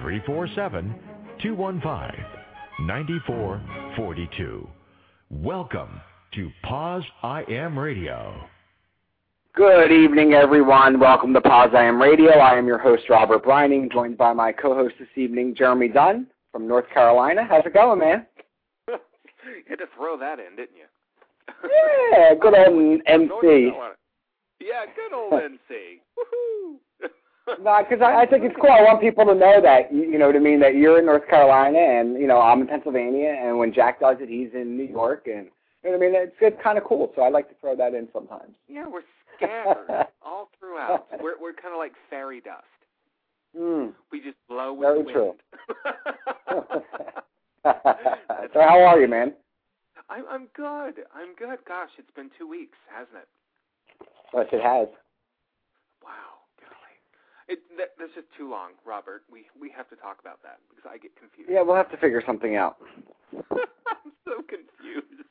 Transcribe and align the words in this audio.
347 0.00 0.94
215 1.42 2.24
9442. 2.86 4.68
Welcome 5.30 6.00
to 6.34 6.50
Poz 6.62 7.02
I 7.22 7.42
Am 7.48 7.78
Radio. 7.78 8.46
Good 9.54 9.90
evening, 9.90 10.34
everyone. 10.34 11.00
Welcome 11.00 11.32
to 11.32 11.40
Poz 11.40 11.70
I 11.74 11.84
Am 11.84 12.00
Radio. 12.00 12.32
I 12.32 12.58
am 12.58 12.66
your 12.66 12.76
host, 12.76 13.04
Robert 13.08 13.42
Breining, 13.42 13.90
joined 13.90 14.18
by 14.18 14.34
my 14.34 14.52
co-host 14.52 14.96
this 14.98 15.08
evening, 15.16 15.54
Jeremy 15.56 15.88
Dunn 15.88 16.26
from 16.52 16.68
North 16.68 16.88
Carolina. 16.92 17.46
How's 17.48 17.64
it 17.64 17.72
going, 17.72 18.00
man? 18.00 18.26
you 18.88 18.96
had 19.66 19.78
to 19.78 19.86
throw 19.96 20.18
that 20.18 20.38
in, 20.38 20.56
didn't 20.56 20.76
you? 20.76 20.84
yeah, 22.12 22.34
good 22.34 22.54
old 22.54 23.00
MC. 23.06 23.72
Yeah, 24.60 24.84
good 24.94 25.14
old 25.14 25.32
MC. 25.32 26.02
Woohoo! 26.18 26.76
No, 27.62 27.78
because 27.88 28.02
I, 28.02 28.22
I 28.22 28.26
think 28.26 28.44
it's 28.44 28.56
cool. 28.60 28.70
I 28.70 28.82
want 28.82 29.00
people 29.00 29.24
to 29.26 29.34
know 29.34 29.60
that 29.62 29.92
you, 29.92 30.02
you 30.02 30.18
know 30.18 30.26
what 30.26 30.36
I 30.36 30.40
mean. 30.40 30.60
That 30.60 30.74
you're 30.74 30.98
in 30.98 31.06
North 31.06 31.28
Carolina, 31.28 31.78
and 31.78 32.18
you 32.20 32.26
know 32.26 32.40
I'm 32.40 32.60
in 32.60 32.66
Pennsylvania, 32.66 33.36
and 33.40 33.58
when 33.58 33.72
Jack 33.72 34.00
does 34.00 34.16
it, 34.20 34.28
he's 34.28 34.50
in 34.54 34.76
New 34.76 34.84
York, 34.84 35.26
and 35.26 35.46
you 35.84 35.90
know 35.90 35.98
what 35.98 36.06
I 36.06 36.10
mean. 36.10 36.14
It's 36.14 36.36
it's 36.40 36.62
kind 36.62 36.78
of 36.78 36.84
cool. 36.84 37.12
So 37.14 37.22
I 37.22 37.28
like 37.28 37.48
to 37.48 37.54
throw 37.60 37.76
that 37.76 37.94
in 37.94 38.08
sometimes. 38.12 38.54
Yeah, 38.68 38.86
we're 38.88 39.02
scattered 39.36 40.06
all 40.22 40.50
throughout. 40.58 41.06
We're 41.22 41.40
we're 41.40 41.54
kind 41.54 41.72
of 41.72 41.78
like 41.78 41.92
fairy 42.10 42.40
dust. 42.40 42.64
Mm. 43.58 43.92
We 44.10 44.20
just 44.20 44.36
blow 44.48 44.72
with 44.72 44.88
Very 44.88 45.04
the 45.04 45.12
true. 45.12 45.34
wind. 46.48 46.82
so 47.64 48.60
how 48.60 48.82
are 48.82 49.00
you, 49.00 49.08
man? 49.08 49.32
I'm 50.08 50.24
I'm 50.28 50.48
good. 50.54 51.04
I'm 51.14 51.34
good. 51.38 51.58
Gosh, 51.66 51.90
it's 51.98 52.10
been 52.14 52.30
two 52.38 52.48
weeks, 52.48 52.78
hasn't 52.92 53.16
it? 53.16 53.28
Yes, 54.34 54.46
it 54.52 54.62
has. 54.62 54.88
Wow. 57.48 57.52
It 57.54 57.58
that, 57.78 57.88
that's 57.98 58.14
just 58.14 58.26
too 58.36 58.50
long, 58.50 58.70
Robert. 58.84 59.22
We 59.30 59.46
we 59.60 59.70
have 59.76 59.88
to 59.90 59.96
talk 59.96 60.18
about 60.20 60.42
that 60.42 60.58
because 60.68 60.88
I 60.92 60.98
get 60.98 61.14
confused. 61.16 61.50
Yeah, 61.50 61.62
we'll 61.62 61.76
have 61.76 61.90
to 61.90 61.96
figure 61.96 62.22
something 62.26 62.56
out. 62.56 62.76
I'm 63.34 64.12
so 64.24 64.42
confused. 64.42 65.24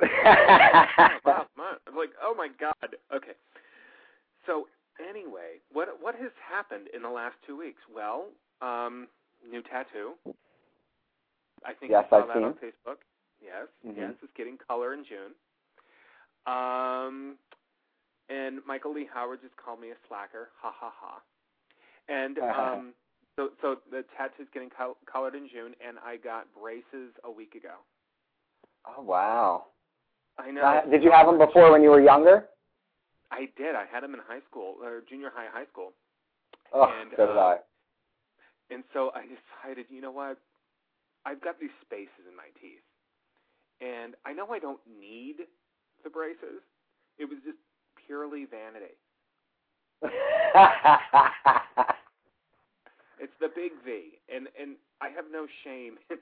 Last 1.24 1.48
month, 1.56 1.78
I'm 1.88 1.96
like, 1.96 2.10
oh 2.22 2.34
my 2.36 2.48
god. 2.60 2.96
Okay. 3.14 3.32
So 4.46 4.66
anyway, 5.08 5.58
what 5.72 5.88
what 6.00 6.14
has 6.16 6.30
happened 6.48 6.88
in 6.94 7.02
the 7.02 7.08
last 7.10 7.36
two 7.46 7.56
weeks? 7.58 7.80
Well, 7.94 8.26
um, 8.62 9.08
new 9.48 9.62
tattoo. 9.62 10.14
I 11.64 11.72
think 11.72 11.90
Yes, 11.92 12.04
you 12.10 12.18
saw 12.18 12.22
I've 12.22 12.28
that 12.28 12.34
seen. 12.36 12.44
on 12.44 12.54
Facebook. 12.54 12.98
Yes, 13.42 13.68
Mhm. 13.86 13.96
yes, 13.96 14.12
it's 14.22 14.32
getting 14.36 14.56
color 14.58 14.92
in 14.94 15.04
June. 15.04 15.34
Um, 16.46 17.38
and 18.28 18.60
Michael 18.66 18.94
Lee 18.94 19.08
Howard 19.12 19.40
just 19.42 19.56
called 19.56 19.80
me 19.80 19.90
a 19.90 19.98
slacker. 20.08 20.48
Ha 20.60 20.72
ha 20.74 20.92
ha. 20.94 21.20
And 22.08 22.38
um, 22.38 22.94
so 23.36 23.50
so 23.60 23.76
the 23.90 24.04
tattoo's 24.16 24.48
getting 24.52 24.70
col- 24.70 24.98
colored 25.10 25.34
in 25.34 25.48
June, 25.52 25.74
and 25.86 25.98
I 26.04 26.16
got 26.16 26.46
braces 26.58 27.12
a 27.24 27.30
week 27.30 27.54
ago. 27.54 27.80
Oh 28.86 29.02
wow. 29.02 29.64
I 30.38 30.50
know. 30.50 30.62
Uh, 30.62 30.84
Did 30.90 31.02
you 31.02 31.10
have 31.12 31.26
them 31.26 31.38
before 31.38 31.70
when 31.72 31.82
you 31.82 31.90
were 31.90 32.02
younger? 32.02 32.46
I 33.30 33.48
did. 33.56 33.74
I 33.74 33.84
had 33.90 34.02
them 34.02 34.14
in 34.14 34.20
high 34.26 34.42
school 34.50 34.76
or 34.82 35.02
junior 35.08 35.30
high, 35.34 35.46
high 35.50 35.66
school. 35.70 35.92
Oh, 36.72 36.90
And, 37.00 37.10
so 37.16 37.26
did 37.26 37.36
uh, 37.36 37.40
I. 37.40 37.56
And 38.70 38.82
so 38.92 39.10
I 39.14 39.22
decided, 39.26 39.86
you 39.90 40.00
know 40.00 40.10
what? 40.10 40.38
I've 41.26 41.40
got 41.40 41.60
these 41.60 41.74
spaces 41.82 42.26
in 42.28 42.36
my 42.36 42.50
teeth. 42.60 42.84
And 43.80 44.14
I 44.24 44.32
know 44.32 44.46
I 44.50 44.58
don't 44.58 44.80
need 44.86 45.46
the 46.02 46.10
braces. 46.10 46.62
It 47.18 47.26
was 47.26 47.38
just 47.44 47.58
purely 48.06 48.46
vanity. 48.46 48.94
It's 53.20 53.32
the 53.40 53.48
big 53.54 53.72
V. 53.86 54.18
And 54.28 54.48
and 54.60 54.76
I 55.00 55.08
have 55.08 55.24
no 55.32 55.46
shame 55.64 55.96
in 56.10 56.18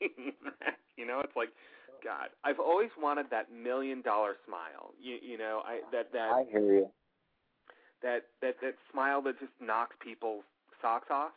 saying 0.00 0.32
that. 0.60 0.76
You 0.96 1.06
know, 1.06 1.20
it's 1.20 1.34
like 1.36 1.48
God, 2.04 2.28
I've 2.44 2.58
always 2.60 2.90
wanted 3.00 3.26
that 3.30 3.46
million 3.52 4.02
dollar 4.02 4.36
smile. 4.46 4.92
You 5.00 5.16
you 5.22 5.38
know, 5.38 5.62
I 5.64 5.80
that 5.92 6.12
that 6.12 6.30
I 6.32 6.44
hear 6.50 6.60
you. 6.74 6.88
that 8.02 8.24
that 8.42 8.56
that 8.60 8.74
smile 8.90 9.22
that 9.22 9.38
just 9.38 9.52
knocks 9.60 9.96
people's 10.02 10.44
socks 10.82 11.08
off. 11.10 11.32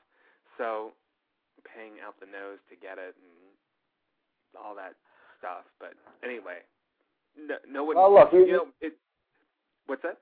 So 0.58 0.92
paying 1.64 1.94
out 2.06 2.20
the 2.20 2.26
nose 2.28 2.60
to 2.70 2.76
get 2.76 2.98
it 2.98 3.16
and 3.16 4.60
all 4.60 4.76
that 4.76 4.96
stuff. 5.40 5.64
But 5.80 5.94
anyway, 6.24 6.60
no, 7.40 7.56
no 7.70 7.84
one. 7.86 7.96
Well, 7.96 8.14
look, 8.14 8.34
you- 8.34 8.46
you 8.48 8.54
know 8.54 8.68
it. 8.82 8.98
What's 9.88 10.04
that? 10.04 10.18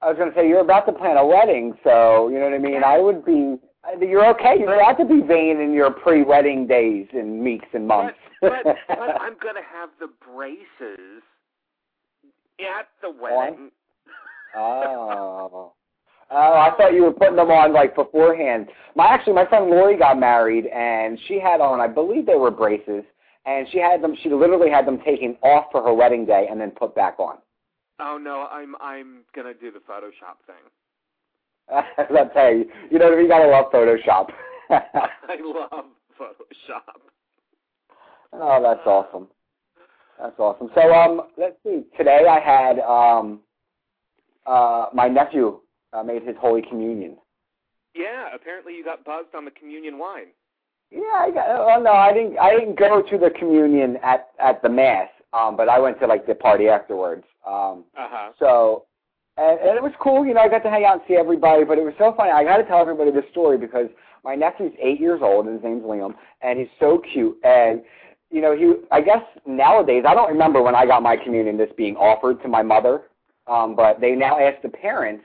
I 0.00 0.08
was 0.08 0.16
going 0.16 0.30
to 0.30 0.36
say 0.36 0.48
you're 0.48 0.60
about 0.60 0.86
to 0.86 0.92
plan 0.92 1.16
a 1.16 1.26
wedding, 1.26 1.74
so 1.82 2.28
you 2.28 2.38
know 2.38 2.44
what 2.44 2.54
I 2.54 2.58
mean. 2.58 2.84
I 2.84 2.98
would 2.98 3.24
be. 3.24 3.56
You're 4.00 4.28
okay. 4.34 4.54
You're 4.58 4.74
allowed 4.74 4.94
to 4.94 5.04
be 5.04 5.20
vain 5.26 5.60
in 5.60 5.72
your 5.72 5.90
pre-wedding 5.90 6.66
days 6.66 7.06
and 7.12 7.40
weeks 7.40 7.66
and 7.72 7.86
months. 7.86 8.18
But, 8.40 8.52
but, 8.64 8.76
but 8.86 8.98
I'm 9.20 9.36
gonna 9.42 9.64
have 9.72 9.90
the 9.98 10.08
braces 10.24 11.22
at 12.60 12.88
the 13.02 13.10
wedding. 13.10 13.70
oh. 14.56 15.72
Oh, 16.30 16.52
I 16.52 16.76
thought 16.76 16.92
you 16.92 17.04
were 17.04 17.12
putting 17.12 17.36
them 17.36 17.50
on 17.50 17.72
like 17.72 17.94
beforehand. 17.94 18.68
My 18.94 19.06
actually, 19.06 19.32
my 19.32 19.46
friend 19.46 19.70
Lori 19.70 19.96
got 19.96 20.20
married, 20.20 20.66
and 20.66 21.18
she 21.26 21.40
had 21.40 21.62
on, 21.62 21.80
I 21.80 21.86
believe 21.86 22.26
they 22.26 22.34
were 22.34 22.50
braces, 22.50 23.02
and 23.46 23.66
she 23.72 23.78
had 23.78 24.02
them. 24.02 24.14
She 24.22 24.28
literally 24.28 24.70
had 24.70 24.86
them 24.86 25.00
taken 25.00 25.36
off 25.42 25.66
for 25.72 25.82
her 25.82 25.94
wedding 25.94 26.26
day 26.26 26.46
and 26.50 26.60
then 26.60 26.70
put 26.70 26.94
back 26.94 27.18
on. 27.18 27.38
Oh 28.00 28.18
no, 28.20 28.46
I'm 28.50 28.74
I'm 28.80 29.24
gonna 29.34 29.54
do 29.54 29.70
the 29.70 29.80
Photoshop 29.80 30.38
thing. 30.46 30.64
That's 32.10 32.34
hey, 32.34 32.64
you 32.90 32.98
know 32.98 33.06
what 33.06 33.14
I 33.14 33.16
mean? 33.16 33.24
You 33.24 33.28
gotta 33.28 33.48
love 33.48 33.72
Photoshop. 33.72 34.30
I 34.70 35.36
love 35.42 35.86
Photoshop. 36.18 37.00
oh, 38.32 38.62
that's 38.62 38.86
awesome. 38.86 39.28
That's 40.20 40.38
awesome. 40.38 40.68
So, 40.74 40.92
um, 40.92 41.22
let's 41.36 41.56
see. 41.64 41.84
Today 41.96 42.26
I 42.28 42.40
had 42.40 42.80
um, 42.80 43.40
uh, 44.46 44.86
my 44.92 45.08
nephew 45.08 45.60
uh, 45.92 46.02
made 46.02 46.22
his 46.22 46.36
holy 46.40 46.62
communion. 46.62 47.16
Yeah, 47.94 48.34
apparently 48.34 48.74
you 48.76 48.84
got 48.84 49.04
buzzed 49.04 49.34
on 49.34 49.44
the 49.44 49.50
communion 49.50 49.98
wine. 49.98 50.28
Yeah, 50.90 51.00
I 51.14 51.30
got. 51.32 51.66
Well, 51.66 51.82
no, 51.82 51.92
I 51.92 52.12
didn't. 52.12 52.38
I 52.38 52.56
didn't 52.56 52.78
go 52.78 53.02
to 53.02 53.18
the 53.18 53.30
communion 53.38 53.98
at 54.02 54.28
at 54.40 54.62
the 54.62 54.68
mass, 54.68 55.08
um, 55.32 55.56
but 55.56 55.68
I 55.68 55.78
went 55.78 55.98
to 56.00 56.06
like 56.06 56.26
the 56.26 56.34
party 56.34 56.68
afterwards. 56.68 57.24
Um, 57.46 57.84
Uh 57.96 58.08
huh. 58.10 58.30
so, 58.38 58.84
and, 59.36 59.58
and 59.60 59.76
it 59.76 59.82
was 59.82 59.92
cool. 60.00 60.26
You 60.26 60.34
know, 60.34 60.40
I 60.40 60.48
got 60.48 60.62
to 60.64 60.70
hang 60.70 60.84
out 60.84 60.94
and 60.94 61.02
see 61.08 61.14
everybody. 61.16 61.64
But 61.64 61.78
it 61.78 61.84
was 61.84 61.94
so 61.98 62.14
funny. 62.16 62.30
I 62.30 62.44
got 62.44 62.56
to 62.58 62.64
tell 62.64 62.80
everybody 62.80 63.10
this 63.10 63.24
story 63.30 63.58
because 63.58 63.86
my 64.24 64.34
nephew's 64.34 64.72
eight 64.82 65.00
years 65.00 65.20
old 65.22 65.46
and 65.46 65.54
his 65.54 65.62
name's 65.64 65.82
Liam, 65.84 66.14
and 66.42 66.58
he's 66.58 66.68
so 66.80 67.00
cute. 67.12 67.36
And 67.44 67.82
you 68.30 68.40
know, 68.40 68.56
he. 68.56 68.74
I 68.90 69.00
guess 69.00 69.22
nowadays, 69.46 70.04
I 70.06 70.14
don't 70.14 70.28
remember 70.30 70.60
when 70.62 70.74
I 70.74 70.86
got 70.86 71.02
my 71.02 71.16
communion 71.16 71.56
this 71.56 71.70
being 71.76 71.96
offered 71.96 72.42
to 72.42 72.48
my 72.48 72.62
mother, 72.62 73.02
um, 73.46 73.74
but 73.76 74.00
they 74.00 74.12
now 74.12 74.38
ask 74.38 74.60
the 74.62 74.68
parents 74.68 75.24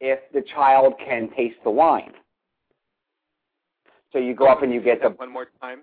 if 0.00 0.18
the 0.32 0.42
child 0.54 0.94
can 0.98 1.30
taste 1.36 1.56
the 1.64 1.70
wine. 1.70 2.12
So 4.12 4.18
you 4.18 4.34
go 4.34 4.46
up 4.46 4.62
and 4.62 4.72
you 4.72 4.80
get 4.80 5.00
the 5.02 5.10
one 5.10 5.32
more 5.32 5.46
time. 5.60 5.80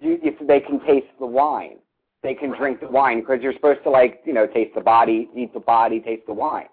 you, 0.00 0.18
if 0.22 0.34
they 0.46 0.60
can 0.60 0.80
taste 0.86 1.06
the 1.18 1.26
wine, 1.26 1.78
they 2.22 2.34
can 2.34 2.50
drink 2.56 2.80
the 2.80 2.88
wine 2.88 3.20
because 3.20 3.40
you're 3.42 3.52
supposed 3.54 3.82
to 3.84 3.90
like 3.90 4.20
you 4.24 4.32
know 4.32 4.46
taste 4.46 4.74
the 4.74 4.80
body, 4.80 5.28
eat 5.36 5.52
the 5.54 5.60
body, 5.60 6.00
taste 6.00 6.22
the 6.26 6.32
wine. 6.34 6.66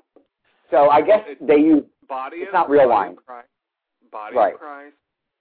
So 0.72 0.90
I 0.90 1.02
guess 1.02 1.22
they 1.42 1.58
use 1.58 1.84
Body 2.08 2.38
It's 2.38 2.54
not 2.54 2.70
real 2.70 2.90
wine. 2.90 3.16
Christ, 3.26 3.48
body 4.12 4.36
Right. 4.36 4.54
of 4.54 4.60
Christ, 4.60 4.96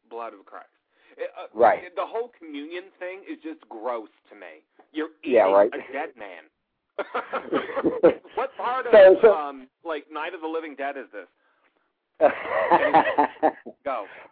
blood 0.08 0.32
of 0.32 0.44
Christ. 0.46 0.68
It, 1.16 1.30
uh, 1.38 1.46
Right. 1.52 1.94
the 1.94 2.06
whole 2.06 2.30
communion 2.38 2.84
thing 2.98 3.20
is 3.28 3.38
just 3.42 3.60
gross 3.68 4.08
to 4.30 4.34
me. 4.34 4.64
You're 4.92 5.10
eating 5.22 5.34
Yeah, 5.34 5.52
right. 5.52 5.70
a 5.72 5.92
dead 5.92 6.10
man. 6.16 6.44
what 8.34 8.56
part 8.56 8.86
of 8.86 8.92
So- 8.92 9.18
so- 9.20 9.34
um 9.34 9.68
like 9.84 10.10
Night 10.10 10.34
of 10.34 10.40
the 10.40 10.46
Living 10.48 10.74
Dead 10.74 10.96
is 10.96 11.06
this? 11.12 11.28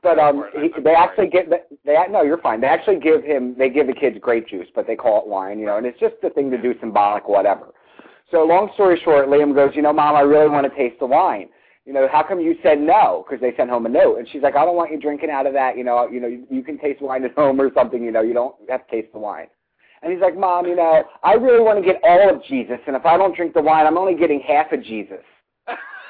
but 0.02 0.18
um, 0.18 0.36
Go 0.36 0.50
for 0.52 0.60
it. 0.62 0.72
he, 0.74 0.82
they 0.82 0.94
actually 0.94 1.28
give 1.28 1.46
they 1.84 1.96
no, 2.10 2.22
you're 2.22 2.38
fine. 2.38 2.60
They 2.60 2.68
actually 2.68 3.00
give 3.00 3.24
him 3.24 3.54
they 3.58 3.68
give 3.68 3.86
the 3.86 3.92
kids 3.92 4.16
grape 4.20 4.48
juice, 4.48 4.68
but 4.74 4.86
they 4.86 4.96
call 4.96 5.20
it 5.22 5.26
wine, 5.26 5.58
you 5.58 5.66
know, 5.66 5.76
and 5.78 5.86
it's 5.86 5.98
just 5.98 6.14
a 6.22 6.30
thing 6.30 6.50
to 6.50 6.58
do 6.60 6.74
symbolic, 6.80 7.28
whatever. 7.28 7.74
So 8.30 8.44
long 8.44 8.70
story 8.74 9.00
short, 9.04 9.28
Liam 9.28 9.54
goes, 9.54 9.72
you 9.74 9.82
know, 9.82 9.92
Mom, 9.92 10.14
I 10.16 10.20
really 10.20 10.48
want 10.48 10.66
to 10.70 10.74
taste 10.76 10.98
the 11.00 11.06
wine. 11.06 11.48
you 11.84 11.92
know, 11.92 12.08
how 12.10 12.22
come 12.22 12.40
you 12.40 12.54
said 12.62 12.78
no? 12.80 13.24
Because 13.28 13.40
they 13.40 13.54
sent 13.56 13.68
home 13.68 13.86
a 13.86 13.88
note, 13.88 14.18
and 14.18 14.28
she's 14.30 14.42
like, 14.42 14.56
I 14.56 14.64
don't 14.64 14.76
want 14.76 14.90
you 14.92 14.98
drinking 15.00 15.30
out 15.30 15.46
of 15.46 15.52
that. 15.54 15.76
You 15.76 15.84
know, 15.84 16.08
you 16.08 16.20
know, 16.20 16.28
you, 16.28 16.46
you 16.50 16.62
can 16.62 16.78
taste 16.78 17.02
wine 17.02 17.24
at 17.24 17.34
home 17.34 17.60
or 17.60 17.70
something. 17.74 18.02
You 18.02 18.12
know, 18.12 18.22
you 18.22 18.32
don't 18.32 18.54
have 18.70 18.86
to 18.86 18.90
taste 18.90 19.12
the 19.12 19.18
wine. 19.18 19.48
And 20.02 20.12
he's 20.12 20.20
like, 20.20 20.36
Mom, 20.36 20.66
you 20.66 20.76
know, 20.76 21.04
I 21.22 21.34
really 21.34 21.62
want 21.62 21.78
to 21.78 21.84
get 21.84 22.00
all 22.02 22.34
of 22.34 22.42
Jesus, 22.44 22.78
and 22.86 22.96
if 22.96 23.04
I 23.04 23.16
don't 23.16 23.36
drink 23.36 23.54
the 23.54 23.62
wine, 23.62 23.86
I'm 23.86 23.98
only 23.98 24.14
getting 24.14 24.40
half 24.40 24.72
of 24.72 24.82
Jesus. 24.82 25.22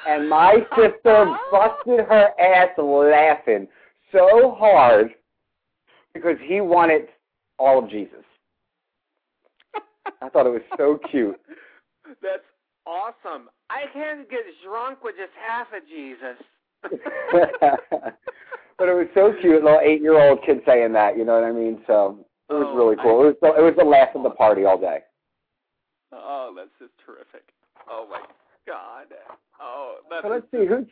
And 0.08 0.28
my 0.28 0.56
sister 0.76 1.37
busted 1.50 2.00
her 2.06 2.31
ass 2.40 2.70
laughing 2.78 3.69
so 4.10 4.54
hard 4.58 5.10
because 6.14 6.37
he 6.44 6.60
wanted 6.60 7.08
all 7.58 7.82
of 7.82 7.90
Jesus. 7.90 8.25
I 10.20 10.28
thought 10.28 10.46
it 10.46 10.50
was 10.50 10.62
so 10.76 10.99
cute. 11.10 11.40
That's 12.22 12.43
awesome. 12.87 13.49
I 13.70 13.84
can't 13.93 14.28
get 14.28 14.40
drunk 14.64 15.02
with 15.04 15.14
just 15.16 15.32
half 15.40 15.69
of 15.72 15.82
Jesus. 15.88 16.44
but 18.78 18.88
it 18.88 18.94
was 18.94 19.06
so 19.14 19.32
cute, 19.40 19.62
little 19.62 19.81
eight-year-old 19.82 20.40
kid 20.44 20.60
saying 20.66 20.93
that. 20.94 21.16
You 21.16 21.25
know 21.25 21.34
what 21.34 21.44
I 21.44 21.52
mean? 21.52 21.82
So 21.87 22.19
it 22.50 22.55
was 22.55 22.66
Oh, 22.69 22.76
really 22.76 22.96
cool. 22.96 23.22
It 23.22 23.26
was 23.26 23.37
the, 23.40 23.48
it 23.48 23.62
was 23.62 23.75
the 23.78 23.84
laugh 23.84 24.08
of 24.14 24.25
the 24.25 24.31
party 24.31 24.64
all 24.64 24.78
day. 24.78 25.00
Oh, 26.12 26.52
that's 26.56 26.70
just 26.78 26.93
terrific. 27.06 27.48
Oh 27.88 28.06
my 28.10 28.20
God. 28.67 29.06
Oh, 29.61 29.97
So 30.23 30.29
let's 30.29 30.47
see 30.50 30.67
who's. 30.67 30.87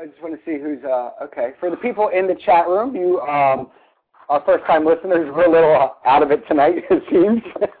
I 0.00 0.06
just 0.06 0.22
want 0.22 0.34
to 0.34 0.40
see 0.44 0.60
who's. 0.60 0.82
uh 0.84 1.10
Okay, 1.24 1.50
for 1.60 1.70
the 1.70 1.76
people 1.76 2.08
in 2.08 2.26
the 2.26 2.36
chat 2.46 2.68
room, 2.68 2.94
you 2.94 3.20
um, 3.20 3.70
our 4.30 4.42
first-time 4.46 4.86
listeners, 4.86 5.28
we're 5.34 5.46
a 5.46 5.50
little 5.50 5.96
out 6.06 6.22
of 6.22 6.30
it 6.30 6.46
tonight, 6.46 6.76
it 6.90 7.02
seems. 7.10 7.42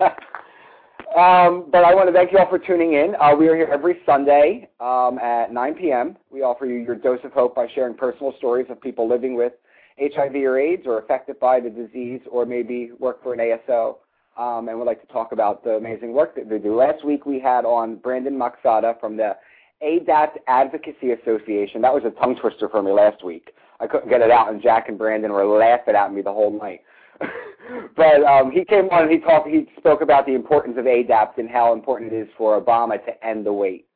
um, 1.16 1.66
but 1.70 1.84
I 1.84 1.94
want 1.94 2.08
to 2.08 2.12
thank 2.12 2.32
you 2.32 2.38
all 2.38 2.48
for 2.48 2.58
tuning 2.58 2.94
in. 2.94 3.14
Uh, 3.20 3.36
we 3.36 3.48
are 3.48 3.54
here 3.54 3.68
every 3.72 3.98
Sunday 4.04 4.68
um, 4.80 5.18
at 5.20 5.52
9 5.52 5.74
p.m. 5.74 6.16
We 6.28 6.42
offer 6.42 6.66
you 6.66 6.74
your 6.74 6.96
dose 6.96 7.20
of 7.22 7.32
hope 7.32 7.54
by 7.54 7.68
sharing 7.72 7.94
personal 7.94 8.34
stories 8.38 8.66
of 8.68 8.80
people 8.80 9.08
living 9.08 9.36
with 9.36 9.52
HIV 10.00 10.34
or 10.34 10.58
AIDS, 10.58 10.82
or 10.86 10.98
affected 10.98 11.38
by 11.38 11.60
the 11.60 11.70
disease, 11.70 12.20
or 12.30 12.44
maybe 12.44 12.90
work 12.98 13.22
for 13.22 13.32
an 13.32 13.38
ASO. 13.38 13.96
Um, 14.38 14.68
and 14.68 14.78
we'd 14.78 14.84
like 14.84 15.00
to 15.00 15.12
talk 15.12 15.32
about 15.32 15.64
the 15.64 15.70
amazing 15.70 16.12
work 16.12 16.34
that 16.36 16.48
they 16.48 16.58
do. 16.58 16.74
Last 16.74 17.04
week 17.04 17.26
we 17.26 17.40
had 17.40 17.64
on 17.64 17.96
Brandon 17.96 18.38
Macsata 18.38 18.98
from 19.00 19.16
the 19.16 19.36
ADAP 19.82 20.32
Advocacy 20.46 21.12
Association. 21.12 21.82
That 21.82 21.92
was 21.92 22.04
a 22.04 22.10
tongue 22.20 22.36
twister 22.40 22.68
for 22.68 22.82
me 22.82 22.92
last 22.92 23.24
week. 23.24 23.52
I 23.80 23.86
couldn't 23.86 24.10
get 24.10 24.20
it 24.20 24.30
out, 24.30 24.52
and 24.52 24.62
Jack 24.62 24.88
and 24.88 24.98
Brandon 24.98 25.32
were 25.32 25.46
laughing 25.46 25.94
at 25.94 26.12
me 26.12 26.22
the 26.22 26.32
whole 26.32 26.56
night. 26.58 26.82
but 27.96 28.22
um, 28.24 28.50
he 28.50 28.64
came 28.64 28.88
on 28.90 29.04
and 29.04 29.10
he 29.10 29.18
talked. 29.18 29.48
He 29.48 29.66
spoke 29.76 30.00
about 30.00 30.26
the 30.26 30.34
importance 30.34 30.76
of 30.78 30.84
ADAP 30.84 31.38
and 31.38 31.48
how 31.48 31.72
important 31.72 32.12
it 32.12 32.16
is 32.16 32.28
for 32.36 32.60
Obama 32.60 33.04
to 33.04 33.26
end 33.26 33.44
the 33.44 33.52
wait. 33.52 33.86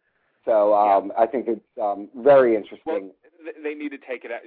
So 0.44 0.74
um, 0.74 1.12
I 1.18 1.26
think 1.26 1.46
it's 1.48 1.60
um, 1.80 2.08
very 2.16 2.54
interesting. 2.54 2.82
Well, 2.84 3.10
they 3.62 3.74
need 3.74 3.90
to 3.90 3.98
take 3.98 4.24
it 4.24 4.32
out. 4.32 4.40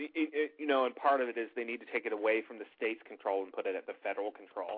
You 0.58 0.68
know, 0.68 0.86
and 0.86 0.96
part 0.96 1.22
of 1.22 1.30
it 1.30 1.38
is 1.38 1.50
they 1.56 1.64
need 1.64 1.80
to 1.80 1.90
take 1.92 2.06
it 2.06 2.14
away 2.14 2.44
from 2.48 2.58
the 2.58 2.66
state's 2.76 3.02
control 3.08 3.44
and 3.44 3.52
put 3.52 3.66
it 3.66 3.76
at 3.76 3.86
the 3.86 3.94
federal 4.04 4.32
control. 4.32 4.78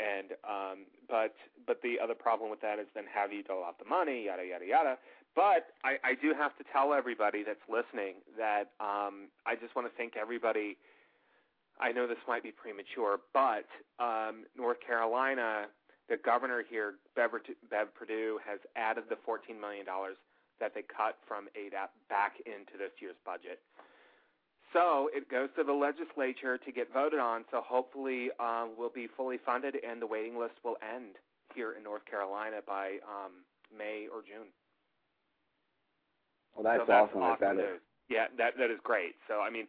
And 0.00 0.32
um, 0.44 0.86
but 1.08 1.34
but 1.66 1.80
the 1.82 1.96
other 2.02 2.14
problem 2.14 2.50
with 2.50 2.60
that 2.62 2.78
is 2.78 2.86
then 2.94 3.04
do 3.28 3.36
you 3.36 3.42
dole 3.42 3.64
out 3.64 3.78
the 3.78 3.84
money, 3.84 4.26
yada 4.26 4.44
yada 4.44 4.66
yada. 4.66 4.98
But 5.34 5.72
I, 5.84 5.96
I 6.04 6.14
do 6.20 6.34
have 6.36 6.56
to 6.58 6.64
tell 6.72 6.92
everybody 6.92 7.42
that's 7.42 7.64
listening 7.68 8.20
that 8.36 8.72
um, 8.80 9.32
I 9.46 9.56
just 9.56 9.74
want 9.74 9.88
to 9.88 9.94
thank 9.96 10.16
everybody. 10.16 10.76
I 11.80 11.90
know 11.90 12.06
this 12.06 12.20
might 12.28 12.42
be 12.42 12.52
premature, 12.52 13.18
but 13.32 13.64
um, 13.98 14.44
North 14.56 14.76
Carolina, 14.84 15.72
the 16.08 16.18
governor 16.18 16.62
here, 16.68 17.00
Bev, 17.16 17.30
Bev 17.70 17.94
Perdue, 17.94 18.40
has 18.44 18.60
added 18.76 19.04
the 19.08 19.16
$14 19.16 19.58
million 19.58 19.86
that 20.60 20.74
they 20.74 20.84
cut 20.84 21.16
from 21.26 21.48
ADAP 21.56 21.88
back 22.12 22.36
into 22.44 22.76
this 22.76 22.92
year's 23.00 23.16
budget. 23.24 23.60
So 24.72 25.10
it 25.12 25.28
goes 25.30 25.48
to 25.56 25.64
the 25.64 25.72
legislature 25.72 26.56
to 26.58 26.72
get 26.72 26.92
voted 26.92 27.20
on. 27.20 27.44
So 27.50 27.60
hopefully 27.60 28.30
um, 28.40 28.72
we'll 28.78 28.94
be 28.94 29.08
fully 29.16 29.38
funded 29.44 29.76
and 29.86 30.00
the 30.00 30.06
waiting 30.06 30.38
list 30.38 30.54
will 30.64 30.76
end 30.82 31.16
here 31.54 31.72
in 31.76 31.82
North 31.84 32.04
Carolina 32.08 32.56
by 32.66 32.96
um, 33.04 33.44
May 33.76 34.06
or 34.12 34.22
June. 34.22 34.48
well, 36.56 36.64
that's, 36.64 36.80
so 36.80 36.84
that's 36.88 37.10
awesome. 37.10 37.22
awesome 37.22 37.40
That 37.40 37.62
is. 37.62 37.68
news. 37.70 37.80
Yeah, 38.08 38.26
that 38.36 38.58
that 38.58 38.70
is 38.70 38.78
great. 38.82 39.14
So 39.28 39.40
I 39.40 39.48
mean, 39.48 39.66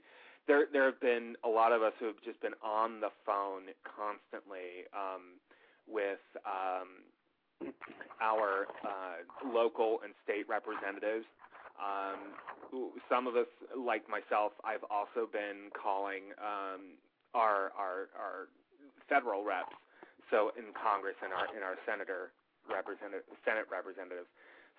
there 0.47 0.67
there 0.71 0.85
have 0.85 0.99
been 0.99 1.35
a 1.43 1.49
lot 1.49 1.71
of 1.71 1.81
us 1.81 1.93
who 1.99 2.07
have 2.07 2.19
just 2.25 2.41
been 2.41 2.55
on 2.63 2.99
the 2.99 3.09
phone 3.25 3.71
constantly 3.87 4.83
um, 4.91 5.39
with 5.87 6.19
um, 6.43 7.71
our 8.21 8.67
uh, 8.83 9.23
local 9.47 9.99
and 10.03 10.13
state 10.23 10.47
representatives. 10.49 11.25
Um, 11.83 12.39
some 13.11 13.27
of 13.27 13.35
us, 13.35 13.51
like 13.75 14.07
myself, 14.09 14.53
I've 14.63 14.85
also 14.89 15.27
been 15.27 15.67
calling 15.75 16.31
um, 16.39 16.95
our 17.35 17.75
our 17.75 18.07
our 18.15 18.47
federal 19.09 19.43
reps, 19.43 19.75
so 20.31 20.55
in 20.57 20.71
Congress 20.71 21.19
and 21.19 21.33
our 21.35 21.51
in 21.51 21.61
our 21.61 21.75
senator 21.85 22.31
representative 22.69 23.27
Senate 23.43 23.67
representatives. 23.67 24.31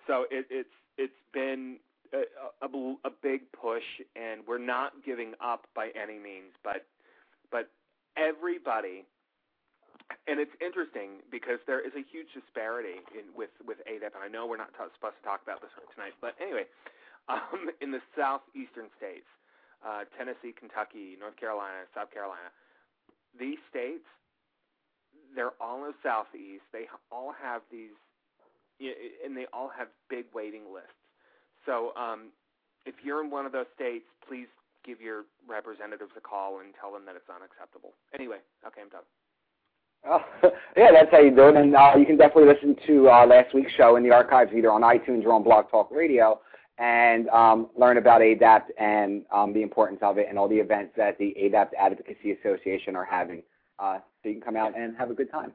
So 0.07 0.25
it, 0.31 0.49
it's 0.49 0.75
it's 0.97 1.21
been 1.33 1.77
a, 2.13 2.25
a, 2.65 2.69
a 3.05 3.11
big 3.21 3.51
push, 3.51 3.85
and 4.15 4.41
we're 4.47 4.61
not 4.61 4.93
giving 5.05 5.33
up 5.39 5.67
by 5.75 5.89
any 5.95 6.17
means. 6.17 6.51
But 6.63 6.85
but 7.51 7.69
everybody, 8.17 9.05
and 10.27 10.39
it's 10.39 10.53
interesting 10.59 11.21
because 11.31 11.59
there 11.67 11.79
is 11.79 11.93
a 11.93 12.03
huge 12.03 12.33
disparity 12.33 12.99
in 13.13 13.29
with 13.35 13.53
with 13.65 13.77
ADAP, 13.85 14.15
and 14.17 14.23
I 14.23 14.27
know 14.27 14.47
we're 14.47 14.59
not 14.61 14.73
t- 14.73 14.89
supposed 14.95 15.17
to 15.21 15.25
talk 15.25 15.41
about 15.43 15.61
this 15.61 15.71
tonight, 15.93 16.13
but 16.19 16.35
anyway, 16.41 16.65
um, 17.29 17.69
in 17.81 17.91
the 17.91 18.01
southeastern 18.15 18.89
states, 18.97 19.27
uh, 19.85 20.03
Tennessee, 20.17 20.53
Kentucky, 20.57 21.17
North 21.19 21.37
Carolina, 21.37 21.85
South 21.93 22.11
Carolina, 22.11 22.49
these 23.37 23.59
states, 23.69 24.05
they're 25.35 25.53
all 25.59 25.83
in 25.83 25.91
the 25.91 25.99
southeast. 26.01 26.63
They 26.71 26.87
all 27.11 27.33
have 27.35 27.61
these, 27.71 27.93
and 28.79 29.35
they 29.35 29.45
all 29.51 29.69
have 29.77 29.87
big 30.09 30.25
waiting 30.33 30.63
lists. 30.73 30.95
So 31.65 31.91
um, 31.99 32.31
if 32.85 32.95
you're 33.03 33.23
in 33.23 33.29
one 33.29 33.45
of 33.45 33.51
those 33.51 33.67
states, 33.75 34.05
please 34.27 34.47
give 34.85 35.01
your 35.01 35.25
representatives 35.47 36.11
a 36.15 36.21
call 36.21 36.59
and 36.59 36.73
tell 36.79 36.93
them 36.93 37.05
that 37.05 37.15
it's 37.15 37.29
unacceptable. 37.29 37.93
Anyway, 38.13 38.37
okay, 38.65 38.81
I'm 38.81 38.89
done. 38.89 39.03
Oh, 40.07 40.21
yeah, 40.77 40.91
that's 40.93 41.11
how 41.11 41.19
you 41.19 41.31
do 41.35 41.49
it. 41.49 41.55
And 41.55 41.75
uh, 41.75 41.93
you 41.97 42.05
can 42.05 42.17
definitely 42.17 42.53
listen 42.53 42.75
to 42.87 43.09
uh, 43.09 43.25
last 43.25 43.53
week's 43.53 43.73
show 43.73 43.95
in 43.95 44.03
the 44.03 44.11
archives, 44.11 44.51
either 44.55 44.71
on 44.71 44.81
iTunes 44.81 45.25
or 45.25 45.33
on 45.33 45.43
Blog 45.43 45.69
Talk 45.69 45.89
Radio, 45.91 46.39
and 46.77 47.29
um, 47.29 47.69
learn 47.77 47.97
about 47.97 48.21
ADAP 48.21 48.63
and 48.77 49.23
um, 49.31 49.53
the 49.53 49.61
importance 49.61 49.99
of 50.01 50.17
it 50.17 50.27
and 50.29 50.37
all 50.37 50.49
the 50.49 50.55
events 50.55 50.91
that 50.97 51.17
the 51.17 51.33
ADAP 51.41 51.69
Advocacy 51.79 52.31
Association 52.31 52.95
are 52.95 53.05
having. 53.05 53.41
Uh, 53.79 53.99
so 54.21 54.29
you 54.29 54.35
can 54.35 54.41
come 54.41 54.55
out 54.55 54.77
and 54.77 54.95
have 54.97 55.09
a 55.09 55.13
good 55.13 55.31
time. 55.31 55.51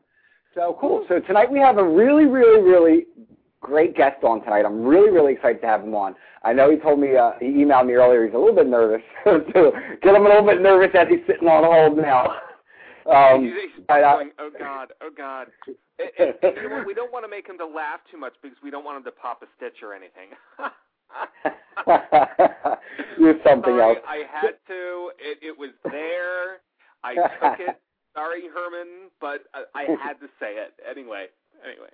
So 0.54 0.76
cool. 0.80 1.04
So 1.08 1.20
tonight 1.20 1.50
we 1.50 1.58
have 1.58 1.78
a 1.78 1.84
really, 1.84 2.26
really, 2.26 2.60
really 2.62 3.06
great 3.60 3.94
guest 3.94 4.24
on 4.24 4.42
tonight. 4.42 4.64
I'm 4.64 4.82
really, 4.84 5.10
really 5.10 5.34
excited 5.34 5.60
to 5.60 5.66
have 5.66 5.82
him 5.82 5.94
on. 5.94 6.14
I 6.42 6.52
know 6.52 6.70
he 6.70 6.78
told 6.78 6.98
me, 6.98 7.16
uh, 7.16 7.32
he 7.38 7.46
emailed 7.46 7.86
me 7.86 7.94
earlier, 7.94 8.24
he's 8.24 8.34
a 8.34 8.38
little 8.38 8.54
bit 8.54 8.66
nervous. 8.66 9.02
so 9.24 9.72
get 10.02 10.14
him 10.14 10.24
a 10.24 10.28
little 10.28 10.46
bit 10.46 10.60
nervous 10.60 10.90
as 10.94 11.06
he's 11.08 11.20
sitting 11.26 11.48
on 11.48 11.64
hold 11.64 11.98
now. 11.98 12.36
Um, 13.10 13.44
he's, 13.44 13.52
he's 13.76 13.84
but, 13.86 14.02
uh, 14.02 14.14
going, 14.14 14.30
oh 14.38 14.50
God, 14.58 14.92
oh 15.00 15.10
God. 15.16 15.48
And, 16.00 16.32
and, 16.42 16.56
and 16.56 16.56
you 16.56 16.68
know? 16.70 16.82
We 16.86 16.94
don't 16.94 17.12
want 17.12 17.26
to 17.26 17.28
make 17.28 17.46
him 17.46 17.58
to 17.58 17.66
laugh 17.66 18.00
too 18.10 18.16
much 18.16 18.32
because 18.40 18.56
we 18.64 18.70
don't 18.70 18.86
want 18.86 18.96
him 18.96 19.04
to 19.04 19.10
pop 19.10 19.42
a 19.42 19.46
stitch 19.58 19.82
or 19.82 19.92
anything. 19.92 20.32
You're 23.18 23.38
something 23.44 23.76
Sorry, 23.76 23.82
else. 23.82 23.98
I 24.06 24.22
had 24.30 24.54
to. 24.68 25.10
It, 25.18 25.38
it 25.42 25.58
was 25.58 25.70
there. 25.84 26.60
I 27.02 27.14
took 27.14 27.60
it. 27.68 27.80
Sorry, 28.14 28.42
Herman, 28.52 29.10
but 29.20 29.44
I, 29.54 29.82
I 29.82 29.96
had 30.02 30.14
to 30.14 30.26
say 30.40 30.54
it 30.54 30.74
anyway. 30.88 31.26
Anyway. 31.64 31.90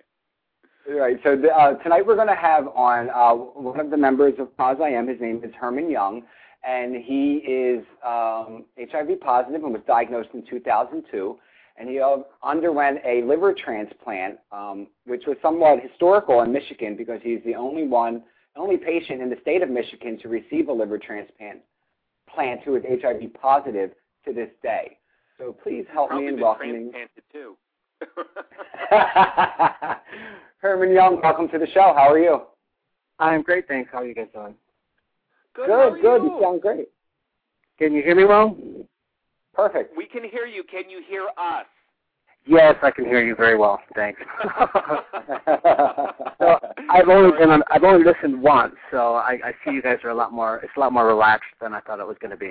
Right. 0.88 1.18
So 1.24 1.36
the, 1.36 1.48
uh, 1.48 1.74
tonight 1.82 2.06
we're 2.06 2.14
going 2.14 2.28
to 2.28 2.34
have 2.34 2.68
on 2.68 3.10
uh, 3.10 3.32
one 3.34 3.80
of 3.80 3.90
the 3.90 3.96
members 3.96 4.34
of 4.38 4.56
Poz 4.56 4.78
I 4.82 4.90
Am. 4.90 5.08
His 5.08 5.20
name 5.20 5.42
is 5.44 5.52
Herman 5.58 5.90
Young, 5.90 6.22
and 6.66 6.96
he 6.96 7.36
is 7.38 7.84
um, 8.06 8.64
HIV 8.78 9.20
positive 9.20 9.64
and 9.64 9.72
was 9.72 9.82
diagnosed 9.86 10.30
in 10.32 10.44
2002. 10.48 11.38
And 11.78 11.90
he 11.90 12.00
underwent 12.42 13.00
a 13.04 13.22
liver 13.22 13.52
transplant, 13.52 14.38
um, 14.50 14.86
which 15.04 15.24
was 15.26 15.36
somewhat 15.42 15.80
historical 15.82 16.40
in 16.42 16.52
Michigan 16.52 16.96
because 16.96 17.20
he's 17.22 17.40
the 17.44 17.54
only 17.54 17.86
one, 17.86 18.22
only 18.56 18.76
patient 18.76 19.20
in 19.22 19.30
the 19.30 19.36
state 19.42 19.62
of 19.62 19.70
Michigan 19.70 20.18
to 20.22 20.28
receive 20.28 20.68
a 20.68 20.72
liver 20.72 20.98
transplant 20.98 21.60
plant 22.32 22.60
who 22.64 22.76
is 22.76 22.82
HIV 22.88 23.34
positive 23.34 23.90
to 24.24 24.32
this 24.32 24.50
day. 24.62 24.98
So 25.38 25.54
please 25.62 25.84
help 25.92 26.08
Probably 26.08 26.26
me 26.26 26.28
in 26.28 26.34
been 26.36 26.44
welcoming 26.44 26.90
transplanted 26.92 27.24
too. 27.32 27.56
Herman 30.58 30.92
Young. 30.92 31.20
Welcome 31.22 31.48
to 31.48 31.58
the 31.58 31.66
show. 31.68 31.92
How 31.96 32.10
are 32.10 32.18
you? 32.18 32.42
I'm 33.18 33.42
great, 33.42 33.66
thanks. 33.68 33.90
How 33.92 33.98
are 33.98 34.06
you 34.06 34.14
guys 34.14 34.28
doing? 34.34 34.54
good. 35.54 35.66
Good, 35.66 36.02
good. 36.02 36.22
You? 36.22 36.30
You 36.32 36.40
sound 36.42 36.60
great. 36.60 36.88
Can 37.78 37.92
you 37.92 38.02
hear 38.02 38.14
me 38.14 38.24
well? 38.24 38.56
Perfect. 39.54 39.96
We 39.96 40.06
can 40.06 40.24
hear 40.24 40.46
you. 40.46 40.62
Can 40.64 40.90
you 40.90 41.02
hear 41.06 41.28
us? 41.38 41.66
Yes, 42.46 42.76
I 42.82 42.92
can 42.92 43.04
hear 43.04 43.24
you 43.24 43.34
very 43.34 43.58
well. 43.58 43.80
Thanks. 43.96 44.20
so 46.38 46.60
I've 46.90 47.08
only 47.08 47.36
been 47.36 47.50
on, 47.50 47.64
I've 47.70 47.82
only 47.82 48.04
listened 48.04 48.40
once, 48.40 48.76
so 48.92 49.16
I, 49.16 49.38
I 49.44 49.52
see 49.64 49.72
you 49.72 49.82
guys 49.82 49.98
are 50.04 50.10
a 50.10 50.14
lot 50.14 50.32
more. 50.32 50.58
It's 50.58 50.72
a 50.76 50.80
lot 50.80 50.92
more 50.92 51.06
relaxed 51.06 51.50
than 51.60 51.74
I 51.74 51.80
thought 51.80 51.98
it 51.98 52.06
was 52.06 52.16
going 52.20 52.30
to 52.30 52.36
be. 52.36 52.46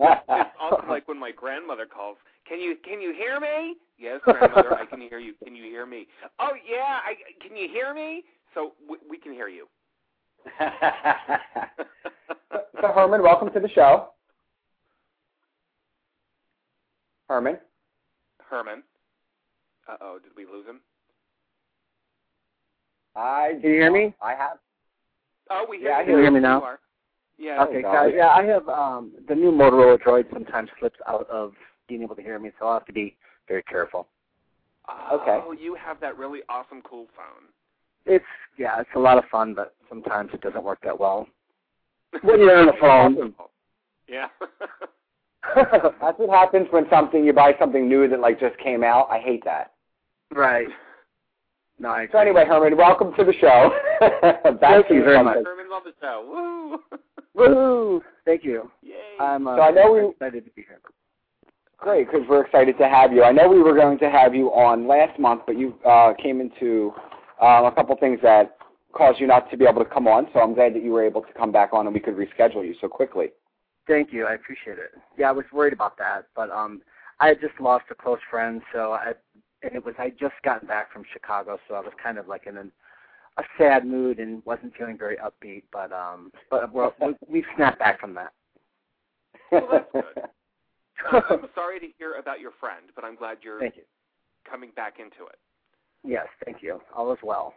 it's 0.00 0.50
also 0.60 0.84
like 0.88 1.06
when 1.06 1.18
my 1.18 1.30
grandmother 1.30 1.86
calls. 1.86 2.16
Can 2.48 2.60
you 2.60 2.74
can 2.84 3.00
you 3.00 3.14
hear 3.14 3.38
me? 3.38 3.76
Yes, 3.98 4.20
grandmother, 4.24 4.74
I 4.74 4.86
can 4.86 5.00
hear 5.00 5.20
you. 5.20 5.34
Can 5.44 5.54
you 5.54 5.62
hear 5.64 5.86
me? 5.86 6.08
Oh 6.40 6.50
yeah, 6.68 6.98
I 7.04 7.14
can 7.46 7.56
you 7.56 7.68
hear 7.68 7.94
me? 7.94 8.24
So 8.54 8.72
we, 8.90 8.96
we 9.08 9.16
can 9.18 9.32
hear 9.32 9.48
you. 9.48 9.68
so 12.80 12.88
Herman, 12.94 13.22
welcome 13.22 13.52
to 13.52 13.60
the 13.60 13.68
show. 13.68 14.08
Herman. 17.28 17.58
Herman. 18.48 18.82
Uh 19.88 19.96
oh, 20.00 20.18
did 20.22 20.32
we 20.36 20.44
lose 20.44 20.66
him? 20.66 20.80
I 23.14 23.52
can 23.60 23.70
you 23.70 23.80
hear 23.80 23.92
me? 23.92 24.14
I 24.22 24.34
have. 24.34 24.58
Oh, 25.50 25.66
we 25.68 25.78
hear 25.78 25.90
yeah, 25.90 26.00
you. 26.00 26.06
Can 26.06 26.14
you 26.14 26.22
hear 26.22 26.30
me 26.30 26.40
now? 26.40 26.76
You 27.36 27.46
yeah. 27.46 27.64
Okay, 27.64 27.82
guys. 27.82 28.12
Yeah, 28.14 28.28
I 28.28 28.44
have 28.44 28.68
um 28.68 29.12
the 29.28 29.34
new 29.34 29.52
Motorola 29.52 29.98
Droid 30.00 30.32
sometimes 30.32 30.70
slips 30.78 30.98
out 31.06 31.28
of 31.30 31.52
being 31.88 32.02
able 32.02 32.16
to 32.16 32.22
hear 32.22 32.38
me, 32.38 32.50
so 32.58 32.66
I'll 32.66 32.74
have 32.74 32.86
to 32.86 32.92
be 32.92 33.16
very 33.46 33.62
careful. 33.62 34.08
Oh, 34.88 35.20
okay. 35.20 35.40
Oh, 35.44 35.52
you 35.52 35.74
have 35.74 36.00
that 36.00 36.16
really 36.16 36.40
awesome, 36.48 36.80
cool 36.82 37.06
phone. 37.14 37.48
It's 38.06 38.24
yeah, 38.58 38.80
it's 38.80 38.90
a 38.96 38.98
lot 38.98 39.18
of 39.18 39.24
fun, 39.30 39.54
but 39.54 39.74
sometimes 39.88 40.30
it 40.32 40.40
doesn't 40.40 40.64
work 40.64 40.78
that 40.82 40.98
well 40.98 41.26
when 42.22 42.40
you're 42.40 42.56
on 42.58 42.66
the 42.66 42.72
phone. 42.80 43.34
Yeah. 44.08 44.28
That's 46.00 46.18
what 46.18 46.30
happens 46.30 46.68
when 46.70 46.86
something 46.90 47.24
you 47.24 47.32
buy 47.32 47.54
something 47.58 47.88
new 47.88 48.08
that 48.08 48.20
like 48.20 48.40
just 48.40 48.58
came 48.58 48.82
out. 48.82 49.08
I 49.10 49.18
hate 49.18 49.44
that. 49.44 49.72
Right. 50.34 50.68
No, 51.80 51.90
I 51.90 52.08
so 52.10 52.18
anyway, 52.18 52.44
Herman, 52.44 52.76
welcome 52.76 53.12
to 53.16 53.24
the 53.24 53.32
show. 53.40 53.70
Thank 54.60 54.90
you 54.90 55.04
very 55.04 55.22
much. 55.22 55.38
Herman's 55.44 55.70
on 55.72 55.82
the 55.84 55.92
show. 56.00 56.80
Woo! 56.84 56.98
Woo! 57.34 58.02
Thank 58.24 58.44
you. 58.44 58.70
Yay! 58.82 58.94
I'm 59.20 59.46
uh, 59.46 59.56
so 59.56 59.62
I 59.62 59.70
know 59.70 59.92
we 59.92 60.08
excited 60.10 60.44
to 60.44 60.50
be 60.50 60.62
here. 60.62 60.80
Great, 61.76 62.10
because 62.10 62.26
we're 62.28 62.44
excited 62.44 62.76
to 62.78 62.88
have 62.88 63.12
you. 63.12 63.22
I 63.22 63.30
know 63.30 63.48
we 63.48 63.62
were 63.62 63.76
going 63.76 63.98
to 64.00 64.10
have 64.10 64.34
you 64.34 64.48
on 64.48 64.88
last 64.88 65.18
month, 65.20 65.42
but 65.46 65.56
you 65.56 65.74
uh, 65.88 66.12
came 66.20 66.40
into 66.40 66.92
um, 67.40 67.66
a 67.66 67.72
couple 67.72 67.96
things 67.96 68.18
that 68.22 68.56
caused 68.92 69.20
you 69.20 69.28
not 69.28 69.48
to 69.52 69.56
be 69.56 69.64
able 69.64 69.84
to 69.84 69.88
come 69.88 70.08
on. 70.08 70.26
So 70.32 70.40
I'm 70.40 70.54
glad 70.54 70.74
that 70.74 70.82
you 70.82 70.90
were 70.90 71.04
able 71.04 71.22
to 71.22 71.32
come 71.34 71.52
back 71.52 71.72
on 71.72 71.86
and 71.86 71.94
we 71.94 72.00
could 72.00 72.16
reschedule 72.16 72.66
you 72.66 72.74
so 72.80 72.88
quickly. 72.88 73.28
Thank 73.88 74.12
you. 74.12 74.26
I 74.26 74.34
appreciate 74.34 74.78
it. 74.78 74.92
Yeah, 75.16 75.30
I 75.30 75.32
was 75.32 75.46
worried 75.52 75.72
about 75.72 75.96
that, 75.98 76.26
but 76.36 76.50
um, 76.50 76.82
I 77.20 77.28
had 77.28 77.40
just 77.40 77.58
lost 77.58 77.86
a 77.90 77.94
close 77.94 78.20
friend, 78.30 78.60
so 78.72 78.92
I 78.92 79.14
and 79.62 79.74
it 79.74 79.84
was 79.84 79.94
I 79.98 80.10
just 80.10 80.34
gotten 80.44 80.68
back 80.68 80.92
from 80.92 81.02
Chicago, 81.12 81.58
so 81.66 81.74
I 81.74 81.80
was 81.80 81.92
kind 82.00 82.18
of 82.18 82.28
like 82.28 82.46
in 82.46 82.58
an, 82.58 82.70
a 83.38 83.42
sad 83.56 83.86
mood 83.86 84.20
and 84.20 84.44
wasn't 84.44 84.76
feeling 84.76 84.98
very 84.98 85.16
upbeat. 85.16 85.64
But 85.72 85.90
um, 85.90 86.30
but 86.50 86.72
we're, 86.72 86.92
we 87.00 87.14
we've 87.28 87.44
snapped 87.56 87.78
back 87.78 87.98
from 87.98 88.14
that. 88.14 88.32
Well, 89.50 89.68
that's 89.72 89.92
good. 89.92 90.22
Uh, 91.12 91.20
I'm 91.30 91.46
sorry 91.54 91.78
to 91.78 91.86
hear 91.96 92.14
about 92.14 92.40
your 92.40 92.50
friend, 92.58 92.86
but 92.96 93.04
I'm 93.04 93.14
glad 93.14 93.38
you're 93.40 93.60
Thank 93.60 93.76
you. 93.76 93.84
coming 94.50 94.72
back 94.74 94.94
into 94.98 95.30
it. 95.30 95.38
Yes, 96.02 96.26
thank 96.44 96.60
you. 96.60 96.80
All 96.92 97.12
is 97.12 97.20
well. 97.22 97.54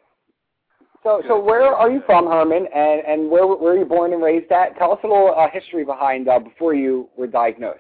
So, 1.04 1.24
so 1.28 1.40
where 1.40 1.64
are 1.76 1.90
you 1.90 2.02
from, 2.06 2.28
Herman, 2.28 2.68
and 2.74 3.02
and 3.08 3.32
where 3.32 3.48
where 3.48 3.58
were 3.58 3.78
you 3.78 3.86
born 3.86 4.14
and 4.14 4.22
raised 4.22 4.52
at? 4.52 4.78
Tell 4.78 4.92
us 4.92 5.00
a 5.04 5.08
little 5.08 5.34
uh, 5.36 5.48
history 5.52 5.84
behind 5.84 6.28
uh, 6.28 6.38
before 6.40 6.76
you 6.76 7.10
were 7.18 7.28
diagnosed. 7.28 7.80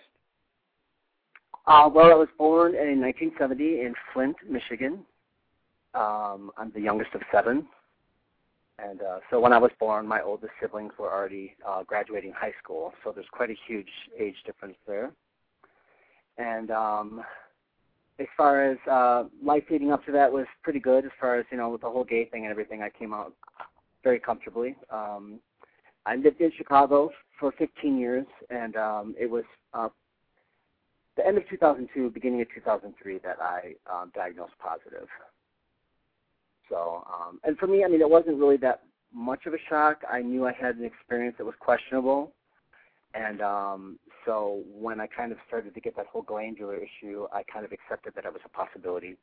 Uh, 1.67 1.87
well, 1.93 2.11
I 2.11 2.15
was 2.15 2.29
born 2.37 2.73
in 2.73 2.99
1970 2.99 3.81
in 3.81 3.93
Flint, 4.11 4.35
Michigan. 4.49 5.05
Um, 5.93 6.51
I'm 6.57 6.71
the 6.73 6.81
youngest 6.81 7.13
of 7.13 7.21
seven, 7.31 7.67
and 8.79 9.01
uh, 9.01 9.19
so 9.29 9.39
when 9.39 9.53
I 9.53 9.59
was 9.59 9.71
born, 9.79 10.07
my 10.07 10.21
oldest 10.21 10.53
siblings 10.59 10.93
were 10.97 11.11
already 11.11 11.55
uh, 11.67 11.83
graduating 11.83 12.33
high 12.35 12.53
school. 12.63 12.93
So 13.03 13.11
there's 13.11 13.27
quite 13.31 13.51
a 13.51 13.57
huge 13.67 13.89
age 14.19 14.35
difference 14.45 14.77
there. 14.87 15.11
And 16.37 16.71
um, 16.71 17.23
as 18.21 18.27
far 18.37 18.63
as 18.63 18.77
uh, 18.89 19.25
life 19.43 19.63
leading 19.69 19.91
up 19.91 20.05
to 20.05 20.11
that 20.11 20.31
was 20.31 20.45
pretty 20.63 20.79
good. 20.79 21.05
As 21.05 21.11
far 21.19 21.39
as 21.39 21.45
you 21.51 21.57
know, 21.57 21.69
with 21.69 21.81
the 21.81 21.89
whole 21.89 22.03
gay 22.03 22.25
thing 22.25 22.43
and 22.43 22.51
everything, 22.51 22.81
I 22.81 22.89
came 22.89 23.13
out 23.13 23.33
very 24.03 24.19
comfortably. 24.19 24.75
Um, 24.89 25.39
I 26.05 26.15
lived 26.15 26.41
in 26.41 26.51
Chicago 26.57 27.11
for 27.39 27.51
15 27.57 27.97
years, 27.97 28.25
and 28.49 28.75
um, 28.75 29.15
it 29.19 29.29
was 29.29 29.43
uh, 29.73 29.89
the 31.17 31.25
end 31.25 31.37
of 31.37 31.47
2002, 31.49 32.09
beginning 32.11 32.41
of 32.41 32.47
2003, 32.53 33.19
that 33.19 33.37
I 33.41 33.73
um, 33.91 34.11
diagnosed 34.15 34.53
positive. 34.59 35.07
So, 36.69 37.05
um, 37.11 37.39
and 37.43 37.57
for 37.57 37.67
me, 37.67 37.83
I 37.83 37.87
mean, 37.87 38.01
it 38.01 38.09
wasn't 38.09 38.37
really 38.37 38.57
that 38.57 38.81
much 39.13 39.45
of 39.45 39.53
a 39.53 39.57
shock. 39.69 40.01
I 40.09 40.21
knew 40.21 40.47
I 40.47 40.53
had 40.53 40.77
an 40.77 40.85
experience 40.85 41.35
that 41.37 41.45
was 41.45 41.55
questionable, 41.59 42.31
and 43.13 43.41
um, 43.41 43.99
so 44.25 44.63
when 44.71 44.99
I 45.01 45.07
kind 45.07 45.31
of 45.31 45.37
started 45.47 45.73
to 45.73 45.81
get 45.81 45.95
that 45.97 46.05
whole 46.07 46.21
glandular 46.21 46.75
issue, 46.77 47.27
I 47.33 47.43
kind 47.43 47.65
of 47.65 47.71
accepted 47.71 48.13
that 48.15 48.25
it 48.25 48.31
was 48.31 48.41
a 48.45 48.49
possibility. 48.49 49.17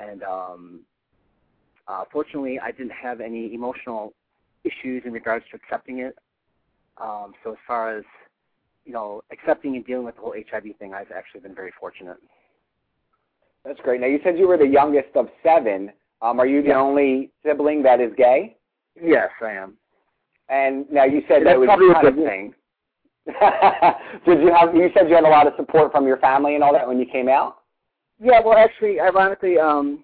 And 0.00 0.22
um, 0.22 0.80
uh, 1.86 2.04
fortunately, 2.12 2.58
I 2.58 2.70
didn't 2.70 2.92
have 2.92 3.20
any 3.20 3.52
emotional 3.52 4.14
issues 4.64 5.02
in 5.04 5.12
regards 5.12 5.44
to 5.50 5.56
accepting 5.56 5.98
it. 5.98 6.16
Um, 6.98 7.32
so 7.44 7.52
as 7.52 7.58
far 7.66 7.96
as 7.96 8.04
you 8.84 8.94
know, 8.94 9.22
accepting 9.30 9.76
and 9.76 9.84
dealing 9.84 10.06
with 10.06 10.14
the 10.14 10.22
whole 10.22 10.34
HIV 10.50 10.64
thing, 10.78 10.94
I've 10.94 11.10
actually 11.10 11.40
been 11.40 11.54
very 11.54 11.72
fortunate. 11.78 12.16
That's 13.64 13.78
great. 13.80 14.00
Now 14.00 14.06
you 14.06 14.18
said 14.24 14.38
you 14.38 14.48
were 14.48 14.56
the 14.56 14.66
youngest 14.66 15.14
of 15.14 15.28
seven. 15.42 15.92
Um, 16.22 16.40
are 16.40 16.46
you 16.46 16.62
the 16.62 16.68
Yeah. 16.68 16.80
only 16.80 17.30
sibling 17.44 17.82
that 17.82 18.00
is 18.00 18.14
gay? 18.14 18.56
Yes, 19.00 19.30
I 19.42 19.52
am. 19.52 19.76
And 20.48 20.90
now 20.90 21.04
you 21.04 21.22
said 21.28 21.38
And 21.38 21.46
that 21.48 21.58
was 21.58 21.66
probably 21.66 21.90
a 21.90 22.00
good 22.00 22.18
of, 22.18 22.24
thing. 22.24 22.54
Did 24.26 24.40
you 24.40 24.52
have? 24.54 24.74
You 24.74 24.88
said 24.94 25.08
you 25.08 25.14
had 25.14 25.24
a 25.24 25.28
lot 25.28 25.46
of 25.46 25.52
support 25.56 25.92
from 25.92 26.06
your 26.06 26.16
family 26.18 26.54
and 26.54 26.64
all 26.64 26.72
that 26.72 26.88
when 26.88 26.98
you 26.98 27.06
came 27.06 27.28
out. 27.28 27.58
Yeah, 28.20 28.40
well, 28.44 28.56
actually, 28.56 29.00
ironically, 29.00 29.58
um, 29.58 30.02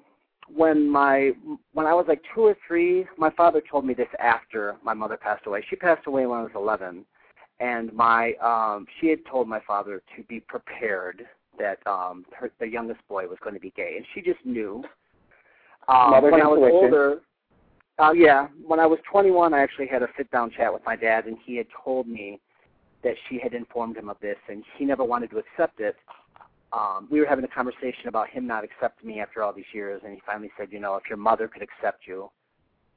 when 0.55 0.89
my 0.89 1.33
when 1.73 1.87
I 1.87 1.95
was 1.95 2.05
like 2.07 2.23
two 2.35 2.43
or 2.43 2.57
three, 2.67 3.07
my 3.17 3.31
father 3.31 3.63
told 3.69 3.87
me 3.87 3.95
this 3.95 4.09
after 4.21 4.77
my 4.85 4.95
mother 4.95 5.17
passed 5.17 5.47
away. 5.47 5.65
She 5.69 5.77
passed 5.77 6.07
away 6.07 6.27
when 6.27 6.41
I 6.41 6.43
was 6.43 6.53
eleven, 6.55 7.05
and 7.61 7.93
my 7.93 8.35
um, 8.35 8.87
she 9.01 9.09
had 9.09 9.21
told 9.31 9.49
my 9.49 9.61
father 9.67 10.03
to 10.17 10.23
be 10.25 10.41
prepared 10.41 11.25
that 11.59 11.79
um, 11.87 12.27
her, 12.39 12.51
the 12.61 12.69
youngest 12.69 13.01
boy 13.09 13.27
was 13.27 13.39
going 13.43 13.55
to 13.55 13.61
be 13.61 13.73
gay, 13.77 13.95
and 13.97 14.07
she 14.15 14.21
just 14.21 14.45
knew. 14.45 14.83
Um, 15.87 16.23
when 16.23 16.41
I 16.41 16.47
was 16.47 16.71
older, 16.73 17.21
uh, 17.99 18.13
yeah, 18.13 18.49
when 18.67 18.81
I 18.81 18.87
was 18.87 18.99
21, 19.11 19.53
I 19.53 19.61
actually 19.61 19.87
had 19.87 20.03
a 20.03 20.09
sit-down 20.17 20.51
chat 20.51 20.73
with 20.73 20.83
my 20.87 20.97
dad, 20.97 21.27
and 21.27 21.37
he 21.45 21.57
had 21.57 21.67
told 21.85 22.09
me 22.09 22.41
that 23.05 23.15
she 23.29 23.39
had 23.39 23.55
informed 23.55 23.97
him 23.97 24.09
of 24.09 24.17
this, 24.21 24.39
and 24.49 24.65
he 24.77 24.85
never 24.85 25.05
wanted 25.05 25.31
to 25.31 25.39
accept 25.39 25.81
it. 25.81 25.97
Um, 26.73 27.07
we 27.11 27.21
were 27.21 27.27
having 27.27 27.45
a 27.45 27.49
conversation 27.49 28.09
about 28.09 28.29
him 28.29 28.47
not 28.47 28.65
accepting 28.65 29.09
me 29.09 29.21
after 29.21 29.43
all 29.43 29.53
these 29.53 29.65
years, 29.73 30.01
and 30.05 30.13
he 30.13 30.21
finally 30.27 30.51
said, 30.59 30.69
you 30.73 30.81
know, 30.81 30.97
if 30.97 31.05
your 31.09 31.19
mother 31.19 31.47
could 31.47 31.63
accept 31.63 32.07
you, 32.07 32.31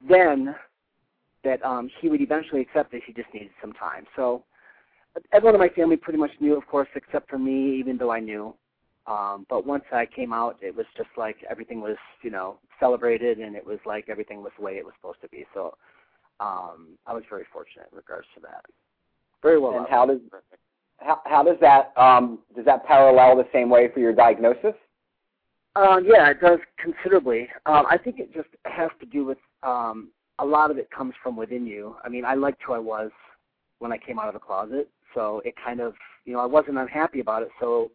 then 0.08 0.56
that 1.44 1.64
um, 1.64 1.90
he 2.02 2.10
would 2.10 2.22
eventually 2.22 2.62
accept 2.62 2.94
it. 2.94 3.04
He 3.06 3.14
just 3.14 3.32
needed 3.34 3.52
some 3.62 3.74
time. 3.74 4.06
So 4.16 4.44
everyone 5.32 5.56
in 5.56 5.62
my 5.62 5.70
family 5.70 5.96
pretty 5.96 6.20
much 6.20 6.32
knew, 6.40 6.58
of 6.58 6.66
course, 6.68 6.88
except 6.96 7.30
for 7.30 7.38
me, 7.38 7.78
even 7.78 7.98
though 7.98 8.12
I 8.12 8.20
knew. 8.20 8.56
Um, 9.06 9.46
but 9.50 9.66
once 9.66 9.86
I 9.92 10.06
came 10.06 10.34
out, 10.34 10.58
it 10.62 10.76
was 10.76 10.86
just 10.98 11.10
like 11.16 11.38
everything 11.50 11.80
was, 11.80 11.96
you 12.24 12.30
know, 12.30 12.58
celebrated, 12.80 13.38
and 13.40 13.56
it 13.56 13.66
was 13.66 13.80
like 13.86 14.10
everything 14.10 14.44
was 14.44 14.52
the 14.58 14.64
way 14.64 14.74
it 14.74 14.86
was 14.86 14.94
supposed 15.00 15.22
to 15.22 15.30
be. 15.30 15.46
So 15.54 15.76
um, 16.40 16.98
I 17.06 17.14
was 17.14 17.24
very 17.30 17.46
fortunate 17.54 17.88
in 17.92 17.98
regards 17.98 18.28
to 18.36 18.42
that. 18.42 18.66
Very 19.44 19.60
well. 19.60 19.78
and 19.78 19.88
how 19.88 20.06
does 20.06 20.20
how, 21.00 21.22
how 21.26 21.44
does 21.44 21.58
that 21.62 21.94
um, 21.98 22.40
does 22.56 22.66
that 22.66 22.86
parallel 22.86 23.38
the 23.38 23.48
same 23.54 23.70
way 23.70 23.90
for 23.94 24.00
your 24.00 24.14
diagnosis? 24.14 24.74
Uh, 25.76 26.00
yeah, 26.04 26.30
it 26.30 26.42
does 26.42 26.60
considerably. 26.80 27.48
Um, 27.68 27.86
I 27.90 27.98
think 27.98 28.20
it 28.20 28.34
just 28.34 28.50
has 28.66 28.90
to 29.00 29.06
do 29.06 29.26
with 29.26 29.38
um, 29.62 30.10
a 30.40 30.46
lot 30.46 30.72
of 30.72 30.78
it 30.78 30.90
comes 30.90 31.14
from 31.22 31.36
within 31.36 31.68
you. 31.68 31.96
I 32.04 32.10
mean, 32.10 32.26
I 32.26 32.34
liked 32.34 32.64
who 32.66 32.74
I 32.74 32.80
was 32.80 33.12
when 33.78 33.92
I 33.92 33.98
came 33.98 34.18
out 34.18 34.28
of 34.28 34.34
the 34.34 34.40
closet, 34.40 34.90
so 35.14 35.42
it 35.46 35.54
kind 35.64 35.80
of, 35.80 35.94
you 36.26 36.34
know, 36.34 36.40
I 36.40 36.48
wasn't 36.48 36.80
unhappy 36.80 37.20
about 37.20 37.44
it. 37.44 37.50
So 37.60 37.92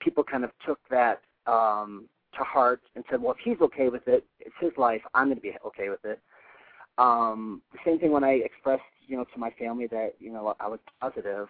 people 0.00 0.24
kind 0.24 0.42
of 0.42 0.50
took 0.66 0.80
that 0.90 1.20
um, 1.46 2.08
to 2.36 2.42
heart 2.42 2.80
and 2.96 3.04
said, 3.08 3.22
well, 3.22 3.32
if 3.32 3.38
he's 3.44 3.60
okay 3.60 3.88
with 3.90 4.08
it, 4.08 4.24
it's 4.40 4.54
his 4.60 4.72
life. 4.76 5.02
I'm 5.14 5.26
going 5.26 5.36
to 5.36 5.42
be 5.42 5.54
okay 5.66 5.88
with 5.88 6.04
it. 6.04 6.20
Um, 7.00 7.62
the 7.72 7.78
same 7.84 7.98
thing 7.98 8.12
when 8.12 8.24
I 8.24 8.32
expressed, 8.32 8.82
you 9.06 9.16
know, 9.16 9.24
to 9.32 9.38
my 9.38 9.50
family 9.58 9.86
that 9.86 10.14
you 10.18 10.30
know 10.30 10.54
I 10.60 10.68
was 10.68 10.78
positive. 11.00 11.48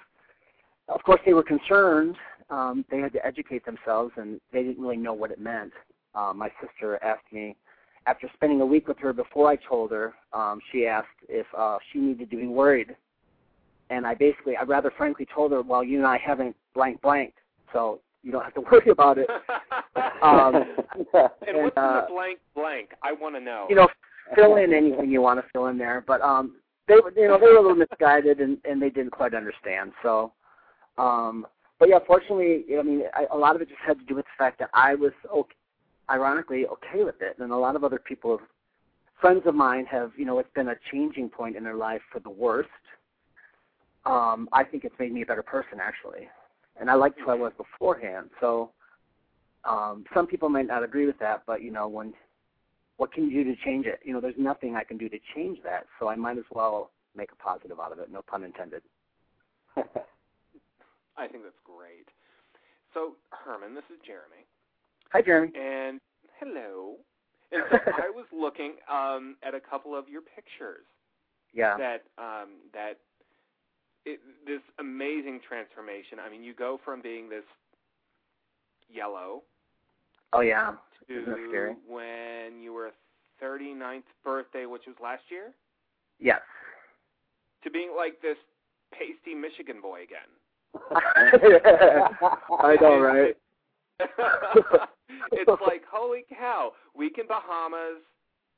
Of 0.89 1.03
course, 1.03 1.21
they 1.27 1.35
were 1.35 1.43
concerned. 1.43 2.17
Um, 2.51 2.85
they 2.91 2.99
had 2.99 3.13
to 3.15 3.27
educate 3.27 3.65
themselves, 3.65 4.13
and 4.17 4.41
they 4.53 4.63
didn't 4.63 4.81
really 4.81 4.97
know 4.97 5.13
what 5.13 5.31
it 5.31 5.41
meant. 5.41 5.73
Um, 6.15 6.39
my 6.39 6.51
sister 6.61 7.03
asked 7.03 7.33
me, 7.33 7.57
after 8.07 8.29
spending 8.35 8.61
a 8.61 8.67
week 8.67 8.89
with 8.89 8.99
her 8.99 9.13
before 9.13 9.49
I 9.49 9.57
told 9.57 9.91
her, 9.91 10.15
um, 10.33 10.61
she 10.73 10.87
asked 10.87 11.09
if 11.29 11.47
uh, 11.57 11.79
she 11.93 11.99
needed 11.99 12.31
to 12.31 12.37
be 12.37 12.47
worried, 12.47 12.97
and 13.91 14.07
I 14.07 14.15
basically, 14.15 14.57
I 14.57 14.63
rather 14.63 14.93
frankly 14.97 15.27
told 15.33 15.53
her, 15.53 15.63
well, 15.63 15.85
you 15.85 15.99
and 15.99 16.07
I 16.07 16.19
haven't 16.19 16.57
blank 16.75 17.03
blanked, 17.03 17.39
so 17.73 18.01
you 18.23 18.33
don't 18.33 18.45
have 18.45 18.55
to 18.55 18.61
worry 18.73 18.91
about 18.91 19.19
it. 19.19 19.29
Um, 20.23 20.55
and, 21.15 21.29
and, 21.49 21.65
what's 21.65 21.77
uh, 21.77 21.81
in 21.81 21.95
the 21.97 22.07
blank 22.11 22.39
blank? 22.55 22.91
I 23.03 23.13
want 23.13 23.35
to 23.35 23.41
know. 23.41 23.67
you 23.71 23.75
know, 23.75 23.89
fill 24.35 24.57
in 24.57 24.73
anything 24.73 25.11
you 25.11 25.21
want 25.21 25.41
to 25.41 25.47
fill 25.53 25.67
in 25.67 25.79
there. 25.79 26.05
But 26.07 26.21
um, 26.23 26.57
they 26.89 26.95
you 26.95 27.29
know, 27.29 27.39
they 27.39 27.47
were 27.47 27.57
a 27.57 27.63
little 27.63 27.77
misguided 27.77 28.41
and 28.41 28.59
and 28.65 28.81
they 28.81 28.91
didn't 28.91 29.13
quite 29.13 29.35
understand. 29.35 29.93
So, 30.03 30.33
um, 30.99 31.47
but 31.79 31.89
yeah, 31.89 31.99
fortunately, 32.07 32.65
I 32.79 32.83
mean, 32.83 33.03
I, 33.15 33.27
a 33.33 33.37
lot 33.37 33.57
of 33.57 33.63
it 33.63 33.69
just 33.69 33.81
had 33.85 33.99
to 33.99 34.05
do 34.05 34.15
with 34.15 34.27
the 34.27 34.45
fact 34.45 34.59
that 34.59 34.69
I 34.75 34.95
was, 34.95 35.13
okay, 35.35 35.55
ironically, 36.11 36.67
okay 36.67 37.05
with 37.05 37.23
it, 37.23 37.37
and 37.39 37.51
a 37.53 37.57
lot 37.57 37.75
of 37.75 37.85
other 37.85 37.99
people, 37.99 38.39
friends 39.19 39.43
of 39.47 39.55
mine, 39.55 39.87
have, 39.87 40.13
you 40.17 40.27
know, 40.27 40.39
it's 40.41 40.53
been 40.55 40.69
a 40.69 40.75
changing 40.93 41.31
point 41.31 41.57
in 41.57 41.65
their 41.65 41.77
life 41.77 42.03
for 42.13 42.21
the 42.21 42.29
worst. 42.29 42.69
Um, 44.05 44.49
I 44.53 44.63
think 44.63 44.85
it's 44.85 44.95
made 44.99 45.13
me 45.13 45.23
a 45.23 45.27
better 45.27 45.43
person, 45.43 45.79
actually, 45.81 46.29
and 46.79 46.91
I 46.91 46.95
liked 46.95 47.19
who 47.21 47.31
I 47.31 47.35
was 47.35 47.53
beforehand. 47.57 48.29
So, 48.41 48.73
um, 49.65 50.05
some 50.13 50.27
people 50.27 50.51
might 50.51 50.67
not 50.67 50.83
agree 50.85 51.07
with 51.07 51.19
that, 51.21 51.45
but 51.47 51.63
you 51.63 51.71
know, 51.71 51.89
when 51.89 52.13
what 53.01 53.15
can 53.15 53.31
you 53.31 53.43
do 53.43 53.51
to 53.51 53.57
change 53.65 53.87
it? 53.87 53.99
You 54.05 54.13
know, 54.13 54.21
there's 54.21 54.35
nothing 54.37 54.77
I 54.77 54.85
can 54.85 54.99
do 54.99 55.09
to 55.09 55.19
change 55.35 55.57
that, 55.65 55.87
so 55.99 56.09
I 56.09 56.17
might 56.17 56.37
as 56.37 56.45
well 56.53 56.91
make 57.17 57.31
a 57.33 57.37
positive 57.37 57.81
out 57.81 57.93
of 57.93 57.99
it. 57.99 58.13
No 58.13 58.21
pun 58.21 58.45
intended. 58.45 58.83
I 61.17 61.27
think 61.27 61.45
that's 61.45 61.65
great. 61.65 62.09
So, 62.93 63.13
Herman, 63.31 63.75
this 63.75 63.85
is 63.89 63.99
Jeremy. 64.07 64.45
Hi, 65.15 65.23
Jeremy. 65.23 65.51
And 65.59 65.99
hello. 66.39 66.97
And 67.53 67.65
so 67.69 67.79
I 67.97 68.11
was 68.15 68.27
looking 68.33 68.75
um, 68.89 69.35
at 69.43 69.57
a 69.57 69.61
couple 69.61 69.97
of 69.97 70.09
your 70.09 70.21
pictures 70.23 70.87
Yeah. 71.53 71.77
that 71.79 72.05
um, 72.17 72.51
that 72.73 73.01
it, 74.05 74.21
this 74.47 74.61
amazing 74.79 75.41
transformation. 75.49 76.19
I 76.25 76.31
mean, 76.31 76.45
you 76.45 76.55
go 76.55 76.79
from 76.85 77.03
being 77.03 77.29
this 77.29 77.43
yellow 78.89 79.43
Oh 80.33 80.43
yeah. 80.43 80.75
To 81.09 81.21
Isn't 81.23 81.33
that 81.33 81.47
scary? 81.49 81.75
when 81.89 82.61
you 82.61 82.73
were 82.73 82.91
39th 83.43 84.03
birthday, 84.25 84.67
which 84.67 84.83
was 84.87 84.97
last 85.03 85.23
year, 85.31 85.53
Yes. 86.19 86.41
to 87.65 87.71
being 87.71 87.91
like 87.97 88.21
this 88.21 88.37
pasty 88.93 89.35
Michigan 89.35 89.81
boy 89.81 90.03
again. 90.03 90.29
I 92.61 92.77
know, 92.81 93.01
right? 93.01 93.37
it's 95.33 95.63
like 95.67 95.83
holy 95.91 96.25
cow, 96.39 96.73
week 96.95 97.19
in 97.19 97.27
Bahamas 97.27 98.03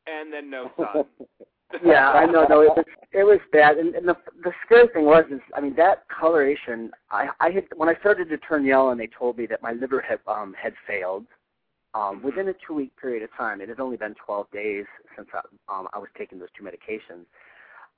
and 0.07 0.33
then 0.33 0.51
no 0.51 0.71
sun. 0.77 1.05
yeah, 1.85 2.11
I 2.11 2.27
know. 2.27 2.45
No, 2.49 2.61
it 2.61 2.71
was 2.77 2.85
it 3.13 3.25
was 3.25 3.39
bad, 3.53 3.79
and, 3.79 3.95
and 3.95 4.07
the 4.07 4.17
the 4.45 4.53
scary 4.67 4.89
thing 4.89 5.05
was 5.05 5.25
is 5.31 5.41
I 5.57 5.61
mean 5.61 5.75
that 5.77 6.05
coloration. 6.09 6.91
I 7.11 7.29
I 7.41 7.51
had 7.51 7.65
when 7.77 7.89
I 7.89 7.95
started 8.01 8.29
to 8.29 8.39
turn 8.39 8.65
yellow, 8.65 8.91
and 8.91 9.01
they 9.01 9.07
told 9.09 9.39
me 9.39 9.47
that 9.47 9.63
my 9.63 9.73
liver 9.73 10.01
had 10.01 10.19
um 10.27 10.55
had 10.61 10.75
failed. 10.87 11.27
Um, 11.95 12.23
within 12.23 12.49
a 12.49 12.55
two 12.67 12.75
week 12.75 12.93
period 13.01 13.23
of 13.23 13.31
time, 13.37 13.61
it 13.61 13.69
had 13.69 13.81
only 13.81 13.97
been 13.97 14.15
12 14.25 14.51
days 14.51 14.87
since 15.17 15.29
I, 15.35 15.41
um, 15.73 15.89
I 15.93 15.99
was 15.99 16.09
taking 16.17 16.39
those 16.39 16.49
two 16.57 16.65
medications. 16.65 17.27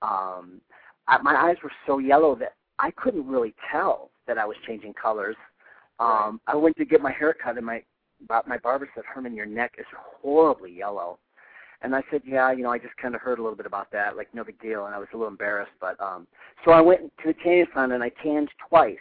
Um, 0.03 0.61
I, 1.07 1.19
my 1.23 1.35
eyes 1.35 1.57
were 1.63 1.73
so 1.87 1.99
yellow 1.99 2.35
that 2.37 2.55
I 2.79 2.91
couldn't 2.91 3.27
really 3.27 3.55
tell 3.71 4.11
that 4.27 4.39
I 4.39 4.45
was 4.47 4.57
changing 4.67 4.95
colors. 4.95 5.37
Um, 6.01 6.41
I 6.47 6.57
went 6.57 6.77
to 6.79 6.85
get 6.85 7.01
my 7.01 7.13
hair 7.13 7.35
cut, 7.35 7.57
and 7.57 7.67
my 7.67 7.83
my 8.47 8.59
barber 8.59 8.89
said, 8.95 9.05
"Herman, 9.05 9.35
your 9.35 9.47
neck 9.47 9.75
is 9.79 9.87
horribly 10.21 10.73
yellow." 10.73 11.19
And 11.83 11.95
I 11.95 12.03
said, 12.11 12.23
"Yeah, 12.25 12.51
you 12.53 12.63
know, 12.63 12.73
I 12.73 12.79
just 12.79 12.97
kind 12.97 13.15
of 13.15 13.21
heard 13.21 13.39
a 13.39 13.43
little 13.43 13.57
bit 13.57 13.67
about 13.67 13.93
that, 13.93 14.17
like 14.17 14.35
no 14.35 14.43
big 14.43 14.61
deal." 14.61 14.87
And 14.87 14.95
I 14.95 14.99
was 14.99 15.09
a 15.13 15.17
little 15.17 15.31
embarrassed, 15.31 15.73
but 15.81 16.01
um, 16.01 16.27
so 16.65 16.73
I 16.73 16.81
went 16.81 17.13
to 17.23 17.29
the 17.29 17.35
tanning 17.35 17.67
salon 17.73 17.93
and 17.93 18.03
I 18.03 18.11
tanned 18.23 18.49
twice, 18.69 18.97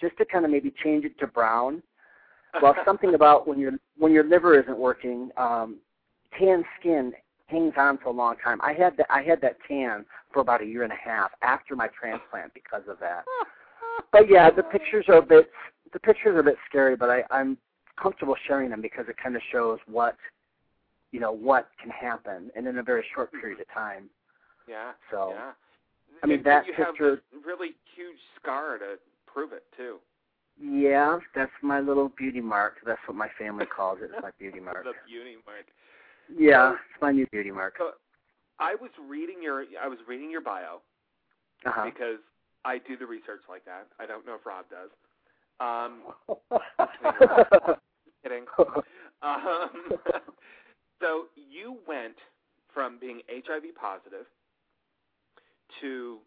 just 0.00 0.16
to 0.18 0.24
kind 0.26 0.44
of 0.44 0.50
maybe 0.50 0.72
change 0.82 1.04
it 1.04 1.18
to 1.20 1.26
brown. 1.26 1.82
Well, 2.62 2.74
something 2.84 3.14
about 3.14 3.46
when 3.46 3.58
your 3.58 3.72
when 3.98 4.12
your 4.12 4.24
liver 4.24 4.58
isn't 4.60 4.78
working, 4.78 5.30
um, 5.36 5.76
tan 6.38 6.64
skin 6.78 7.12
hangs 7.46 7.74
on 7.76 7.98
for 7.98 8.08
a 8.08 8.12
long 8.12 8.36
time. 8.42 8.60
I 8.62 8.72
had 8.72 8.96
that 8.96 9.06
I 9.10 9.22
had 9.22 9.40
that 9.42 9.56
tan 9.66 10.04
for 10.32 10.40
about 10.40 10.62
a 10.62 10.66
year 10.66 10.82
and 10.82 10.92
a 10.92 10.96
half 10.96 11.30
after 11.42 11.76
my 11.76 11.88
transplant 11.88 12.52
because 12.54 12.82
of 12.88 12.98
that. 13.00 13.24
But 14.12 14.28
yeah, 14.28 14.50
the 14.50 14.62
pictures 14.62 15.06
are 15.08 15.18
a 15.18 15.22
bit 15.22 15.50
the 15.92 16.00
pictures 16.00 16.34
are 16.34 16.40
a 16.40 16.44
bit 16.44 16.56
scary, 16.68 16.96
but 16.96 17.10
I, 17.10 17.22
I'm 17.30 17.56
comfortable 18.00 18.36
sharing 18.46 18.70
them 18.70 18.82
because 18.82 19.06
it 19.08 19.16
kind 19.22 19.36
of 19.36 19.42
shows 19.52 19.78
what 19.86 20.16
you 21.12 21.20
know 21.20 21.32
what 21.32 21.68
can 21.80 21.90
happen 21.90 22.50
and 22.56 22.66
in 22.66 22.78
a 22.78 22.82
very 22.82 23.04
short 23.14 23.30
period 23.32 23.60
of 23.60 23.66
time. 23.72 24.10
Yeah. 24.68 24.92
So, 25.10 25.30
yeah. 25.34 25.52
I 26.22 26.26
mean, 26.26 26.38
And 26.38 26.46
that 26.46 26.66
you 26.66 26.72
have 26.74 26.88
picture- 26.88 27.22
this 27.32 27.44
really 27.44 27.76
huge 27.94 28.18
scar 28.40 28.78
to 28.78 28.98
prove 29.26 29.52
it 29.52 29.64
too. 29.76 29.98
Yeah, 30.60 31.18
that's 31.34 31.52
my 31.62 31.80
little 31.80 32.08
beauty 32.16 32.40
mark. 32.40 32.76
That's 32.84 33.00
what 33.06 33.16
my 33.16 33.28
family 33.38 33.66
calls 33.66 33.98
it. 34.02 34.10
It's 34.12 34.22
my 34.22 34.30
beauty 34.38 34.60
mark. 34.64 34.84
the 34.84 34.92
beauty 35.06 35.36
mark. 35.46 35.66
Yeah, 36.34 36.72
it's 36.72 37.02
my 37.02 37.12
new 37.12 37.26
beauty 37.26 37.50
mark. 37.50 37.74
So 37.78 37.90
I 38.58 38.74
was 38.74 38.90
reading 39.08 39.42
your 39.42 39.64
I 39.82 39.86
was 39.86 39.98
reading 40.08 40.30
your 40.30 40.40
bio 40.40 40.80
Uh-huh. 41.66 41.84
because 41.84 42.18
I 42.64 42.78
do 42.78 42.96
the 42.96 43.06
research 43.06 43.42
like 43.48 43.64
that. 43.66 43.86
I 44.00 44.06
don't 44.06 44.26
know 44.26 44.34
if 44.34 44.46
Rob 44.46 44.64
does. 44.70 44.90
Um, 45.60 46.02
kidding. 48.22 48.44
Um, 49.22 49.70
so 51.00 51.24
you 51.36 51.78
went 51.88 52.16
from 52.72 52.98
being 53.00 53.22
HIV 53.30 53.74
positive 53.80 54.26
to 55.80 56.18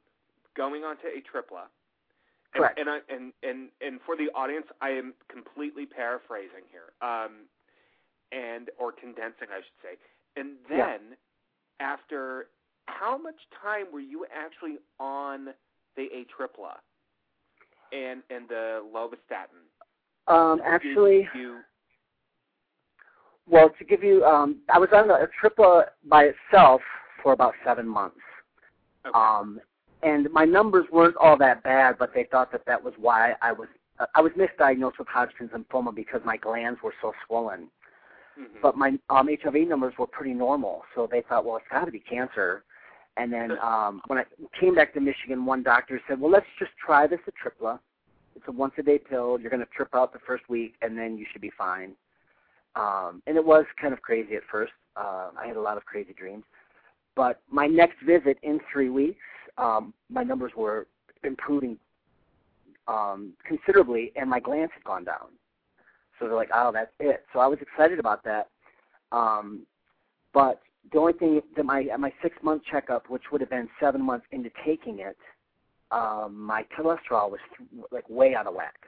going 0.57 0.83
on 0.83 0.97
to 0.97 1.03
Atripla. 1.03 1.69
And, 2.55 2.61
Correct. 2.61 2.79
And, 2.79 2.89
I, 2.89 2.99
and 3.09 3.33
and 3.43 3.69
and 3.79 3.99
for 4.05 4.15
the 4.17 4.29
audience, 4.33 4.65
I 4.81 4.89
am 4.89 5.13
completely 5.31 5.85
paraphrasing 5.85 6.65
here, 6.71 6.93
um, 7.07 7.45
and 8.31 8.69
or 8.79 8.91
condensing, 8.91 9.49
I 9.51 9.57
should 9.57 9.79
say. 9.83 9.97
And 10.35 10.57
then, 10.67 10.99
Yeah. 11.11 11.15
after 11.79 12.47
how 12.87 13.17
much 13.17 13.35
time 13.61 13.85
were 13.93 13.99
you 13.99 14.25
actually 14.33 14.77
on 14.99 15.49
the 15.95 16.09
Atripla 16.09 16.77
and 17.91 18.23
and 18.29 18.49
the 18.49 18.83
lovastatin? 18.93 19.61
um, 20.27 20.61
actually, 20.65 21.27
you 21.35 21.59
well, 23.49 23.69
to 23.77 23.83
give 23.83 24.03
you, 24.03 24.23
um, 24.25 24.57
I 24.73 24.77
was 24.77 24.89
on 24.93 25.09
a 25.09 25.27
tripla 25.41 25.85
by 26.07 26.25
itself 26.25 26.81
for 27.21 27.33
about 27.33 27.53
seven 27.65 27.87
months. 27.87 28.19
okay. 29.05 29.17
Um, 29.17 29.59
and 30.03 30.29
my 30.31 30.45
numbers 30.45 30.85
weren't 30.91 31.15
all 31.17 31.37
that 31.37 31.63
bad, 31.63 31.97
but 31.97 32.13
they 32.13 32.25
thought 32.31 32.51
that 32.51 32.65
that 32.65 32.83
was 32.83 32.93
why 32.97 33.33
I 33.41 33.51
was 33.51 33.67
uh, 33.99 34.05
I 34.15 34.21
was 34.21 34.31
misdiagnosed 34.33 34.97
with 34.99 35.07
Hodgkin's 35.07 35.51
lymphoma 35.51 35.93
because 35.93 36.21
my 36.23 36.37
glands 36.37 36.79
were 36.83 36.93
so 37.01 37.13
swollen. 37.25 37.69
Mhm. 38.39 38.61
But 38.61 38.77
my 38.77 38.97
um, 39.09 39.27
HIV 39.27 39.67
numbers 39.67 39.93
were 39.97 40.07
pretty 40.07 40.33
normal, 40.33 40.83
so 40.95 41.07
they 41.11 41.21
thought, 41.21 41.45
well, 41.45 41.57
it's 41.57 41.65
got 41.69 41.85
to 41.85 41.91
be 41.91 41.99
cancer. 41.99 42.63
And 43.17 43.33
then 43.33 43.57
um, 43.59 44.01
when 44.07 44.19
I 44.19 44.23
came 44.57 44.75
back 44.75 44.93
to 44.93 45.01
Michigan, 45.01 45.45
one 45.45 45.61
doctor 45.61 46.01
said, 46.07 46.19
well, 46.21 46.31
let's 46.31 46.45
just 46.57 46.71
try 46.83 47.05
this 47.05 47.19
Atripla. 47.27 47.79
It's 48.35 48.47
a 48.47 48.51
once 48.51 48.73
a 48.77 48.83
day 48.83 48.97
pill. 48.97 49.37
You're 49.39 49.49
going 49.49 49.59
to 49.59 49.69
trip 49.75 49.89
out 49.93 50.13
the 50.13 50.19
first 50.25 50.47
week, 50.47 50.75
and 50.81 50.97
then 50.97 51.17
you 51.17 51.25
should 51.29 51.41
be 51.41 51.51
fine. 51.57 51.95
Um, 52.75 53.21
and 53.27 53.35
it 53.35 53.43
was 53.43 53.65
kind 53.81 53.93
of 53.93 54.01
crazy 54.01 54.35
at 54.35 54.43
first. 54.49 54.71
Uh, 54.95 55.31
I 55.37 55.47
had 55.47 55.57
a 55.57 55.61
lot 55.61 55.75
of 55.75 55.83
crazy 55.83 56.13
dreams. 56.13 56.45
But 57.15 57.41
my 57.51 57.67
next 57.67 57.97
visit 58.05 58.37
in 58.43 58.61
three 58.71 58.89
weeks, 58.89 59.19
um, 59.59 59.93
my 60.09 60.23
numbers 60.23 60.51
were 60.55 60.87
improving 61.23 61.77
um, 62.87 63.33
considerably, 63.45 64.11
and 64.15 64.29
my 64.29 64.39
glands 64.39 64.71
had 64.73 64.83
gone 64.83 65.03
down. 65.03 65.27
So 66.17 66.25
they're 66.25 66.35
like, 66.35 66.49
oh, 66.53 66.71
that's 66.73 66.91
it. 66.99 67.25
So 67.33 67.39
I 67.39 67.47
was 67.47 67.59
excited 67.61 67.99
about 67.99 68.23
that. 68.23 68.49
Um, 69.11 69.61
but 70.33 70.61
the 70.91 70.99
only 70.99 71.13
thing 71.13 71.41
that 71.55 71.65
my 71.65 71.83
at 71.91 71.99
my 71.99 72.11
six 72.21 72.35
month 72.41 72.63
checkup, 72.69 73.09
which 73.09 73.23
would 73.31 73.41
have 73.41 73.49
been 73.49 73.69
seven 73.79 74.01
months 74.01 74.25
into 74.31 74.49
taking 74.65 74.99
it, 74.99 75.17
um, 75.91 76.35
my 76.39 76.65
cholesterol 76.77 77.31
was 77.31 77.39
like 77.91 78.09
way 78.09 78.35
out 78.35 78.47
of 78.47 78.55
whack. 78.55 78.87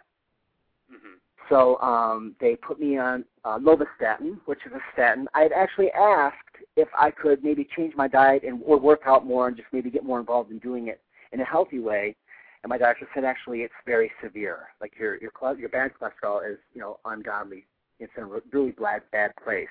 Mhm. 0.91 1.19
So 1.49 1.79
um, 1.81 2.35
they 2.39 2.55
put 2.55 2.79
me 2.79 2.97
on 2.97 3.25
uh, 3.43 3.57
lovastatin, 3.57 4.39
which 4.45 4.59
is 4.65 4.71
a 4.73 4.79
statin. 4.93 5.27
I 5.33 5.41
had 5.41 5.51
actually 5.51 5.91
asked 5.91 6.50
if 6.81 6.89
I 6.97 7.11
could 7.11 7.43
maybe 7.43 7.67
change 7.75 7.95
my 7.95 8.07
diet 8.07 8.43
and 8.43 8.61
or 8.65 8.79
work 8.79 9.01
out 9.05 9.25
more 9.25 9.47
and 9.47 9.55
just 9.55 9.69
maybe 9.71 9.89
get 9.89 10.03
more 10.03 10.19
involved 10.19 10.51
in 10.51 10.59
doing 10.59 10.87
it 10.87 11.01
in 11.31 11.39
a 11.39 11.45
healthy 11.45 11.79
way. 11.79 12.15
And 12.63 12.69
my 12.69 12.77
doctor 12.77 13.07
said 13.13 13.23
actually 13.23 13.61
it's 13.61 13.73
very 13.85 14.11
severe. 14.23 14.69
Like 14.79 14.93
your 14.99 15.17
your 15.17 15.31
your 15.57 15.69
bad 15.69 15.91
cholesterol 15.99 16.49
is 16.49 16.57
you 16.73 16.81
know 16.81 16.99
ungodly. 17.05 17.65
It's 17.99 18.11
in 18.17 18.23
a 18.23 18.41
really 18.51 18.71
bad 18.71 19.03
bad 19.11 19.31
place. 19.43 19.69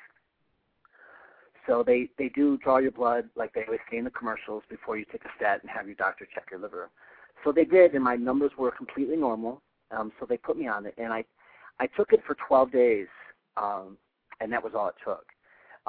So 1.67 1.85
they 1.87 2.11
they 2.19 2.31
do 2.31 2.59
draw 2.59 2.79
your 2.79 2.91
blood 2.91 3.29
like 3.37 3.53
they 3.53 3.65
always 3.65 3.81
say 3.91 3.99
in 3.99 4.05
the 4.05 4.11
commercials 4.11 4.63
before 4.69 4.97
you 4.97 5.05
take 5.05 5.25
a 5.25 5.29
statin 5.37 5.69
and 5.69 5.71
have 5.71 5.87
your 5.87 5.97
doctor 5.97 6.27
check 6.35 6.47
your 6.51 6.61
liver. 6.61 6.91
So 7.45 7.53
they 7.53 7.65
did, 7.65 7.95
and 7.95 8.05
my 8.05 8.17
numbers 8.17 8.53
were 8.59 8.71
completely 8.71 9.17
normal. 9.17 9.63
Um, 9.91 10.13
so 10.21 10.27
they 10.27 10.37
put 10.37 10.59
me 10.59 10.69
on 10.69 10.87
it, 10.87 10.95
and 10.99 11.13
I 11.13 11.25
I 11.79 11.87
took 11.87 12.13
it 12.13 12.21
for 12.27 12.37
12 12.47 12.73
days, 12.73 13.07
um, 13.57 13.97
and 14.41 14.53
that 14.53 14.63
was 14.63 14.75
all 14.75 14.89
it 14.89 14.95
took. 15.05 15.25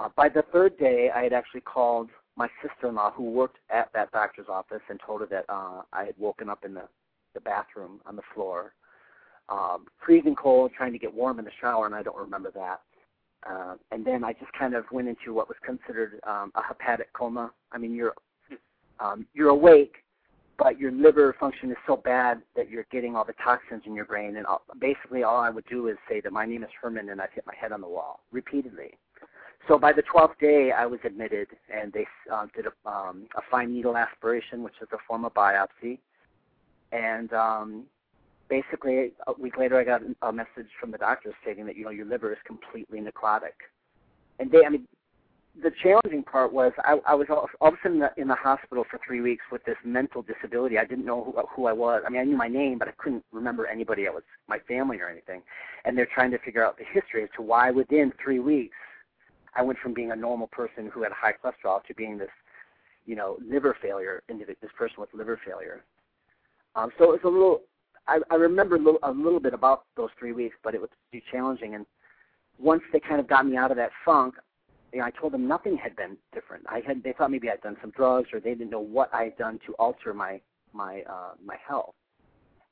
Uh, 0.01 0.09
by 0.15 0.27
the 0.27 0.41
third 0.51 0.77
day, 0.79 1.11
I 1.13 1.21
had 1.21 1.33
actually 1.33 1.61
called 1.61 2.09
my 2.35 2.49
sister-in-law, 2.63 3.11
who 3.11 3.25
worked 3.29 3.57
at 3.69 3.93
that 3.93 4.11
doctor's 4.11 4.47
office, 4.49 4.81
and 4.89 4.99
told 5.05 5.21
her 5.21 5.27
that 5.27 5.45
uh, 5.47 5.83
I 5.93 6.05
had 6.05 6.15
woken 6.17 6.49
up 6.49 6.65
in 6.65 6.73
the 6.73 6.87
the 7.35 7.41
bathroom 7.41 8.01
on 8.07 8.15
the 8.15 8.21
floor. 8.33 8.73
um, 9.51 9.85
freezing 10.03 10.35
cold, 10.35 10.71
trying 10.75 10.93
to 10.93 10.99
get 10.99 11.13
warm 11.13 11.37
in 11.39 11.45
the 11.45 11.51
shower, 11.59 11.85
and 11.85 11.93
I 11.93 12.01
don't 12.01 12.17
remember 12.17 12.51
that. 12.51 12.81
Uh, 13.47 13.75
and 13.91 14.05
then 14.05 14.23
I 14.23 14.33
just 14.33 14.51
kind 14.53 14.75
of 14.75 14.85
went 14.91 15.07
into 15.07 15.33
what 15.33 15.47
was 15.47 15.57
considered 15.65 16.19
um, 16.27 16.51
a 16.55 16.61
hepatic 16.63 17.11
coma. 17.13 17.51
I 17.71 17.77
mean, 17.77 17.93
you're 17.95 18.13
um, 18.99 19.25
you're 19.33 19.49
awake, 19.49 19.95
but 20.59 20.79
your 20.79 20.91
liver 20.91 21.35
function 21.39 21.71
is 21.71 21.77
so 21.87 21.97
bad 21.97 22.43
that 22.55 22.69
you're 22.69 22.85
getting 22.91 23.15
all 23.15 23.25
the 23.25 23.33
toxins 23.43 23.81
in 23.87 23.95
your 23.95 24.05
brain. 24.05 24.37
And 24.37 24.45
all, 24.45 24.61
basically, 24.79 25.23
all 25.23 25.37
I 25.37 25.49
would 25.49 25.65
do 25.65 25.87
is 25.87 25.97
say 26.07 26.21
that 26.21 26.31
my 26.31 26.45
name 26.45 26.63
is 26.63 26.69
Herman, 26.79 27.09
and 27.09 27.19
I'd 27.19 27.29
hit 27.33 27.45
my 27.47 27.55
head 27.59 27.71
on 27.71 27.81
the 27.81 27.87
wall 27.89 28.19
repeatedly. 28.31 28.91
So 29.67 29.77
by 29.77 29.93
the 29.93 30.03
12th 30.03 30.39
day, 30.39 30.71
I 30.71 30.85
was 30.85 30.99
admitted, 31.03 31.47
and 31.73 31.93
they 31.93 32.07
uh, 32.31 32.47
did 32.55 32.65
a, 32.65 32.89
um, 32.89 33.27
a 33.37 33.41
fine 33.49 33.73
needle 33.73 33.95
aspiration, 33.95 34.63
which 34.63 34.73
is 34.81 34.87
a 34.91 34.97
form 35.07 35.23
of 35.23 35.33
biopsy. 35.33 35.99
And 36.91 37.31
um, 37.33 37.83
basically, 38.49 39.11
a 39.27 39.33
week 39.39 39.57
later, 39.57 39.79
I 39.79 39.83
got 39.83 40.01
a 40.21 40.33
message 40.33 40.67
from 40.79 40.91
the 40.91 40.97
doctor 40.97 41.33
stating 41.41 41.65
that 41.67 41.77
you 41.77 41.85
know 41.85 41.91
your 41.91 42.05
liver 42.05 42.31
is 42.31 42.39
completely 42.45 42.99
necrotic. 42.99 43.53
And 44.39 44.51
they, 44.51 44.65
I 44.65 44.69
mean, 44.69 44.87
the 45.61 45.71
challenging 45.83 46.23
part 46.23 46.51
was 46.51 46.71
I, 46.79 46.97
I 47.05 47.13
was 47.13 47.27
all, 47.29 47.47
all 47.59 47.67
of 47.69 47.73
a 47.75 47.77
sudden 47.83 47.97
in 47.97 47.99
the, 47.99 48.21
in 48.21 48.27
the 48.27 48.35
hospital 48.35 48.83
for 48.89 48.99
three 49.05 49.21
weeks 49.21 49.43
with 49.51 49.63
this 49.65 49.77
mental 49.85 50.23
disability. 50.23 50.79
I 50.79 50.85
didn't 50.85 51.05
know 51.05 51.23
who, 51.23 51.43
who 51.55 51.67
I 51.67 51.73
was. 51.73 52.01
I 52.05 52.09
mean, 52.09 52.21
I 52.21 52.23
knew 52.23 52.37
my 52.37 52.47
name, 52.47 52.79
but 52.79 52.87
I 52.87 52.91
couldn't 52.97 53.23
remember 53.31 53.67
anybody 53.67 54.05
that 54.05 54.13
was 54.13 54.23
my 54.47 54.59
family 54.59 54.99
or 54.99 55.09
anything. 55.09 55.41
And 55.85 55.97
they're 55.97 56.09
trying 56.13 56.31
to 56.31 56.39
figure 56.39 56.65
out 56.65 56.77
the 56.77 56.85
history 56.91 57.23
as 57.23 57.29
to 57.35 57.41
why 57.41 57.69
within 57.69 58.11
three 58.23 58.39
weeks 58.39 58.75
I 59.55 59.61
went 59.61 59.79
from 59.79 59.93
being 59.93 60.11
a 60.11 60.15
normal 60.15 60.47
person 60.47 60.89
who 60.93 61.03
had 61.03 61.11
high 61.11 61.33
cholesterol 61.33 61.83
to 61.85 61.93
being 61.93 62.17
this, 62.17 62.29
you 63.05 63.15
know, 63.15 63.37
liver 63.45 63.75
failure, 63.81 64.23
this 64.27 64.71
person 64.77 64.95
with 64.99 65.09
liver 65.13 65.39
failure. 65.45 65.83
Um, 66.75 66.91
so 66.97 67.05
it 67.05 67.11
was 67.11 67.19
a 67.25 67.27
little. 67.27 67.61
I, 68.07 68.19
I 68.31 68.35
remember 68.35 68.77
a 68.77 68.79
little, 68.79 68.99
a 69.03 69.11
little 69.11 69.39
bit 69.39 69.53
about 69.53 69.83
those 69.95 70.09
three 70.17 70.31
weeks, 70.31 70.55
but 70.63 70.73
it 70.73 70.81
was 70.81 70.89
pretty 71.09 71.23
challenging. 71.31 71.75
And 71.75 71.85
once 72.57 72.81
they 72.91 72.99
kind 72.99 73.19
of 73.19 73.27
got 73.27 73.45
me 73.45 73.57
out 73.57 73.71
of 73.71 73.77
that 73.77 73.91
funk, 74.03 74.35
you 74.91 74.99
know, 74.99 75.05
I 75.05 75.11
told 75.11 75.33
them 75.33 75.47
nothing 75.47 75.77
had 75.77 75.95
been 75.95 76.17
different. 76.33 76.65
I 76.67 76.81
had 76.85 77.03
they 77.03 77.13
thought 77.13 77.31
maybe 77.31 77.49
I'd 77.49 77.61
done 77.61 77.77
some 77.81 77.91
drugs 77.91 78.29
or 78.33 78.39
they 78.39 78.51
didn't 78.51 78.71
know 78.71 78.79
what 78.79 79.13
I 79.13 79.25
had 79.25 79.37
done 79.37 79.59
to 79.67 79.73
alter 79.73 80.13
my 80.13 80.41
my 80.73 81.03
uh, 81.09 81.33
my 81.43 81.57
health. 81.67 81.93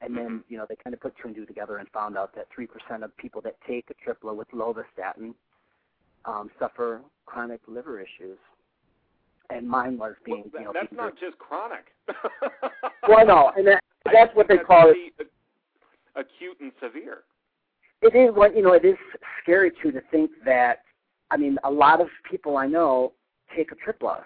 And 0.02 0.16
then, 0.16 0.26
mm-hmm. 0.26 0.38
you 0.48 0.58
know, 0.58 0.66
they 0.68 0.78
kind 0.82 0.94
of 0.94 1.02
put 1.02 1.14
two 1.22 1.28
and 1.28 1.36
two 1.36 1.46
together 1.46 1.78
and 1.78 1.90
found 1.90 2.18
out 2.18 2.34
that 2.36 2.48
3% 2.58 3.04
of 3.04 3.16
people 3.18 3.42
that 3.42 3.58
take 3.68 3.86
Atripla 3.90 4.34
with 4.34 4.50
lovastatin 4.52 5.34
um, 6.26 6.50
suffer 6.60 7.02
chronic 7.26 7.62
liver 7.68 8.00
issues. 8.00 8.38
And 9.50 9.68
mine 9.68 9.98
was 9.98 10.14
being, 10.26 10.52
well, 10.54 10.62
you 10.62 10.68
know, 10.68 10.74
that's 10.74 10.94
not 10.94 11.14
just 11.20 11.38
chronic. 11.40 11.86
well, 13.08 13.26
no, 13.26 13.52
and 13.58 13.66
that, 13.66 13.84
that's 14.14 14.36
what 14.36 14.48
they 14.48 14.58
call 14.58 14.92
it. 14.92 15.28
Acute 16.16 16.58
and 16.60 16.72
severe. 16.82 17.20
It 18.02 18.16
is 18.16 18.36
what 18.36 18.56
you 18.56 18.62
know. 18.62 18.74
It 18.74 18.86
is 18.86 18.96
scary 19.42 19.72
too 19.82 19.92
to 19.92 20.02
think 20.12 20.32
that. 20.46 20.84
I 21.32 21.38
mean, 21.38 21.58
a 21.64 21.70
lot 21.70 22.02
of 22.02 22.08
people 22.30 22.58
I 22.58 22.66
know 22.66 23.14
take 23.56 23.70
Atripla, 23.72 24.24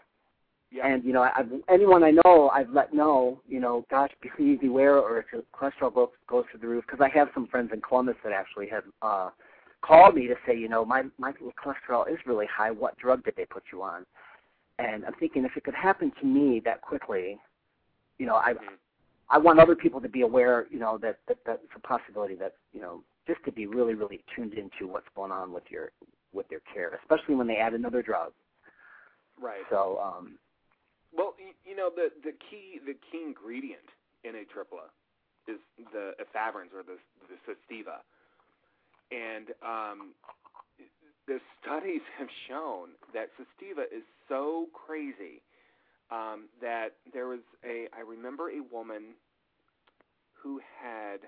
yeah. 0.73 0.88
And 0.88 1.03
you 1.03 1.13
know, 1.13 1.21
I've, 1.21 1.51
anyone 1.69 2.03
I 2.03 2.12
know, 2.12 2.49
I've 2.49 2.69
let 2.71 2.93
know, 2.93 3.39
you 3.47 3.60
know, 3.60 3.86
gosh, 3.91 4.10
please 4.36 4.58
beware, 4.60 4.97
or 4.97 5.19
if 5.19 5.25
your 5.32 5.43
cholesterol 5.53 5.93
goes 5.93 6.10
goes 6.27 6.45
through 6.49 6.62
the 6.62 6.67
roof. 6.67 6.84
Because 6.88 7.06
I 7.06 7.15
have 7.15 7.29
some 7.34 7.47
friends 7.47 7.69
in 7.71 7.79
Columbus 7.82 8.15
that 8.23 8.34
actually 8.34 8.67
have 8.69 8.84
uh, 9.03 9.29
called 9.84 10.15
me 10.15 10.28
to 10.28 10.36
say, 10.48 10.58
you 10.58 10.69
know, 10.69 10.86
my 10.86 11.04
my 11.17 11.32
cholesterol 11.32 12.10
is 12.10 12.17
really 12.26 12.48
high. 12.48 12.72
What 12.72 12.98
drug 12.98 13.24
did 13.24 13.36
they 13.36 13.46
put 13.46 13.63
you 13.72 13.84
on? 13.84 14.06
And 14.80 15.06
I'm 15.06 15.13
thinking, 15.19 15.46
if 15.46 15.56
it 15.56 15.63
could 15.63 15.76
happen 15.76 16.12
to 16.19 16.26
me 16.26 16.62
that 16.65 16.82
quickly, 16.82 17.38
you 18.17 18.26
know, 18.26 18.36
I 18.36 18.54
mm-hmm. 18.54 18.76
I 19.30 19.38
want 19.38 19.60
other 19.60 19.76
people 19.76 20.02
to 20.02 20.10
be 20.10 20.22
aware, 20.22 20.67
you 20.72 20.80
know, 20.80 20.98
that 21.00 21.19
that 21.28 21.38
that's 21.46 21.62
a 21.76 21.80
possibility 21.80 22.36
that 22.36 22.54
you 22.72 22.82
know, 22.82 23.04
just 23.28 23.43
to 23.46 23.52
be 23.52 23.67
really 23.67 23.93
really 23.93 24.24
tuned 24.36 24.54
into 24.54 24.91
what's 24.91 25.08
going 25.15 25.32
on 25.32 25.52
with 25.52 25.63
your 25.69 25.91
with 26.34 26.48
their 26.50 26.62
care, 26.74 27.00
especially 27.02 27.36
when 27.36 27.48
they 27.48 27.58
add 27.58 27.74
another 27.74 28.02
drug. 28.02 28.32
Right. 29.39 29.62
So, 29.69 30.00
um, 30.04 30.38
well, 31.15 31.36
you 31.65 31.76
know, 31.76 31.89
the 31.93 32.10
the 32.24 32.32
key 32.50 32.80
the 32.86 32.93
key 33.12 33.24
ingredient 33.26 33.86
in 34.24 34.32
Atripla 34.32 34.89
is 35.48 35.60
the 35.91 36.13
efavirenz 36.24 36.74
or 36.74 36.84
the 36.84 36.98
the 37.28 37.36
Sustiva 37.46 38.00
and 39.13 39.45
um, 39.62 40.13
the 41.28 41.39
studies 41.62 42.02
have 42.17 42.28
shown 42.49 42.89
that 43.13 43.30
Sustiva 43.38 43.84
is 43.95 44.04
so 44.28 44.67
crazy 44.73 45.41
um, 46.12 46.49
that 46.62 46.95
there 47.13 47.28
was 47.28 47.39
a 47.63 47.88
I 47.95 48.02
remember 48.02 48.49
a 48.49 48.62
woman 48.73 49.15
who 50.34 50.60
had 50.82 51.19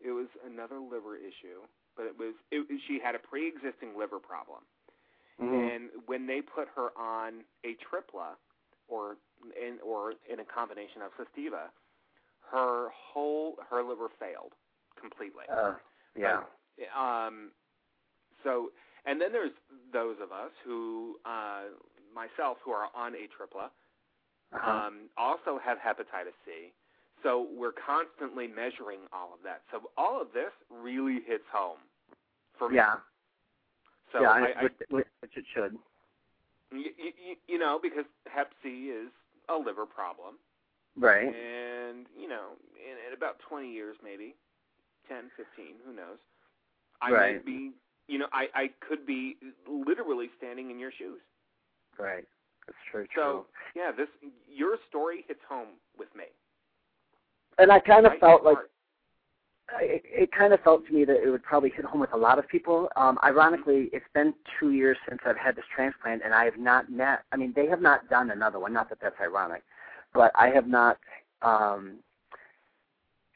it 0.00 0.12
was 0.12 0.28
another 0.46 0.78
liver 0.78 1.16
issue, 1.16 1.60
but 1.96 2.06
it 2.06 2.18
was 2.18 2.34
it, 2.50 2.66
she 2.88 2.98
had 3.02 3.14
a 3.14 3.18
pre-existing 3.18 3.98
liver 3.98 4.18
problem, 4.18 4.60
mm-hmm. 5.40 5.54
and 5.54 5.90
when 6.06 6.26
they 6.26 6.40
put 6.40 6.68
her 6.74 6.88
on 6.98 7.44
Atripla 7.66 8.38
or 8.88 9.16
in 9.60 9.78
or 9.84 10.14
in 10.30 10.40
a 10.40 10.44
combination 10.44 11.02
of 11.02 11.12
Sustiva, 11.18 11.68
her 12.50 12.88
whole 12.94 13.56
her 13.68 13.82
liver 13.82 14.08
failed 14.18 14.52
completely. 14.98 15.44
Uh. 15.52 15.74
Yeah. 16.20 16.40
But, 16.78 16.98
um, 16.98 17.50
so, 18.44 18.70
and 19.06 19.20
then 19.20 19.32
there's 19.32 19.52
those 19.92 20.16
of 20.22 20.32
us 20.32 20.50
who, 20.64 21.16
uh, 21.24 21.72
myself, 22.14 22.58
who 22.64 22.70
are 22.70 22.88
on 22.94 23.12
Atripla, 23.12 23.70
uh-huh. 24.52 24.70
um, 24.70 25.08
also 25.16 25.58
have 25.62 25.78
hepatitis 25.78 26.36
C. 26.44 26.72
So 27.22 27.46
we're 27.54 27.72
constantly 27.72 28.46
measuring 28.46 29.00
all 29.12 29.32
of 29.34 29.40
that. 29.44 29.62
So 29.70 29.90
all 29.96 30.20
of 30.20 30.28
this 30.32 30.52
really 30.70 31.20
hits 31.26 31.44
home 31.52 31.78
for 32.58 32.68
me. 32.68 32.76
Yeah. 32.76 32.94
So 34.12 34.22
yeah, 34.22 34.30
I, 34.30 34.62
which, 34.62 34.72
which 35.20 35.32
it 35.36 35.44
should. 35.54 35.76
You, 36.72 36.90
you, 36.96 37.36
you 37.46 37.58
know, 37.58 37.78
because 37.82 38.04
Hep 38.26 38.52
C 38.62 38.90
is 38.90 39.10
a 39.48 39.56
liver 39.56 39.86
problem. 39.86 40.36
Right. 40.96 41.26
And, 41.26 42.06
you 42.18 42.28
know, 42.28 42.56
in, 42.74 42.96
in 43.08 43.16
about 43.16 43.36
20 43.48 43.70
years 43.70 43.96
maybe, 44.02 44.34
10, 45.10 45.34
15, 45.36 45.74
who 45.84 45.92
knows? 45.92 46.22
I 47.02 47.10
right. 47.10 47.34
might 47.34 47.46
be, 47.46 47.72
you 48.06 48.18
know, 48.18 48.26
I 48.32 48.46
I 48.54 48.70
could 48.86 49.06
be 49.06 49.36
literally 49.68 50.28
standing 50.38 50.70
in 50.70 50.78
your 50.78 50.92
shoes. 50.96 51.20
Right. 51.98 52.24
That's 52.66 52.78
true. 52.90 53.06
So 53.16 53.46
yeah, 53.74 53.90
this 53.90 54.08
your 54.48 54.76
story 54.88 55.24
hits 55.26 55.40
home 55.48 55.80
with 55.98 56.08
me. 56.16 56.24
And 57.58 57.72
I 57.72 57.80
kind 57.80 58.06
of 58.06 58.12
right 58.12 58.20
felt 58.20 58.44
like 58.44 58.58
it, 59.80 60.02
it 60.04 60.32
kind 60.32 60.52
of 60.52 60.60
felt 60.60 60.86
to 60.86 60.92
me 60.92 61.04
that 61.04 61.22
it 61.22 61.30
would 61.30 61.42
probably 61.42 61.70
hit 61.70 61.84
home 61.84 62.00
with 62.00 62.12
a 62.12 62.16
lot 62.16 62.38
of 62.38 62.48
people. 62.48 62.88
Um, 62.96 63.18
ironically, 63.24 63.88
it's 63.92 64.06
been 64.14 64.34
two 64.58 64.72
years 64.72 64.96
since 65.08 65.20
I've 65.26 65.36
had 65.36 65.56
this 65.56 65.64
transplant, 65.74 66.22
and 66.24 66.34
I 66.34 66.44
have 66.44 66.58
not 66.58 66.90
met. 66.90 67.24
I 67.32 67.36
mean, 67.36 67.52
they 67.54 67.66
have 67.66 67.80
not 67.80 68.08
done 68.08 68.30
another 68.30 68.58
one. 68.58 68.72
Not 68.72 68.88
that 68.88 68.98
that's 69.00 69.16
ironic, 69.20 69.62
but 70.14 70.32
I 70.34 70.48
have 70.48 70.66
not 70.66 70.98
um, 71.42 71.98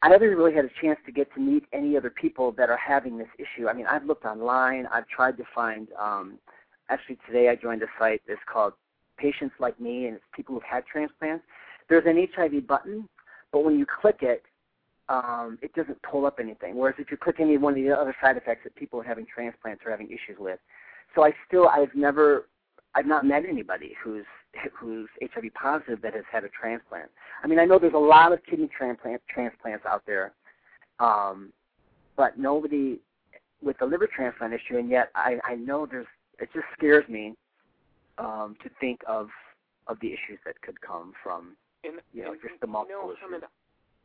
I 0.05 0.11
haven't 0.11 0.37
really 0.37 0.53
had 0.53 0.67
a 0.67 0.71
chance 0.83 1.01
to 1.07 1.13
get 1.13 1.33
to 1.33 1.41
meet 1.41 1.65
any 1.73 1.97
other 1.97 2.11
people 2.11 2.53
that 2.59 2.69
are 2.69 2.77
having 2.77 3.17
this 3.17 3.29
issue. 3.39 3.69
I 3.69 3.73
mean, 3.73 3.87
I've 3.87 4.05
looked 4.05 4.27
online. 4.27 4.87
I've 4.93 5.09
tried 5.09 5.39
to 5.39 5.45
find. 5.55 5.89
Um, 5.99 6.39
actually, 6.91 7.17
today 7.27 7.49
I 7.49 7.57
joined 7.57 7.83
a 7.83 7.87
site 7.99 8.21
that's 8.29 8.39
called 8.45 8.75
Patients 9.17 9.55
Like 9.59 9.81
Me, 9.81 10.05
and 10.05 10.17
it's 10.17 10.25
people 10.37 10.55
who've 10.55 10.63
had 10.63 10.85
transplants. 10.85 11.43
There's 11.89 12.05
an 12.05 12.29
HIV 12.37 12.67
button, 12.67 13.09
but 13.51 13.65
when 13.65 13.79
you 13.79 13.87
click 13.87 14.19
it, 14.21 14.43
um, 15.09 15.59
it 15.63 15.73
doesn't 15.73 16.03
pull 16.03 16.27
up 16.27 16.37
anything. 16.39 16.77
Whereas 16.77 16.97
if 16.99 17.11
you 17.11 17.17
click 17.17 17.37
any 17.41 17.57
one 17.57 17.73
of 17.73 17.83
the 17.83 17.91
other 17.91 18.15
side 18.23 18.37
effects 18.37 18.65
that 18.65 18.75
people 18.75 19.01
are 19.01 19.05
having 19.05 19.25
transplants 19.25 19.85
or 19.87 19.91
having 19.91 20.09
issues 20.09 20.39
with, 20.39 20.59
so 21.15 21.25
I 21.25 21.33
still 21.49 21.67
I've 21.67 21.95
never 21.95 22.49
I've 22.95 23.07
not 23.07 23.25
met 23.25 23.45
anybody 23.49 23.97
who's 24.05 24.27
who's 24.73 25.09
HIV 25.21 25.53
positive 25.55 26.01
that 26.03 26.15
has 26.15 26.25
had 26.31 26.45
a 26.45 26.49
transplant. 26.49 27.11
I 27.43 27.47
mean, 27.47 27.59
I 27.59 27.65
know 27.65 27.79
there's 27.79 27.95
a 27.95 27.99
lot 27.99 28.33
of 28.33 28.45
kidney 28.45 28.69
transplant 28.77 29.23
transplants 29.29 29.85
out 29.87 30.03
there, 30.07 30.33
um, 31.01 31.53
but 32.17 32.39
nobody 32.39 33.01
with 33.63 33.79
the 33.79 33.87
liver 33.87 34.09
transplant 34.15 34.53
issue. 34.53 34.79
And 34.79 34.91
yet, 34.91 35.11
I 35.15 35.39
I 35.45 35.55
know 35.57 35.87
there's. 35.87 36.07
It 36.41 36.49
just 36.53 36.67
scares 36.77 37.09
me 37.09 37.35
um, 38.19 38.57
to 38.63 38.71
think 38.81 39.01
of 39.07 39.29
of 39.87 39.99
the 40.01 40.09
issues 40.09 40.39
that 40.47 40.61
could 40.63 40.81
come 40.81 41.13
from 41.23 41.57
and, 41.85 42.01
you 42.13 42.25
know 42.25 42.33
and, 42.33 42.41
just 42.41 42.61
the 42.61 42.67
multiple 42.67 43.15
you 43.15 43.31
know, 43.31 43.37
issues. 43.37 43.49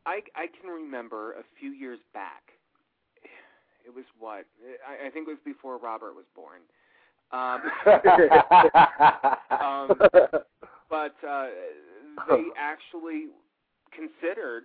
I 0.06 0.20
I 0.34 0.46
can 0.60 0.70
remember 0.70 1.32
a 1.32 1.44
few 1.58 1.70
years 1.70 1.98
back. 2.12 2.42
It 3.80 3.94
was 3.96 4.04
what 4.20 4.44
I, 4.86 5.08
I 5.08 5.10
think 5.10 5.26
it 5.26 5.32
was 5.32 5.40
before 5.42 5.78
Robert 5.78 6.14
was 6.14 6.26
born 6.36 6.60
um, 7.32 7.62
um, 9.60 9.92
but 10.90 11.14
uh, 11.26 11.46
they 12.28 12.44
actually 12.58 13.26
considered, 13.94 14.64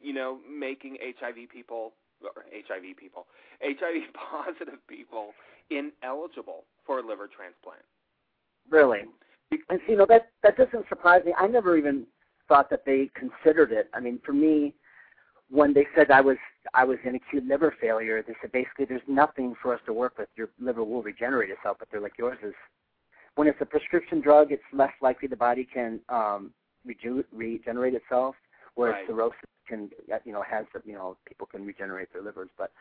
you 0.00 0.12
know, 0.12 0.38
making 0.48 0.96
HIV 1.00 1.48
people 1.52 1.92
or 2.22 2.44
HIV 2.52 2.96
people, 2.96 3.26
HIV 3.62 4.12
positive 4.32 4.86
people 4.88 5.32
ineligible 5.70 6.64
for 6.86 6.98
a 6.98 7.06
liver 7.06 7.28
transplant. 7.28 7.82
Really? 8.68 9.00
And 9.68 9.80
you 9.88 9.96
know 9.96 10.06
that 10.08 10.30
that 10.44 10.56
doesn't 10.56 10.88
surprise 10.88 11.22
me. 11.24 11.34
I 11.36 11.48
never 11.48 11.76
even 11.76 12.06
thought 12.48 12.70
that 12.70 12.84
they 12.84 13.10
considered 13.14 13.72
it. 13.72 13.90
I 13.94 14.00
mean, 14.00 14.20
for 14.24 14.32
me, 14.32 14.74
when 15.50 15.72
they 15.72 15.86
said 15.96 16.10
I 16.12 16.20
was 16.20 16.36
I 16.74 16.84
was 16.84 16.98
in 17.04 17.14
acute 17.14 17.46
liver 17.46 17.74
failure. 17.80 18.22
They 18.22 18.34
said 18.40 18.52
basically 18.52 18.84
there's 18.84 19.00
nothing 19.08 19.54
for 19.62 19.74
us 19.74 19.80
to 19.86 19.92
work 19.92 20.18
with. 20.18 20.28
Your 20.36 20.50
liver 20.60 20.84
will 20.84 21.02
regenerate 21.02 21.50
itself, 21.50 21.76
but 21.78 21.88
they're 21.90 22.00
like 22.00 22.18
yours 22.18 22.38
is. 22.42 22.54
When 23.36 23.46
it's 23.48 23.60
a 23.60 23.64
prescription 23.66 24.20
drug, 24.20 24.52
it's 24.52 24.62
less 24.72 24.92
likely 25.00 25.28
the 25.28 25.36
body 25.36 25.64
can 25.72 26.00
um, 26.08 26.52
reju- 26.84 27.24
regenerate 27.32 27.94
itself, 27.94 28.34
whereas 28.74 28.96
Right. 28.96 29.06
cirrhosis 29.06 29.38
can, 29.66 29.88
you 30.24 30.32
know, 30.32 30.42
has 30.42 30.66
you 30.84 30.94
know 30.94 31.16
people 31.26 31.46
can 31.46 31.64
regenerate 31.64 32.12
their 32.12 32.22
livers. 32.22 32.50
But 32.58 32.72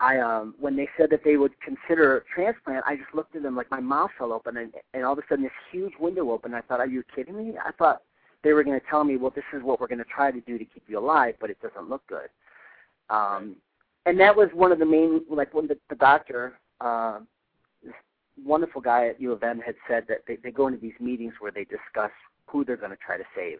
I, 0.00 0.18
um, 0.18 0.54
when 0.58 0.76
they 0.76 0.88
said 0.98 1.08
that 1.10 1.24
they 1.24 1.36
would 1.36 1.52
consider 1.60 2.24
transplant, 2.34 2.84
I 2.86 2.96
just 2.96 3.14
looked 3.14 3.34
at 3.36 3.42
them 3.42 3.56
like 3.56 3.70
my 3.70 3.80
mouth 3.80 4.10
fell 4.18 4.32
open, 4.32 4.58
and, 4.58 4.72
and 4.92 5.04
all 5.04 5.12
of 5.12 5.18
a 5.18 5.22
sudden 5.28 5.44
this 5.44 5.52
huge 5.72 5.94
window 5.98 6.30
opened. 6.30 6.54
I 6.54 6.60
thought, 6.60 6.80
are 6.80 6.86
you 6.86 7.02
kidding 7.14 7.36
me? 7.36 7.54
I 7.64 7.72
thought 7.72 8.02
they 8.42 8.52
were 8.52 8.62
going 8.62 8.78
to 8.78 8.86
tell 8.90 9.04
me, 9.04 9.16
well, 9.16 9.32
this 9.34 9.44
is 9.54 9.62
what 9.62 9.80
we're 9.80 9.86
going 9.86 9.98
to 9.98 10.04
try 10.04 10.30
to 10.30 10.40
do 10.40 10.58
to 10.58 10.64
keep 10.64 10.84
you 10.88 10.98
alive, 10.98 11.36
but 11.40 11.48
it 11.48 11.58
doesn't 11.62 11.88
look 11.88 12.06
good. 12.08 12.28
Um, 13.10 13.56
and 14.04 14.18
that 14.20 14.36
was 14.36 14.48
one 14.54 14.72
of 14.72 14.78
the 14.78 14.86
main, 14.86 15.22
like 15.28 15.52
when 15.52 15.66
the, 15.66 15.76
the 15.88 15.96
doctor, 15.96 16.58
uh, 16.80 17.20
this 17.82 17.94
wonderful 18.44 18.80
guy 18.80 19.08
at 19.08 19.20
U 19.20 19.32
of 19.32 19.42
M 19.42 19.60
had 19.60 19.74
said 19.88 20.04
that 20.08 20.18
they, 20.26 20.36
they 20.36 20.50
go 20.50 20.68
into 20.68 20.78
these 20.78 20.98
meetings 21.00 21.34
where 21.40 21.52
they 21.52 21.64
discuss 21.64 22.12
who 22.46 22.64
they're 22.64 22.76
going 22.76 22.92
to 22.92 22.98
try 23.04 23.16
to 23.16 23.24
save, 23.34 23.58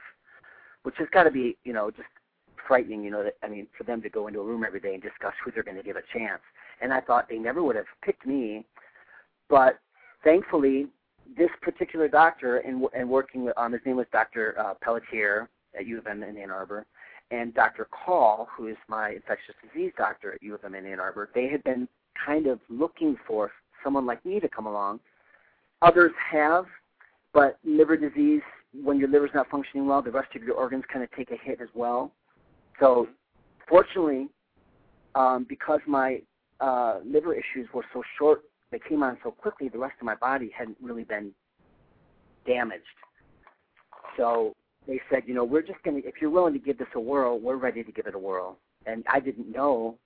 which 0.85 0.95
has 0.99 1.09
got 1.13 1.25
to 1.25 1.31
be, 1.31 1.57
you 1.65 1.73
know, 1.73 1.91
just 1.91 2.09
frightening, 2.67 3.03
you 3.03 3.11
know, 3.11 3.23
that, 3.23 3.35
I 3.43 3.49
mean, 3.49 3.67
for 3.77 3.85
them 3.85 4.03
to 4.03 4.09
go 4.09 4.29
into 4.29 4.41
a 4.41 4.45
room 4.45 4.65
every 4.65 4.81
day 4.81 4.95
and 4.95 5.03
discuss 5.03 5.33
who 5.45 5.51
they're 5.51 5.63
going 5.63 5.77
to 5.77 5.83
give 5.83 5.97
a 5.97 6.03
chance. 6.17 6.43
And 6.81 6.93
I 6.93 7.01
thought 7.01 7.29
they 7.29 7.39
never 7.39 7.63
would 7.63 7.77
have 7.77 7.87
picked 8.05 8.27
me, 8.27 8.65
but 9.49 9.79
thankfully, 10.23 10.87
this 11.37 11.51
particular 11.63 12.09
doctor 12.09 12.59
and, 12.59 12.85
and 12.97 13.09
working 13.09 13.45
with, 13.45 13.57
um, 13.57 13.73
his 13.73 13.81
name 13.85 13.97
was 13.97 14.07
Dr. 14.13 14.55
Uh, 14.59 14.75
Pelletier 14.81 15.49
at 15.79 15.87
U 15.87 15.99
of 15.99 16.07
M 16.07 16.23
in 16.23 16.37
Ann 16.37 16.51
Arbor, 16.51 16.87
and 17.31 17.55
Dr. 17.55 17.89
Call, 17.91 18.49
who 18.57 18.69
is 18.69 18.77
my 18.89 19.11
infectious 19.11 19.55
disease 19.63 19.93
doctor 19.97 20.35
at 20.35 20.43
U 20.43 20.55
of 20.55 20.65
M 20.65 20.75
in 20.75 20.87
Ann 20.87 21.01
Arbor, 21.01 21.31
they 21.35 21.49
had 21.49 21.63
been 21.65 21.89
kind 22.25 22.47
of 22.47 22.61
looking 22.69 23.17
for 23.27 23.51
someone 23.83 24.07
like 24.07 24.25
me 24.25 24.41
to 24.41 24.49
come 24.49 24.67
along. 24.67 25.01
Others 25.83 26.13
have, 26.31 26.67
but 27.33 27.59
liver 27.65 27.97
disease, 27.97 28.43
when 28.83 28.99
your 28.99 29.09
liver's 29.09 29.31
not 29.35 29.49
functioning 29.51 29.87
well, 29.87 30.03
the 30.03 30.11
rest 30.11 30.35
of 30.35 30.43
your 30.43 30.55
organs 30.55 30.85
kind 30.93 31.05
of 31.05 31.11
take 31.13 31.31
a 31.31 31.37
hit 31.43 31.61
as 31.61 31.69
well. 31.75 32.13
So, 32.81 33.09
fortunately, 33.69 34.29
um, 35.15 35.47
because 35.49 35.81
my 35.87 36.21
uh, 36.61 36.99
liver 37.05 37.35
issues 37.35 37.69
were 37.75 37.85
so 37.93 38.03
short, 38.19 38.43
they 38.71 38.79
came 38.79 39.03
on 39.03 39.19
so 39.23 39.31
quickly, 39.31 39.69
the 39.69 39.79
rest 39.79 39.95
of 40.01 40.05
my 40.05 40.15
body 40.15 40.51
hadn't 40.57 40.77
really 40.81 41.05
been 41.05 41.33
damaged. 42.47 42.85
So 44.17 44.55
they 44.87 45.01
said, 45.11 45.23
you 45.27 45.35
know, 45.35 45.45
we're 45.45 45.63
just 45.63 45.83
going 45.83 46.01
to, 46.01 46.09
if 46.09 46.17
you're 46.21 46.31
willing 46.31 46.53
to 46.53 46.59
give 46.59 46.79
this 46.79 46.89
a 46.95 47.01
whirl, 47.01 47.39
we're 47.39 47.57
ready 47.57 47.83
to 47.83 47.93
give 47.93 48.07
it 48.07 48.15
a 48.15 48.19
whirl. 48.19 48.59
And 48.87 49.05
I 49.13 49.21
didn't 49.21 49.51
know 49.51 49.99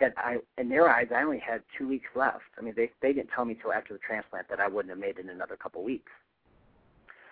that 0.00 0.14
I, 0.16 0.38
in 0.58 0.68
their 0.68 0.88
eyes, 0.88 1.08
I 1.14 1.22
only 1.22 1.38
had 1.38 1.62
two 1.76 1.88
weeks 1.88 2.08
left. 2.14 2.42
I 2.58 2.62
mean, 2.62 2.74
they 2.76 2.90
they 3.00 3.12
didn't 3.12 3.30
tell 3.34 3.44
me 3.44 3.56
till 3.60 3.72
after 3.72 3.92
the 3.94 4.00
transplant 4.00 4.48
that 4.48 4.60
I 4.60 4.68
wouldn't 4.68 4.90
have 4.90 4.98
made 4.98 5.18
it 5.18 5.24
in 5.24 5.30
another 5.30 5.56
couple 5.56 5.82
weeks. 5.82 6.10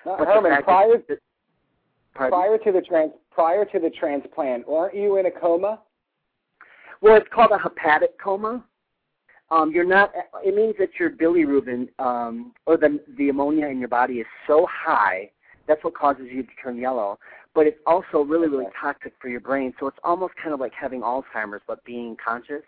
Now, 0.05 0.16
But 0.18 0.29
Herman, 0.29 0.62
prior 0.62 0.98
that- 1.09 1.18
Pardon? 2.14 2.38
prior 2.38 2.59
to 2.59 2.72
the 2.72 2.81
trans 2.81 3.12
prior 3.31 3.64
to 3.64 3.79
the 3.79 3.90
transplant, 3.90 4.68
weren't 4.68 4.94
you 4.94 5.16
in 5.16 5.26
a 5.26 5.31
coma? 5.31 5.81
Well, 7.00 7.16
it's 7.16 7.29
called 7.33 7.50
a 7.53 7.59
hepatic 7.59 8.18
coma. 8.18 8.64
Um, 9.50 9.70
you're 9.72 9.85
not. 9.85 10.12
It 10.44 10.55
means 10.55 10.74
that 10.79 10.90
your 10.98 11.11
bilirubin 11.11 11.88
um, 12.00 12.53
or 12.66 12.76
the 12.76 13.00
the 13.16 13.29
ammonia 13.29 13.66
in 13.68 13.79
your 13.79 13.88
body 13.88 14.14
is 14.14 14.26
so 14.46 14.66
high. 14.70 15.31
That's 15.66 15.83
what 15.85 15.94
causes 15.94 16.27
you 16.33 16.42
to 16.42 16.49
turn 16.62 16.77
yellow. 16.77 17.18
But 17.55 17.66
it's 17.66 17.79
also 17.87 18.23
really 18.23 18.49
really 18.49 18.66
toxic 18.81 19.12
for 19.20 19.29
your 19.29 19.40
brain. 19.40 19.73
So 19.81 19.87
it's 19.87 19.99
almost 20.05 20.35
kind 20.37 20.55
of 20.55 20.61
like 20.61 20.73
having 20.79 21.01
Alzheimer's, 21.01 21.62
but 21.66 21.85
being 21.85 22.16
conscious. 22.25 22.62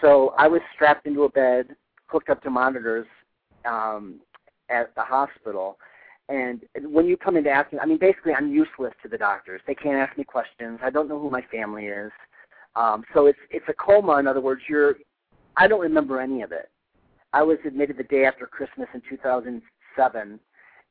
So 0.00 0.34
I 0.38 0.48
was 0.48 0.60
strapped 0.74 1.06
into 1.06 1.24
a 1.24 1.28
bed, 1.28 1.76
hooked 2.06 2.28
up 2.28 2.42
to 2.42 2.50
monitors 2.50 3.06
um, 3.64 4.20
at 4.68 4.94
the 4.94 5.02
hospital. 5.02 5.78
And 6.28 6.62
when 6.84 7.06
you 7.06 7.16
come 7.16 7.36
in 7.36 7.44
to 7.44 7.50
ask 7.50 7.72
me, 7.72 7.78
I 7.80 7.86
mean, 7.86 7.98
basically, 7.98 8.32
I'm 8.32 8.50
useless 8.50 8.94
to 9.02 9.08
the 9.08 9.18
doctors. 9.18 9.60
They 9.66 9.74
can't 9.74 9.96
ask 9.96 10.16
me 10.16 10.24
questions. 10.24 10.78
I 10.82 10.90
don't 10.90 11.08
know 11.08 11.20
who 11.20 11.30
my 11.30 11.42
family 11.50 11.86
is. 11.86 12.10
Um, 12.74 13.04
so 13.12 13.26
it's 13.26 13.38
it's 13.50 13.66
a 13.68 13.74
coma. 13.74 14.18
In 14.18 14.26
other 14.26 14.40
words, 14.40 14.62
you're. 14.68 14.96
I 15.56 15.68
don't 15.68 15.80
remember 15.80 16.20
any 16.20 16.42
of 16.42 16.52
it. 16.52 16.70
I 17.34 17.42
was 17.42 17.58
admitted 17.66 17.98
the 17.98 18.04
day 18.04 18.24
after 18.24 18.46
Christmas 18.46 18.88
in 18.94 19.02
2007, 19.08 20.40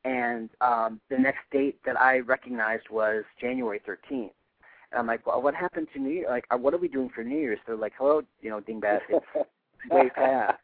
and 0.04 0.50
um, 0.60 1.00
the 1.10 1.18
next 1.18 1.40
date 1.52 1.78
that 1.86 2.00
I 2.00 2.18
recognized 2.18 2.84
was 2.90 3.24
January 3.40 3.80
13th. 3.86 4.30
And 4.90 4.98
I'm 4.98 5.06
like, 5.06 5.26
well, 5.26 5.40
what 5.40 5.54
happened 5.54 5.88
to 5.94 6.00
New 6.00 6.10
Year? 6.10 6.28
Like, 6.28 6.44
uh, 6.52 6.56
what 6.56 6.74
are 6.74 6.78
we 6.78 6.88
doing 6.88 7.10
for 7.14 7.22
New 7.22 7.38
Year's? 7.38 7.58
They're 7.66 7.76
like, 7.76 7.92
hello, 7.96 8.22
you 8.40 8.50
know, 8.50 8.60
dingbat, 8.60 9.00
it's 9.08 9.24
way 9.90 10.10
past. 10.14 10.58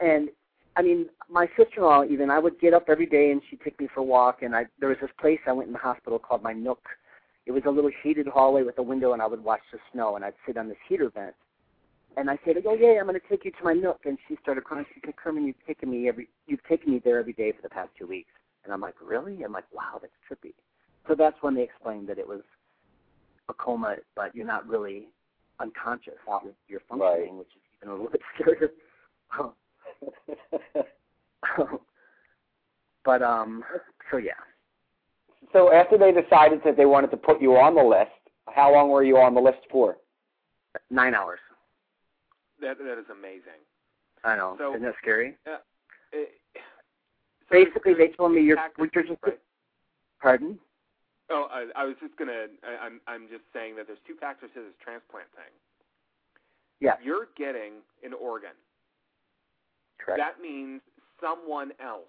And 0.00 0.28
I 0.76 0.82
mean, 0.82 1.06
my 1.28 1.46
sister-in-law 1.56 2.04
even 2.10 2.30
I 2.30 2.38
would 2.38 2.58
get 2.60 2.74
up 2.74 2.84
every 2.88 3.06
day 3.06 3.30
and 3.30 3.40
she'd 3.48 3.60
take 3.60 3.78
me 3.80 3.88
for 3.92 4.00
a 4.00 4.04
walk. 4.04 4.42
And 4.42 4.54
I 4.54 4.66
there 4.80 4.88
was 4.88 4.98
this 5.00 5.10
place 5.20 5.38
I 5.46 5.52
went 5.52 5.68
in 5.68 5.72
the 5.72 5.78
hospital 5.78 6.18
called 6.18 6.42
my 6.42 6.52
Nook. 6.52 6.82
It 7.46 7.52
was 7.52 7.62
a 7.66 7.70
little 7.70 7.90
heated 8.02 8.26
hallway 8.26 8.62
with 8.62 8.78
a 8.78 8.82
window, 8.82 9.12
and 9.12 9.20
I 9.20 9.26
would 9.26 9.44
watch 9.44 9.60
the 9.70 9.78
snow, 9.92 10.16
and 10.16 10.24
I'd 10.24 10.32
sit 10.46 10.56
on 10.56 10.66
this 10.66 10.78
heater 10.88 11.10
vent. 11.10 11.34
And 12.16 12.30
I 12.30 12.38
said, 12.44 12.56
"Oh 12.66 12.74
yeah, 12.74 12.98
I'm 12.98 13.06
going 13.06 13.20
to 13.20 13.28
take 13.28 13.44
you 13.44 13.50
to 13.50 13.64
my 13.64 13.74
Nook." 13.74 14.00
And 14.06 14.16
she 14.26 14.36
started 14.42 14.64
crying. 14.64 14.86
She 14.94 15.00
said, 15.04 15.14
"Herman, 15.22 15.46
you've 15.46 15.66
taken 15.66 15.90
me 15.90 16.08
every 16.08 16.28
you've 16.46 16.64
taken 16.64 16.92
me 16.92 17.02
there 17.04 17.18
every 17.18 17.34
day 17.34 17.52
for 17.52 17.60
the 17.62 17.68
past 17.68 17.90
two 17.98 18.06
weeks." 18.06 18.30
And 18.64 18.72
I'm 18.72 18.80
like, 18.80 18.94
"Really?" 19.02 19.42
I'm 19.42 19.52
like, 19.52 19.64
"Wow, 19.72 20.00
that's 20.00 20.12
trippy." 20.28 20.54
So 21.06 21.14
that's 21.14 21.36
when 21.42 21.54
they 21.54 21.62
explained 21.62 22.08
that 22.08 22.18
it 22.18 22.26
was 22.26 22.40
a 23.48 23.54
coma, 23.54 23.96
but 24.16 24.34
you're 24.34 24.46
not 24.46 24.66
really 24.66 25.08
unconscious. 25.60 26.14
You're, 26.26 26.52
you're 26.68 26.80
functioning, 26.88 27.38
which 27.38 27.48
is 27.48 27.62
even 27.76 27.88
a 27.90 27.92
little 27.92 28.10
bit 28.10 28.22
scarier. 28.40 28.70
but 33.04 33.22
um, 33.22 33.62
so 34.10 34.16
yeah, 34.16 34.32
so 35.52 35.72
after 35.72 35.98
they 35.98 36.10
decided 36.12 36.60
that 36.64 36.76
they 36.76 36.86
wanted 36.86 37.10
to 37.10 37.16
put 37.16 37.40
you 37.40 37.56
on 37.56 37.74
the 37.74 37.82
list, 37.82 38.10
how 38.48 38.72
long 38.72 38.90
were 38.90 39.02
you 39.04 39.16
on 39.18 39.34
the 39.34 39.40
list 39.40 39.58
for? 39.70 39.96
nine 40.90 41.14
hours. 41.14 41.38
That 42.60 42.78
that 42.78 42.98
is 42.98 43.06
amazing. 43.10 43.62
I 44.24 44.36
know. 44.36 44.56
So- 44.58 44.70
Isn't 44.74 44.82
that 44.84 44.94
scary? 45.00 45.36
It, 45.46 45.60
so 46.12 46.18
Basically, 47.50 47.94
they 47.94 48.08
told 48.08 48.32
me 48.32 48.42
you're, 48.42 48.56
just. 48.56 49.10
right? 49.22 49.38
Pardon? 50.20 50.58
Oh, 51.30 51.46
I, 51.50 51.82
I 51.82 51.84
was 51.84 51.96
just 52.00 52.16
gonna. 52.16 52.46
I, 52.62 52.86
I'm 52.86 53.00
I'm 53.06 53.28
just 53.28 53.44
saying 53.52 53.76
that 53.76 53.86
there's 53.86 53.98
two 54.06 54.14
factors 54.20 54.50
to 54.54 54.60
this 54.60 54.74
transplant 54.82 55.26
thing. 55.34 55.52
Yes. 56.80 56.98
You're 57.02 57.28
getting 57.36 57.80
an 58.02 58.12
organ. 58.12 58.50
Correct. 59.98 60.20
That 60.20 60.42
means 60.42 60.80
someone 61.20 61.72
else. 61.82 62.04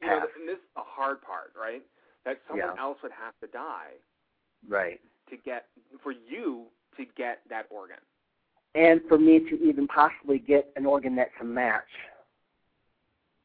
You 0.00 0.06
know, 0.08 0.14
and 0.38 0.48
this 0.48 0.56
is 0.56 0.70
the 0.74 0.82
hard 0.82 1.20
part, 1.22 1.52
right? 1.60 1.82
That 2.24 2.40
someone 2.48 2.74
Yeah. 2.74 2.82
else 2.82 2.98
would 3.02 3.12
have 3.12 3.38
to 3.40 3.46
die 3.48 3.92
right. 4.68 5.00
to 5.28 5.36
get 5.36 5.66
for 6.02 6.12
you 6.12 6.66
to 6.96 7.04
get 7.16 7.40
that 7.50 7.66
organ. 7.70 7.98
And 8.74 9.00
for 9.08 9.18
me 9.18 9.40
to 9.50 9.62
even 9.62 9.86
possibly 9.86 10.38
get 10.38 10.72
an 10.76 10.86
organ 10.86 11.14
that's 11.16 11.30
a 11.40 11.44
match. 11.44 11.88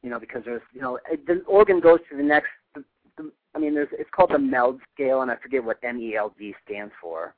You 0.06 0.12
know, 0.12 0.20
because 0.20 0.42
there's, 0.44 0.62
you 0.72 0.80
know, 0.80 0.98
it- 1.10 1.26
the 1.26 1.42
organ 1.46 1.80
goes 1.80 1.98
to 2.10 2.16
the 2.16 2.22
next. 2.22 2.50
The, 2.74 2.84
the, 3.16 3.32
I 3.54 3.58
mean, 3.58 3.74
there's. 3.74 3.88
It's 3.92 4.10
called 4.14 4.30
the 4.30 4.38
MELD 4.38 4.80
scale, 4.94 5.22
and 5.22 5.30
I 5.30 5.36
forget 5.36 5.64
what 5.64 5.78
MELD 5.82 6.54
stands 6.64 6.92
for. 7.02 7.34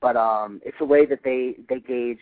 But 0.00 0.16
um, 0.16 0.60
it's 0.64 0.76
a 0.80 0.84
way 0.84 1.06
that 1.06 1.20
they 1.24 1.56
they 1.68 1.80
gauge 1.80 2.18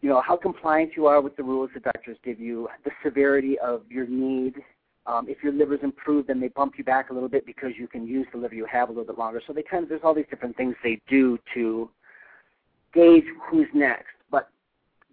you 0.00 0.08
know, 0.12 0.20
how 0.20 0.36
compliant 0.36 0.92
you 0.96 1.06
are 1.06 1.20
with 1.20 1.36
the 1.36 1.42
rules 1.42 1.70
the 1.74 1.80
doctors 1.80 2.16
give 2.24 2.38
you, 2.38 2.68
the 2.84 2.90
severity 3.02 3.58
of 3.58 3.82
your 3.88 4.06
need. 4.06 4.54
Um, 5.06 5.26
if 5.28 5.42
your 5.42 5.52
liver's 5.52 5.80
improved, 5.82 6.28
then 6.28 6.40
they 6.40 6.48
bump 6.48 6.74
you 6.76 6.84
back 6.84 7.10
a 7.10 7.14
little 7.14 7.28
bit 7.28 7.46
because 7.46 7.70
you 7.78 7.86
can 7.86 8.06
use 8.06 8.26
the 8.32 8.38
liver 8.38 8.54
you 8.54 8.66
have 8.66 8.88
a 8.88 8.92
little 8.92 9.06
bit 9.06 9.18
longer. 9.18 9.40
So 9.46 9.52
they 9.52 9.62
kind 9.62 9.82
of 9.84 9.88
there's 9.88 10.02
all 10.04 10.14
these 10.14 10.26
different 10.28 10.56
things 10.56 10.74
they 10.82 11.00
do 11.08 11.38
to 11.54 11.88
gauge 12.92 13.24
who's 13.48 13.68
next. 13.72 14.15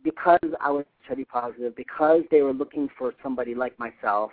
Because 0.04 0.40
I 0.60 0.70
was 0.72 0.86
HIV 1.08 1.28
positive, 1.30 1.76
because 1.76 2.24
they 2.30 2.42
were 2.42 2.54
looking 2.54 2.90
for 2.98 3.14
somebody 3.24 3.56
like 3.56 3.78
myself, 3.80 4.32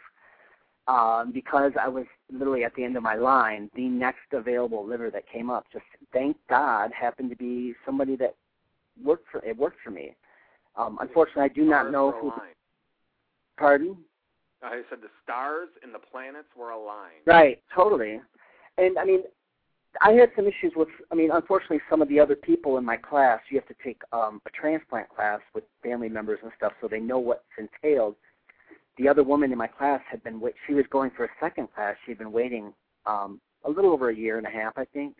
um, 0.89 1.31
because 1.33 1.73
I 1.81 1.89
was 1.89 2.07
literally 2.33 2.65
at 2.65 2.75
the 2.75 2.85
end 2.85 2.97
of 2.97 3.03
my 3.03 3.15
line, 3.15 3.71
the 3.77 3.89
next 3.89 4.33
available 4.33 4.85
liver 4.87 5.11
that 5.11 5.29
came 5.29 5.51
up, 5.51 5.67
just 5.73 5.85
thank 6.13 6.37
God, 6.49 6.91
happened 6.93 7.31
to 7.31 7.37
be 7.37 7.75
somebody 7.87 8.17
that 8.17 8.35
worked 9.03 9.27
for 9.31 9.45
it 9.45 9.57
worked 9.57 9.79
for 9.85 9.91
me. 9.91 10.17
Um, 10.77 10.99
unfortunately, 11.01 11.45
I 11.45 11.49
do 11.49 11.65
not 11.65 11.91
know 11.91 12.13
who. 12.21 12.33
Pardon? 13.57 13.97
I 14.63 14.83
said 14.91 15.01
the 15.01 15.09
stars 15.23 15.69
and 15.83 15.95
the 15.95 15.99
planets 15.99 16.49
were 16.57 16.71
aligned. 16.71 17.23
Right, 17.27 17.63
totally. 17.75 18.21
And 18.79 18.99
I 18.99 19.05
mean, 19.05 19.23
I 20.01 20.13
had 20.13 20.31
some 20.37 20.47
issues 20.47 20.73
with. 20.77 20.89
I 21.11 21.15
mean, 21.15 21.31
unfortunately, 21.33 21.81
some 21.91 22.01
of 22.01 22.09
the 22.09 22.21
other 22.21 22.37
people 22.37 22.79
in 22.79 22.85
my 22.85 22.97
class, 22.97 23.41
you 23.51 23.59
have 23.59 23.69
to 23.69 23.83
take 23.85 24.01
um, 24.13 24.41
a 24.47 24.51
transplant 24.51 25.09
class 25.09 25.41
with 25.55 25.65
family 25.83 26.09
members 26.09 26.39
and 26.43 26.53
stuff, 26.57 26.73
so 26.81 26.89
they 26.89 27.01
know 27.01 27.19
what's 27.19 27.43
entailed. 27.59 28.15
The 28.99 29.09
other 29.09 29.23
woman 29.25 29.51
in 29.53 29.59
my 29.59 29.67
class 29.67 30.01
had 30.11 30.23
been. 30.23 30.41
wait- 30.41 30.55
She 30.67 30.75
was 30.75 30.85
going 30.91 31.11
for 31.17 31.25
a 31.25 31.29
second 31.41 31.69
class. 31.75 31.97
She'd 32.07 32.19
been 32.19 32.33
waiting 32.33 32.73
um, 33.07 33.41
a 33.65 33.71
little 33.71 33.93
over 33.93 34.11
a 34.11 34.15
year 34.17 34.39
and 34.39 34.47
a 34.47 34.51
half, 34.51 34.75
I 34.77 34.85
think. 34.87 35.17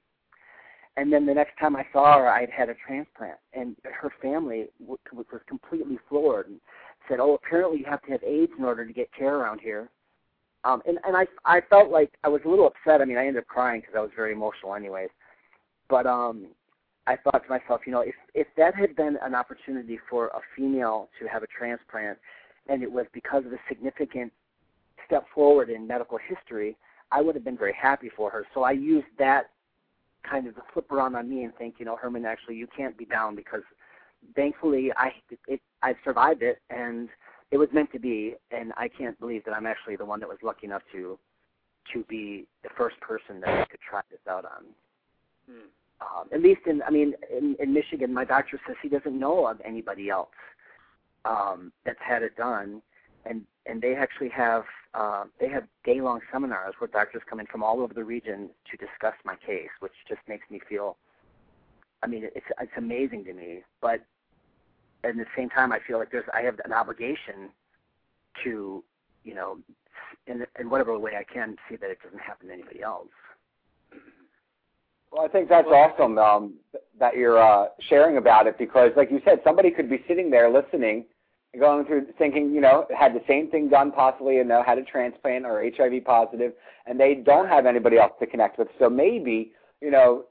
and 0.97 1.13
then 1.13 1.25
the 1.27 1.35
next 1.35 1.57
time 1.59 1.77
I 1.77 1.85
saw 1.93 2.19
her, 2.19 2.29
I'd 2.29 2.51
had 2.51 2.69
a 2.69 2.75
transplant, 2.87 3.39
and 3.53 3.77
her 3.85 4.11
family 4.23 4.69
was 4.81 4.99
completely 5.49 5.99
floored 6.09 6.49
and 6.49 6.61
said, 7.09 7.21
"Oh, 7.21 7.35
apparently 7.35 7.79
you 7.79 7.85
have 7.87 8.03
to 8.03 8.13
have 8.13 8.23
AIDS 8.23 8.53
in 8.59 8.65
order 8.65 8.87
to 8.87 8.93
get 8.93 9.13
care 9.13 9.37
around 9.37 9.61
here." 9.61 9.89
Um, 10.65 10.83
and 10.87 10.99
and 11.07 11.17
I 11.17 11.27
I 11.45 11.61
felt 11.69 11.91
like 11.91 12.13
I 12.25 12.29
was 12.29 12.43
a 12.45 12.49
little 12.49 12.67
upset. 12.67 13.01
I 13.01 13.05
mean, 13.05 13.17
I 13.17 13.27
ended 13.27 13.43
up 13.43 13.47
crying 13.47 13.81
because 13.81 13.95
I 13.97 14.01
was 14.01 14.11
very 14.15 14.33
emotional, 14.33 14.75
anyways. 14.75 15.09
But 15.89 16.07
um, 16.07 16.49
I 17.07 17.17
thought 17.17 17.43
to 17.45 17.49
myself, 17.49 17.83
you 17.87 17.93
know, 17.93 18.03
if 18.03 18.15
if 18.35 18.47
that 18.57 18.75
had 18.75 18.95
been 18.95 19.17
an 19.23 19.35
opportunity 19.35 19.99
for 20.09 20.29
a 20.29 20.41
female 20.57 21.09
to 21.19 21.27
have 21.27 21.43
a 21.43 21.47
transplant, 21.47 22.19
and 22.69 22.83
it 22.83 22.93
was 22.93 23.07
because 23.13 23.45
of 23.47 23.53
a 23.53 23.59
significant 23.69 24.33
step 25.07 25.27
forward 25.35 25.71
in 25.71 25.87
medical 25.87 26.19
history, 26.19 26.77
I 27.11 27.23
would 27.23 27.35
have 27.35 27.45
been 27.45 27.57
very 27.57 27.75
happy 27.75 28.11
for 28.15 28.31
her. 28.31 28.47
So 28.55 28.63
I 28.63 28.73
used 28.73 29.07
that 29.19 29.51
kind 30.29 30.47
of 30.47 30.55
to 30.55 30.63
flip 30.73 30.91
around 30.93 31.17
on 31.17 31.29
me 31.29 31.45
and 31.45 31.55
think, 31.57 31.77
you 31.79 31.87
know, 31.87 31.97
Herman, 31.97 32.25
actually, 32.25 32.57
you 32.57 32.69
can't 32.77 32.97
be 32.97 33.07
down 33.07 33.35
because 33.35 33.63
thankfully 34.37 34.93
I 34.97 35.13
it 35.49 35.61
I've 35.83 35.97
survived 36.05 36.43
it 36.43 36.61
and 36.69 37.09
it 37.51 37.59
was 37.59 37.69
meant 37.73 37.93
to 37.93 37.99
be, 37.99 38.35
and 38.51 38.73
I 38.77 38.89
can't 38.89 39.19
believe 39.19 39.45
that 39.45 39.53
I'm 39.55 39.67
actually 39.67 39.97
the 39.97 40.05
one 40.05 40.21
that 40.21 40.29
was 40.29 40.39
lucky 40.43 40.67
enough 40.67 40.83
to 40.93 41.19
to 41.93 42.05
be 42.05 42.47
the 42.63 42.69
first 42.77 43.01
person 43.01 43.41
that 43.41 43.49
I 43.49 43.65
could 43.65 43.81
try 43.81 44.01
this 44.11 44.21
out 44.29 44.45
on. 44.45 44.65
Hmm. 45.47 45.69
Um, 46.01 46.29
at 46.33 46.41
least 46.41 46.61
in, 46.67 46.83
I 46.83 46.91
mean, 46.91 47.15
in, 47.37 47.57
in 47.59 47.75
Michigan, 47.75 48.15
my 48.15 48.25
doctor 48.25 48.61
says 48.67 48.77
he 48.83 48.89
doesn't 48.89 49.19
know 49.19 49.47
of 49.47 49.61
anybody 49.65 50.09
else 50.09 50.29
um, 51.25 51.73
that's 51.85 51.99
had 52.01 52.23
it 52.23 52.37
done, 52.37 52.81
and 53.27 53.43
and 53.67 53.83
they 53.83 53.95
actually 53.95 54.31
have 54.31 54.65
uh, 54.95 55.25
they 55.41 55.49
have 55.49 55.65
day 55.85 56.01
long 56.01 56.21
seminars 56.33 56.75
where 56.79 56.89
doctors 56.89 57.23
come 57.29 57.41
in 57.41 57.47
from 57.47 57.63
all 57.63 57.81
over 57.81 57.93
the 57.93 58.05
region 58.05 58.51
to 58.71 58.77
discuss 58.77 59.15
my 59.25 59.35
case, 59.37 59.69
which 59.81 59.93
just 60.09 60.21
makes 60.29 60.49
me 60.51 60.61
feel. 60.69 60.97
I 62.03 62.07
mean, 62.07 62.25
it's 62.35 62.47
it's 62.61 62.73
amazing 62.77 63.25
to 63.25 63.35
me, 63.35 63.61
but 63.83 64.01
at 65.05 65.17
the 65.17 65.25
same 65.37 65.49
time, 65.49 65.73
I 65.73 65.79
feel 65.87 65.99
like 65.99 66.11
there's 66.11 66.27
I 66.35 66.43
have 66.43 66.61
an 66.65 66.73
obligation 66.73 67.51
to, 68.45 68.85
you 69.25 69.35
know, 69.35 69.59
in 70.27 70.45
in 70.59 70.71
whatever 70.71 70.99
way 70.99 71.13
I 71.19 71.25
can 71.25 71.57
see 71.69 71.77
that 71.77 71.91
it 71.91 71.99
doesn't 72.03 72.21
happen 72.21 72.49
to 72.49 72.55
anybody 72.55 72.83
else. 72.83 73.09
Well, 75.13 75.25
I 75.25 75.29
think 75.29 75.49
that's 75.49 75.67
awesome 75.67 76.19
um, 76.19 76.55
that 76.99 77.17
you're 77.17 77.43
uh, 77.43 77.69
sharing 77.89 78.17
about 78.17 78.47
it 78.47 78.57
because, 78.59 78.93
like 78.97 79.11
you 79.11 79.21
said, 79.25 79.41
somebody 79.43 79.71
could 79.73 79.91
be 79.91 80.05
sitting 80.07 80.31
there 80.31 80.49
listening, 80.49 81.05
going 81.59 81.85
through 81.85 82.07
thinking, 82.17 82.55
you 82.55 82.61
know, 82.61 82.87
had 82.97 83.13
the 83.13 83.23
same 83.27 83.51
thing 83.51 83.69
done 83.69 83.91
possibly 83.91 84.39
and 84.39 84.49
know 84.49 84.63
had 84.63 84.79
a 84.79 84.85
transplant 84.85 85.45
or 85.45 85.69
HIV 85.77 86.05
positive, 86.05 86.53
and 86.87 87.01
they 87.01 87.15
don't 87.15 87.49
have 87.49 87.67
anybody 87.67 87.99
else 87.99 88.13
to 88.21 88.27
connect 88.27 88.59
with. 88.59 88.69
So 88.79 88.89
maybe, 88.89 89.53
you 89.81 89.91
know, 89.91 90.27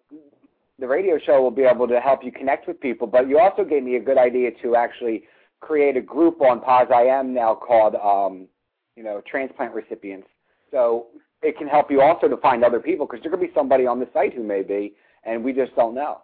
the 0.79 0.87
radio 0.87 1.19
show 1.19 1.41
will 1.41 1.51
be 1.51 1.63
able 1.63 1.87
to 1.87 1.99
help 1.99 2.23
you 2.23 2.31
connect 2.31 2.67
with 2.67 2.79
people. 2.79 3.07
But 3.07 3.27
you 3.27 3.39
also 3.39 3.63
gave 3.63 3.83
me 3.83 3.95
a 3.95 3.99
good 3.99 4.17
idea 4.17 4.51
to 4.61 4.75
actually 4.75 5.23
create 5.59 5.97
a 5.97 6.01
group 6.01 6.41
on 6.41 6.61
Poz 6.61 6.87
I 6.93 7.03
Am 7.03 7.33
now 7.33 7.55
called, 7.55 7.95
um, 7.95 8.47
you 8.95 9.03
know, 9.03 9.21
transplant 9.29 9.73
recipients. 9.73 10.27
So 10.71 11.07
it 11.41 11.57
can 11.57 11.67
help 11.67 11.91
you 11.91 12.01
also 12.01 12.27
to 12.27 12.37
find 12.37 12.63
other 12.63 12.79
people 12.79 13.05
because 13.05 13.21
there 13.23 13.31
could 13.31 13.41
be 13.41 13.51
somebody 13.53 13.85
on 13.85 13.99
the 13.99 14.07
site 14.13 14.33
who 14.33 14.43
may 14.43 14.61
be, 14.61 14.93
and 15.23 15.43
we 15.43 15.53
just 15.53 15.75
don't 15.75 15.95
know. 15.95 16.21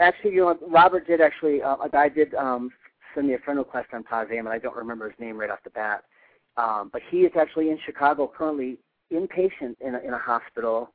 Actually, 0.00 0.34
you 0.34 0.42
know, 0.42 0.58
Robert 0.68 1.06
did 1.06 1.20
actually. 1.20 1.62
Uh, 1.62 1.76
a 1.76 1.88
guy 1.88 2.08
did 2.08 2.34
um, 2.34 2.70
send 3.14 3.26
me 3.26 3.34
a 3.34 3.38
friend 3.38 3.58
request 3.58 3.88
on 3.92 4.04
Poz 4.04 4.28
I 4.30 4.34
Am, 4.34 4.46
and 4.46 4.54
I 4.54 4.58
don't 4.58 4.76
remember 4.76 5.08
his 5.08 5.18
name 5.18 5.36
right 5.36 5.50
off 5.50 5.58
the 5.64 5.70
bat. 5.70 6.04
Um, 6.56 6.90
but 6.92 7.02
he 7.10 7.18
is 7.18 7.32
actually 7.38 7.70
in 7.70 7.78
Chicago 7.86 8.30
currently, 8.36 8.78
inpatient 9.12 9.76
in 9.80 9.94
a, 9.94 9.98
in 10.00 10.12
a 10.12 10.18
hospital, 10.18 10.92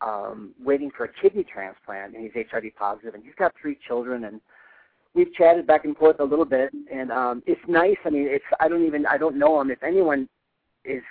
um, 0.00 0.54
waiting 0.62 0.90
for 0.96 1.04
a 1.04 1.12
kidney 1.22 1.44
transplant, 1.44 2.14
and 2.14 2.22
he's 2.22 2.46
HIV 2.50 2.64
positive, 2.78 3.14
and 3.14 3.24
he's 3.24 3.34
got 3.38 3.54
three 3.60 3.78
children, 3.86 4.24
and 4.24 4.40
we've 5.14 5.32
chatted 5.34 5.66
back 5.66 5.84
and 5.84 5.96
forth 5.96 6.20
a 6.20 6.24
little 6.24 6.44
bit, 6.44 6.70
and 6.92 7.10
um, 7.10 7.42
it's 7.46 7.60
nice. 7.66 7.96
I 8.04 8.10
mean, 8.10 8.26
it's 8.28 8.44
I 8.60 8.68
don't 8.68 8.84
even 8.84 9.06
I 9.06 9.18
don't 9.18 9.38
know 9.38 9.60
him. 9.60 9.70
If 9.70 9.82
anyone 9.82 10.28
is 10.84 11.02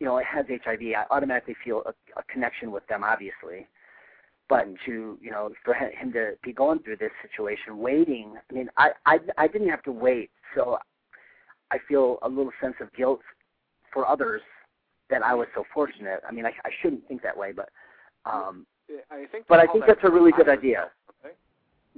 you 0.00 0.06
know, 0.06 0.20
has 0.20 0.44
HIV, 0.48 0.80
I 0.96 1.04
automatically 1.10 1.56
feel 1.64 1.82
a, 1.86 1.90
a 2.18 2.22
connection 2.24 2.70
with 2.70 2.86
them, 2.88 3.04
obviously. 3.04 3.66
But 4.48 4.66
to 4.84 5.18
you 5.22 5.30
know, 5.30 5.50
for 5.64 5.72
him 5.72 6.12
to 6.12 6.32
be 6.42 6.52
going 6.52 6.80
through 6.80 6.98
this 6.98 7.12
situation, 7.22 7.78
waiting. 7.78 8.34
I 8.50 8.52
mean, 8.52 8.68
I 8.76 8.90
I 9.06 9.18
I 9.38 9.48
didn't 9.48 9.70
have 9.70 9.82
to 9.84 9.92
wait, 9.92 10.30
so 10.54 10.76
I 11.70 11.78
feel 11.88 12.18
a 12.20 12.28
little 12.28 12.52
sense 12.60 12.74
of 12.80 12.92
guilt 12.92 13.20
for 13.90 14.06
others 14.06 14.42
that 15.08 15.22
I 15.22 15.34
was 15.34 15.46
so 15.54 15.64
fortunate. 15.72 16.20
I 16.28 16.32
mean, 16.32 16.44
I, 16.44 16.50
I 16.64 16.70
shouldn't 16.82 17.08
think 17.08 17.22
that 17.22 17.36
way, 17.36 17.52
but 17.52 17.70
um, 18.26 18.66
I 19.10 19.24
think. 19.30 19.46
But 19.48 19.60
I 19.60 19.66
think 19.66 19.84
that's 19.86 20.00
a 20.04 20.10
really 20.10 20.32
good 20.32 20.48
idea. 20.48 20.90
Okay. 21.24 21.34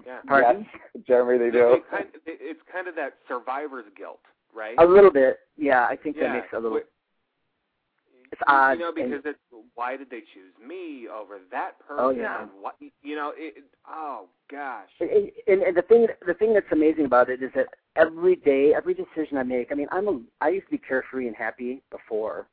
Yeah. 0.06 0.18
Pardon? 0.26 0.66
Yes, 0.94 1.04
Jeremy, 1.06 1.38
they 1.38 1.50
do. 1.50 1.72
It, 1.72 1.76
it 1.76 1.90
kind 1.90 2.04
of, 2.04 2.14
it, 2.26 2.38
it's 2.40 2.60
kind 2.72 2.88
of 2.88 2.94
that 2.96 3.14
survivor's 3.28 3.86
guilt, 3.96 4.20
right? 4.54 4.76
A 4.78 4.84
little 4.84 5.10
bit, 5.10 5.38
yeah. 5.56 5.86
I 5.86 5.96
think 5.96 6.16
yeah. 6.16 6.24
that 6.24 6.32
makes 6.34 6.48
a 6.52 6.58
little. 6.58 6.78
Wh- 6.78 8.32
It's 8.32 8.42
odd. 8.46 8.72
You 8.72 8.78
know, 8.80 8.92
because 8.92 9.24
and, 9.24 9.26
it's 9.26 9.38
why 9.74 9.96
did 9.96 10.10
they 10.10 10.20
choose 10.20 10.52
me 10.66 11.06
over 11.08 11.38
that 11.50 11.78
person? 11.80 12.04
Oh, 12.04 12.10
yeah. 12.10 12.46
What 12.60 12.76
you 13.02 13.14
know? 13.14 13.32
It, 13.36 13.64
oh 13.88 14.26
gosh. 14.50 14.88
and, 15.00 15.30
and, 15.46 15.62
and 15.62 15.76
the 15.76 15.82
thing 15.82 16.06
the 16.26 16.34
thing 16.34 16.52
that's 16.54 16.66
amazing 16.72 17.04
about 17.04 17.30
it 17.30 17.42
is 17.42 17.50
that 17.54 17.68
every 17.94 18.36
day, 18.36 18.72
every 18.74 18.94
decision 18.94 19.38
I 19.38 19.42
make. 19.42 19.70
I 19.70 19.74
mean, 19.74 19.88
I'm 19.92 20.08
a 20.08 20.20
I 20.40 20.48
used 20.50 20.66
to 20.66 20.72
be 20.72 20.78
carefree 20.78 21.26
and 21.26 21.36
happy 21.36 21.82
before. 21.90 22.48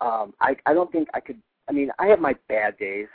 Um, 0.00 0.34
I 0.40 0.56
I 0.66 0.74
don't 0.74 0.90
think 0.90 1.08
I 1.14 1.20
could. 1.20 1.40
I 1.68 1.72
mean, 1.72 1.90
I 1.98 2.06
have 2.06 2.20
my 2.20 2.34
bad 2.48 2.76
days, 2.78 3.08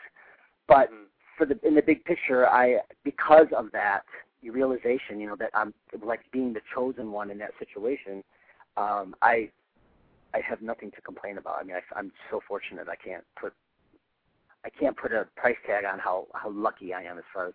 but 0.68 0.92
Mhm. 0.92 1.06
for 1.38 1.46
the 1.46 1.60
in 1.66 1.76
the 1.76 1.82
big 1.82 2.04
picture, 2.06 2.48
I 2.48 2.82
because 3.04 3.52
of 3.54 3.72
that 3.72 4.06
the 4.42 4.50
realization, 4.50 5.20
you 5.20 5.28
know, 5.28 5.36
that 5.36 5.52
I'm 5.54 5.74
like 6.02 6.30
being 6.32 6.54
the 6.54 6.62
chosen 6.74 7.12
one 7.12 7.30
in 7.30 7.38
that 7.40 7.58
situation. 7.60 8.24
Um, 8.78 9.16
I 9.22 9.52
I 10.34 10.40
have 10.42 10.62
nothing 10.62 10.92
to 10.92 11.02
complain 11.02 11.38
about. 11.38 11.60
I 11.60 11.64
mean, 11.64 11.76
I, 11.76 12.00
I'm 12.00 12.12
so 12.30 12.42
fortunate. 12.48 12.88
I 12.90 12.96
can't 12.96 13.24
put 13.40 13.54
I 14.64 14.70
can't 14.70 14.96
put 14.96 15.12
a 15.12 15.28
price 15.36 15.58
tag 15.66 15.86
on 15.86 16.00
how 16.00 16.28
how 16.34 16.50
lucky 16.50 16.94
I 16.94 17.04
am 17.04 17.18
as 17.18 17.24
far 17.34 17.48
as. 17.48 17.54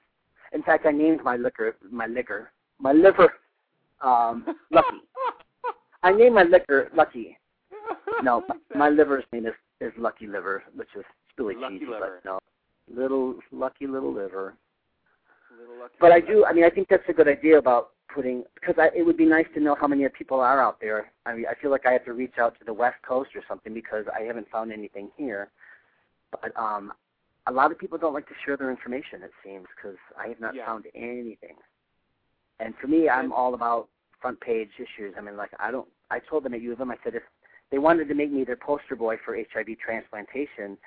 In 0.53 0.63
fact, 0.63 0.87
I 0.87 0.93
named 0.93 1.23
my 1.25 1.37
liquor 1.37 1.77
my 1.91 2.07
liquor 2.07 2.53
my 2.79 2.93
liver 2.93 3.33
um, 4.01 4.45
lucky. 4.71 4.97
I 6.03 6.13
named 6.13 6.35
my 6.35 6.45
liquor 6.45 6.91
Lucky. 6.95 7.39
No, 8.23 8.43
my 8.75 8.89
liver's 8.89 9.25
name 9.33 9.47
is 9.47 9.53
is 9.81 9.93
Lucky 9.99 10.27
Liver, 10.27 10.63
which 10.75 10.89
is 10.97 11.05
really 11.39 11.55
Lucky 11.57 11.79
cheesy, 11.81 11.91
liver. 11.91 12.21
but 12.25 12.29
no, 12.31 12.39
little 13.03 13.35
lucky 13.53 13.87
little 13.87 14.13
liver. 14.13 14.55
Little 15.59 15.79
lucky 15.81 15.95
But 16.01 16.13
I 16.13 16.21
do. 16.21 16.45
I 16.45 16.53
mean, 16.53 16.65
I 16.65 16.71
think 16.71 16.89
that's 16.89 17.03
a 17.09 17.13
good 17.13 17.29
idea 17.29 17.59
about 17.59 17.91
putting 18.15 18.45
because 18.55 18.75
I, 18.79 18.89
it 18.97 19.05
would 19.05 19.17
be 19.17 19.27
nice 19.27 19.47
to 19.55 19.61
know 19.61 19.77
how 19.79 19.87
many 19.87 20.07
people 20.09 20.41
are 20.41 20.61
out 20.61 20.81
there. 20.81 21.13
I 21.27 21.35
mean, 21.35 21.45
I 21.51 21.55
feel 21.61 21.71
like 21.71 21.87
I 21.87 21.93
have 21.93 22.05
to 22.07 22.13
reach 22.15 22.35
out 22.39 22.59
to 22.59 22.65
the 22.65 22.73
West 22.73 22.97
Coast 23.07 23.31
or 23.35 23.43
something 23.49 23.75
because 23.75 24.05
I 24.15 24.23
haven't 24.23 24.49
found 24.51 24.73
anything 24.73 25.11
here. 25.17 25.51
But 26.31 26.57
um, 26.57 26.93
a 27.47 27.53
lot 27.53 27.71
of 27.71 27.79
people 27.79 27.99
don't 27.99 28.15
like 28.15 28.27
to 28.29 28.35
share 28.45 28.57
their 28.57 28.71
information. 28.71 29.23
It 29.23 29.31
seems 29.45 29.67
because 29.77 29.97
I 30.19 30.29
have 30.29 30.41
not 30.41 30.55
Yeah. 30.55 30.67
found 30.67 30.87
anything. 30.95 31.57
And 32.59 32.75
for 32.81 32.87
me, 32.89 33.09
I'm 33.09 33.33
all 33.33 33.55
about 33.55 33.89
front 34.21 34.41
page 34.41 34.71
issues. 34.79 35.15
I 35.19 35.21
mean, 35.21 35.37
like 35.37 35.51
I 35.61 35.71
don't. 35.71 35.87
I 36.11 36.21
told 36.21 36.45
them 36.45 36.55
at 36.55 36.61
U 36.63 36.73
of 36.73 36.81
M. 36.81 36.91
I 36.91 36.97
said 37.05 37.15
if 37.15 37.23
they 37.71 37.79
wanted 37.79 38.09
to 38.09 38.15
make 38.15 38.31
me 38.31 38.45
their 38.45 38.57
poster 38.57 38.97
boy 38.97 39.17
for 39.25 39.37
HIV 39.37 39.79
transplantation, 39.85 40.79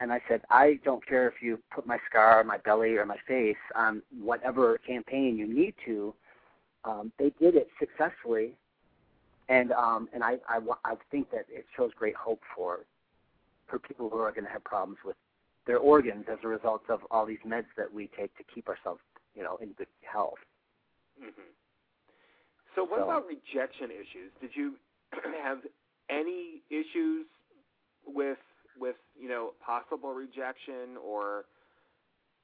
and 0.00 0.12
I 0.12 0.20
said, 0.28 0.42
I 0.50 0.78
don't 0.84 1.04
care 1.06 1.28
if 1.28 1.42
you 1.42 1.58
put 1.74 1.86
my 1.86 1.98
scar, 2.08 2.40
on 2.40 2.46
my 2.46 2.58
belly, 2.58 2.96
or 2.96 3.04
my 3.04 3.18
face 3.26 3.56
on 3.74 4.02
whatever 4.22 4.78
campaign 4.78 5.36
you 5.36 5.46
need 5.46 5.74
to. 5.84 6.14
Um, 6.84 7.12
they 7.18 7.30
did 7.38 7.56
it 7.56 7.68
successfully, 7.78 8.54
and 9.48 9.72
um, 9.72 10.08
and 10.14 10.24
I, 10.24 10.38
I 10.48 10.60
I 10.84 10.94
think 11.10 11.30
that 11.32 11.44
it 11.50 11.66
shows 11.76 11.90
great 11.98 12.16
hope 12.16 12.40
for 12.56 12.86
for 13.68 13.78
people 13.78 14.08
who 14.08 14.18
are 14.18 14.32
going 14.32 14.44
to 14.46 14.50
have 14.50 14.64
problems 14.64 14.98
with 15.04 15.16
their 15.66 15.78
organs 15.78 16.24
as 16.32 16.38
a 16.42 16.48
result 16.48 16.82
of 16.88 17.00
all 17.10 17.26
these 17.26 17.38
meds 17.46 17.66
that 17.76 17.92
we 17.92 18.08
take 18.18 18.34
to 18.38 18.44
keep 18.52 18.68
ourselves, 18.68 19.00
you 19.36 19.42
know, 19.42 19.56
in 19.58 19.68
good 19.72 19.86
health. 20.02 20.38
Mhm. 21.22 21.32
So 22.74 22.84
what 22.84 23.00
So- 23.00 23.04
about 23.04 23.26
rejection 23.26 23.90
issues? 23.90 24.32
Did 24.40 24.56
you 24.56 24.76
have 25.42 25.60
any 26.10 26.62
issues 26.70 27.26
with 28.06 28.38
with 28.78 28.96
you 29.18 29.28
know 29.28 29.52
possible 29.64 30.12
rejection 30.12 30.96
or 31.04 31.44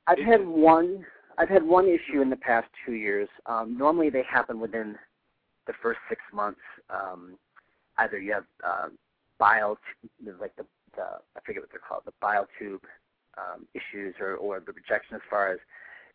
I've 0.06 0.18
had 0.18 0.46
one. 0.46 1.04
I've 1.38 1.48
had 1.48 1.62
one 1.62 1.86
issue 1.86 2.22
in 2.22 2.30
the 2.30 2.36
past 2.36 2.68
two 2.84 2.92
years. 2.92 3.28
Um, 3.46 3.76
normally, 3.76 4.08
they 4.08 4.22
happen 4.22 4.60
within 4.60 4.96
the 5.66 5.72
first 5.82 5.98
six 6.08 6.20
months. 6.32 6.60
Um, 6.88 7.36
either 7.98 8.18
you 8.18 8.32
have 8.32 8.44
uh, 8.64 8.88
bile, 9.38 9.78
t- 10.02 10.30
like 10.40 10.54
the, 10.56 10.64
the 10.94 11.02
I 11.36 11.40
forget 11.44 11.62
what 11.62 11.70
they're 11.70 11.80
called, 11.86 12.02
the 12.06 12.12
bile 12.20 12.46
tube 12.58 12.82
um, 13.36 13.66
issues, 13.74 14.14
or 14.20 14.36
or 14.36 14.60
the 14.60 14.72
rejection 14.72 15.16
as 15.16 15.22
far 15.28 15.52
as 15.52 15.58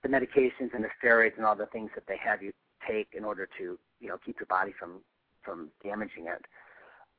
the 0.03 0.09
medications 0.09 0.73
and 0.73 0.83
the 0.83 0.89
steroids 1.03 1.37
and 1.37 1.45
all 1.45 1.55
the 1.55 1.67
things 1.67 1.91
that 1.95 2.05
they 2.07 2.17
have 2.23 2.41
you 2.41 2.51
take 2.87 3.09
in 3.13 3.23
order 3.23 3.47
to 3.57 3.77
you 3.99 4.07
know 4.07 4.17
keep 4.25 4.39
your 4.39 4.47
body 4.47 4.73
from 4.79 5.01
from 5.43 5.69
damaging 5.83 6.27
it. 6.27 6.45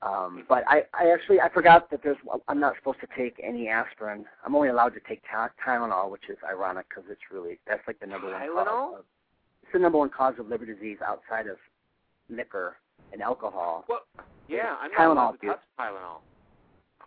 Um, 0.03 0.45
but 0.49 0.65
I, 0.67 0.83
I 0.95 1.11
actually 1.13 1.41
I 1.41 1.49
forgot 1.49 1.89
that 1.91 2.03
there's 2.03 2.17
I'm 2.49 2.59
not 2.59 2.75
supposed 2.77 2.99
to 3.01 3.09
take 3.17 3.41
any 3.43 3.69
aspirin. 3.69 4.25
I'm 4.45 4.55
only 4.57 4.69
allowed 4.69 4.95
to 4.95 5.01
take 5.09 5.23
Tylenol, 5.25 6.11
which 6.11 6.29
is 6.29 6.37
ironic 6.49 6.87
because 6.89 7.05
it's 7.09 7.21
really 7.31 7.61
that's 7.69 7.83
like 7.87 8.01
the 8.01 8.07
number 8.07 8.31
one 8.31 8.41
Tylenol? 8.41 8.65
cause. 8.65 8.95
Of, 8.99 9.05
it's 9.63 9.73
the 9.73 9.79
number 9.79 9.99
one 9.99 10.11
cause 10.11 10.35
of 10.39 10.49
liver 10.49 10.67
disease 10.67 10.99
outside 11.07 11.47
of 11.47 11.57
liquor 12.29 12.77
and 13.13 13.23
alcohol. 13.23 13.85
Well, 13.89 14.03
yeah, 14.49 14.75
I'm 14.81 14.91
not 14.91 14.99
Tylenol, 14.99 15.13
allowed 15.13 15.41
to 15.41 15.47
touch 15.47 15.61
Tylenol. 15.79 16.21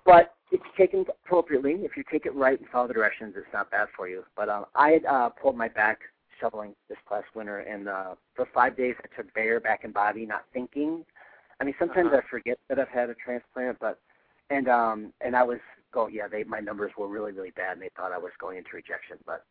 But 0.06 0.36
it's 0.52 0.64
taken 0.78 1.04
appropriately. 1.26 1.74
If 1.80 1.98
you 1.98 2.04
take 2.10 2.26
it 2.26 2.34
right 2.34 2.58
and 2.58 2.70
follow 2.70 2.88
the 2.88 2.94
directions, 2.94 3.34
it's 3.36 3.48
not 3.52 3.72
bad 3.72 3.88
for 3.96 4.08
you. 4.08 4.24
But 4.38 4.48
um, 4.48 4.66
I 4.76 4.92
had 4.92 5.06
uh, 5.06 5.30
pulled 5.30 5.58
my 5.58 5.68
back 5.68 6.00
shoveling 6.40 6.76
this 6.88 6.98
past 7.10 7.26
winter, 7.36 7.60
and 7.60 7.90
uh, 7.90 8.16
for 8.36 8.48
five 8.54 8.78
days 8.78 8.96
I 9.04 9.16
took 9.16 9.34
Bayer 9.34 9.60
back 9.60 9.84
and 9.84 9.94
body, 9.94 10.26
not 10.26 10.46
thinking. 10.54 11.04
I 11.60 11.64
mean, 11.64 11.76
sometimes 11.80 12.08
Uh-huh. 12.08 12.22
I 12.26 12.30
forget 12.30 12.58
that 12.70 12.80
I've 12.80 12.90
had 12.90 13.10
a 13.10 13.16
transplant, 13.16 13.80
but 13.80 14.00
and 14.50 14.68
um 14.68 15.14
and 15.22 15.36
I 15.36 15.44
was 15.44 15.60
go 15.94 16.08
yeah, 16.08 16.28
they 16.28 16.44
my 16.44 16.60
numbers 16.60 16.92
were 16.98 17.08
really 17.08 17.32
really 17.32 17.52
bad, 17.52 17.74
and 17.74 17.82
they 17.82 17.90
thought 17.96 18.12
I 18.12 18.18
was 18.18 18.32
going 18.40 18.58
into 18.58 18.70
rejection, 18.74 19.18
but 19.26 19.46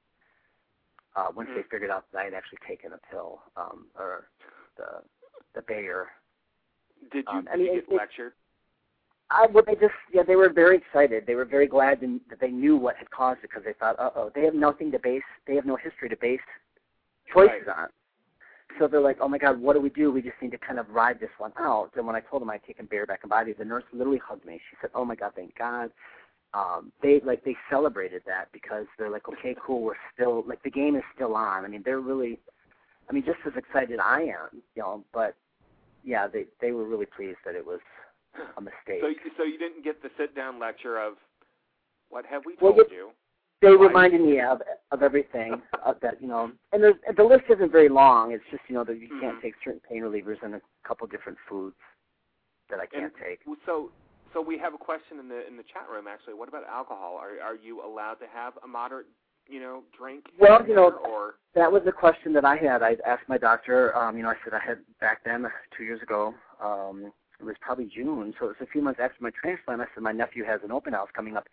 uh, 1.17 1.29
once 1.35 1.49
they 1.55 1.63
Hmm. 1.63 1.69
figured 1.71 1.91
out 1.91 2.05
that 2.13 2.19
I 2.21 2.25
had 2.25 2.35
actually 2.35 2.59
taken 2.69 2.93
a 2.93 2.99
pill 3.11 3.41
um, 3.57 3.87
or 3.99 4.29
the 4.77 5.03
the 5.55 5.63
Bayer 5.63 6.09
Did 7.13 7.25
you, 7.33 7.39
Um, 7.39 7.49
I 7.53 7.57
mean, 7.57 7.67
you 7.67 7.73
get 7.81 7.89
it- 7.91 7.97
lectured? 7.97 8.33
I 9.31 9.47
well, 9.47 9.65
they 9.67 9.75
just 9.75 9.95
yeah, 10.13 10.23
they 10.23 10.37
were 10.37 10.51
very 10.51 10.77
excited. 10.77 11.25
They 11.27 11.35
were 11.35 11.47
very 11.47 11.67
glad 11.67 12.01
to, 12.01 12.21
that 12.31 12.41
they 12.41 12.51
knew 12.51 12.77
what 12.77 12.97
had 12.97 13.11
caused 13.11 13.39
it 13.39 13.51
because 13.51 13.65
they 13.65 13.73
thought, 13.73 13.99
uh 13.99 14.11
oh, 14.17 14.31
they 14.35 14.43
have 14.45 14.55
nothing 14.55 14.91
to 14.93 14.99
base, 14.99 15.23
they 15.47 15.55
have 15.55 15.65
no 15.67 15.77
history 15.77 16.09
to 16.11 16.17
base 16.17 16.41
choices 17.33 17.67
on. 17.75 17.89
So 18.79 18.89
they're 18.89 19.01
like, 19.01 19.19
oh 19.21 19.29
my 19.29 19.39
god, 19.39 19.61
what 19.61 19.75
do 19.75 19.81
we 19.81 19.91
do? 19.91 20.11
We 20.11 20.23
just 20.23 20.35
need 20.43 20.51
to 20.51 20.59
kind 20.59 20.79
of 20.79 20.89
ride 20.91 21.21
this 21.21 21.31
one 21.39 21.53
out. 21.59 21.91
And 21.97 22.07
when 22.07 22.17
I 22.17 22.21
told 22.21 22.43
them 22.43 22.51
I'd 22.51 22.65
taken 22.65 22.87
Bayer 22.91 23.07
back 23.07 23.21
and 23.23 23.31
body, 23.31 23.53
the 23.53 23.65
nurse 23.65 23.85
literally 23.93 24.19
hugged 24.19 24.45
me. 24.45 24.61
She 24.71 24.77
said, 24.81 24.91
oh 24.95 25.05
my 25.05 25.15
god, 25.15 25.33
thank 25.37 25.57
God. 25.57 25.91
Um, 26.55 26.93
they 27.03 27.21
like 27.25 27.45
they 27.45 27.57
celebrated 27.69 28.23
that 28.27 28.49
because 28.53 28.87
they're 28.99 29.11
like, 29.11 29.29
okay, 29.29 29.57
cool, 29.61 29.83
we're 29.83 29.95
still 30.15 30.45
like 30.47 30.63
the 30.63 30.71
game 30.71 30.95
is 30.97 31.03
still 31.15 31.35
on. 31.35 31.65
I 31.65 31.69
mean, 31.69 31.83
they're 31.85 32.01
really, 32.01 32.39
I 33.11 33.13
mean, 33.13 33.25
just 33.25 33.39
as 33.47 33.53
excited 33.57 33.99
I 34.01 34.23
am, 34.23 34.63
you 34.75 34.83
know. 34.83 35.05
But 35.13 35.35
yeah, 36.05 36.29
they 36.29 36.45
they 36.61 36.71
were 36.71 36.85
really 36.85 37.07
pleased 37.07 37.39
that 37.45 37.55
it 37.57 37.67
was 37.67 37.81
a 38.57 38.61
mistake. 38.61 39.01
So, 39.01 39.09
so 39.39 39.43
you 39.43 39.59
didn't 39.59 39.83
get 39.85 40.01
the 40.03 40.11
sit-down 40.17 40.61
lecture 40.61 40.97
of 40.99 41.15
what 42.09 42.25
have 42.27 42.43
we 42.47 42.55
Well, 42.61 42.73
told 42.75 42.87
you- 42.91 42.97
you? 42.97 43.11
They 43.65 43.77
reminded 43.77 44.21
me 44.21 44.41
of 44.41 44.61
of 44.91 45.03
everything 45.03 45.61
of 45.85 45.97
that 46.01 46.21
you 46.21 46.29
know 46.29 46.51
and 46.73 46.83
there's, 46.83 46.95
the 47.17 47.23
list 47.25 47.45
isn't 47.51 47.73
very 47.73 47.89
long 47.89 48.33
it's 48.33 48.45
just 48.51 48.63
you 48.69 48.75
know 48.75 48.85
that 48.85 48.99
you 48.99 49.09
can't 49.21 49.39
Mhm. 49.39 49.43
take 49.43 49.55
certain 49.65 49.81
pain 49.89 50.03
relievers 50.03 50.43
and 50.43 50.55
a 50.55 50.61
couple 50.87 51.07
different 51.07 51.39
foods 51.49 51.77
that 52.71 52.79
i 52.81 52.87
can't 52.87 53.13
take 53.17 53.41
So, 53.67 53.91
so 54.33 54.41
we 54.41 54.59
have 54.59 54.75
a 54.75 54.79
question 54.79 55.19
in 55.19 55.29
the 55.29 55.47
in 55.47 55.57
the 55.57 55.63
chat 55.63 55.89
room. 55.89 56.07
Actually, 56.09 56.35
what 56.35 56.49
about 56.49 56.65
alcohol? 56.67 57.17
Are 57.17 57.41
are 57.41 57.55
you 57.55 57.85
allowed 57.85 58.15
to 58.15 58.27
have 58.27 58.55
a 58.65 58.67
moderate, 58.67 59.07
you 59.49 59.61
know, 59.61 59.85
drink? 59.97 60.25
Well, 60.39 60.67
you 60.67 60.75
know, 60.75 60.91
or 60.91 61.37
that 61.55 61.71
was 61.71 61.83
the 61.85 61.93
question 61.93 62.33
that 62.33 62.45
i 62.45 62.57
had 62.57 62.83
i 62.83 62.97
asked 63.07 63.29
my 63.29 63.39
doctor 63.39 63.97
um 63.97 64.17
you 64.17 64.23
know 64.23 64.31
i 64.31 64.35
said 64.45 64.53
i 64.55 64.59
had 64.65 64.79
back 65.01 65.23
then 65.25 65.47
two 65.77 65.85
years 65.85 66.03
ago 66.03 66.35
um 66.63 67.13
it 67.41 67.45
was 67.45 67.57
probably 67.61 67.87
june 67.87 68.35
so 68.39 68.47
it 68.47 68.49
was 68.49 68.57
a 68.61 68.67
few 68.67 68.83
months 68.83 69.01
after 69.03 69.17
my 69.21 69.31
transplant 69.41 69.81
i 69.81 69.87
said 69.95 70.03
my 70.03 70.13
nephew 70.13 70.45
has 70.45 70.61
an 70.65 70.73
open 70.73 70.93
house 70.93 71.09
coming 71.15 71.37
up 71.37 71.47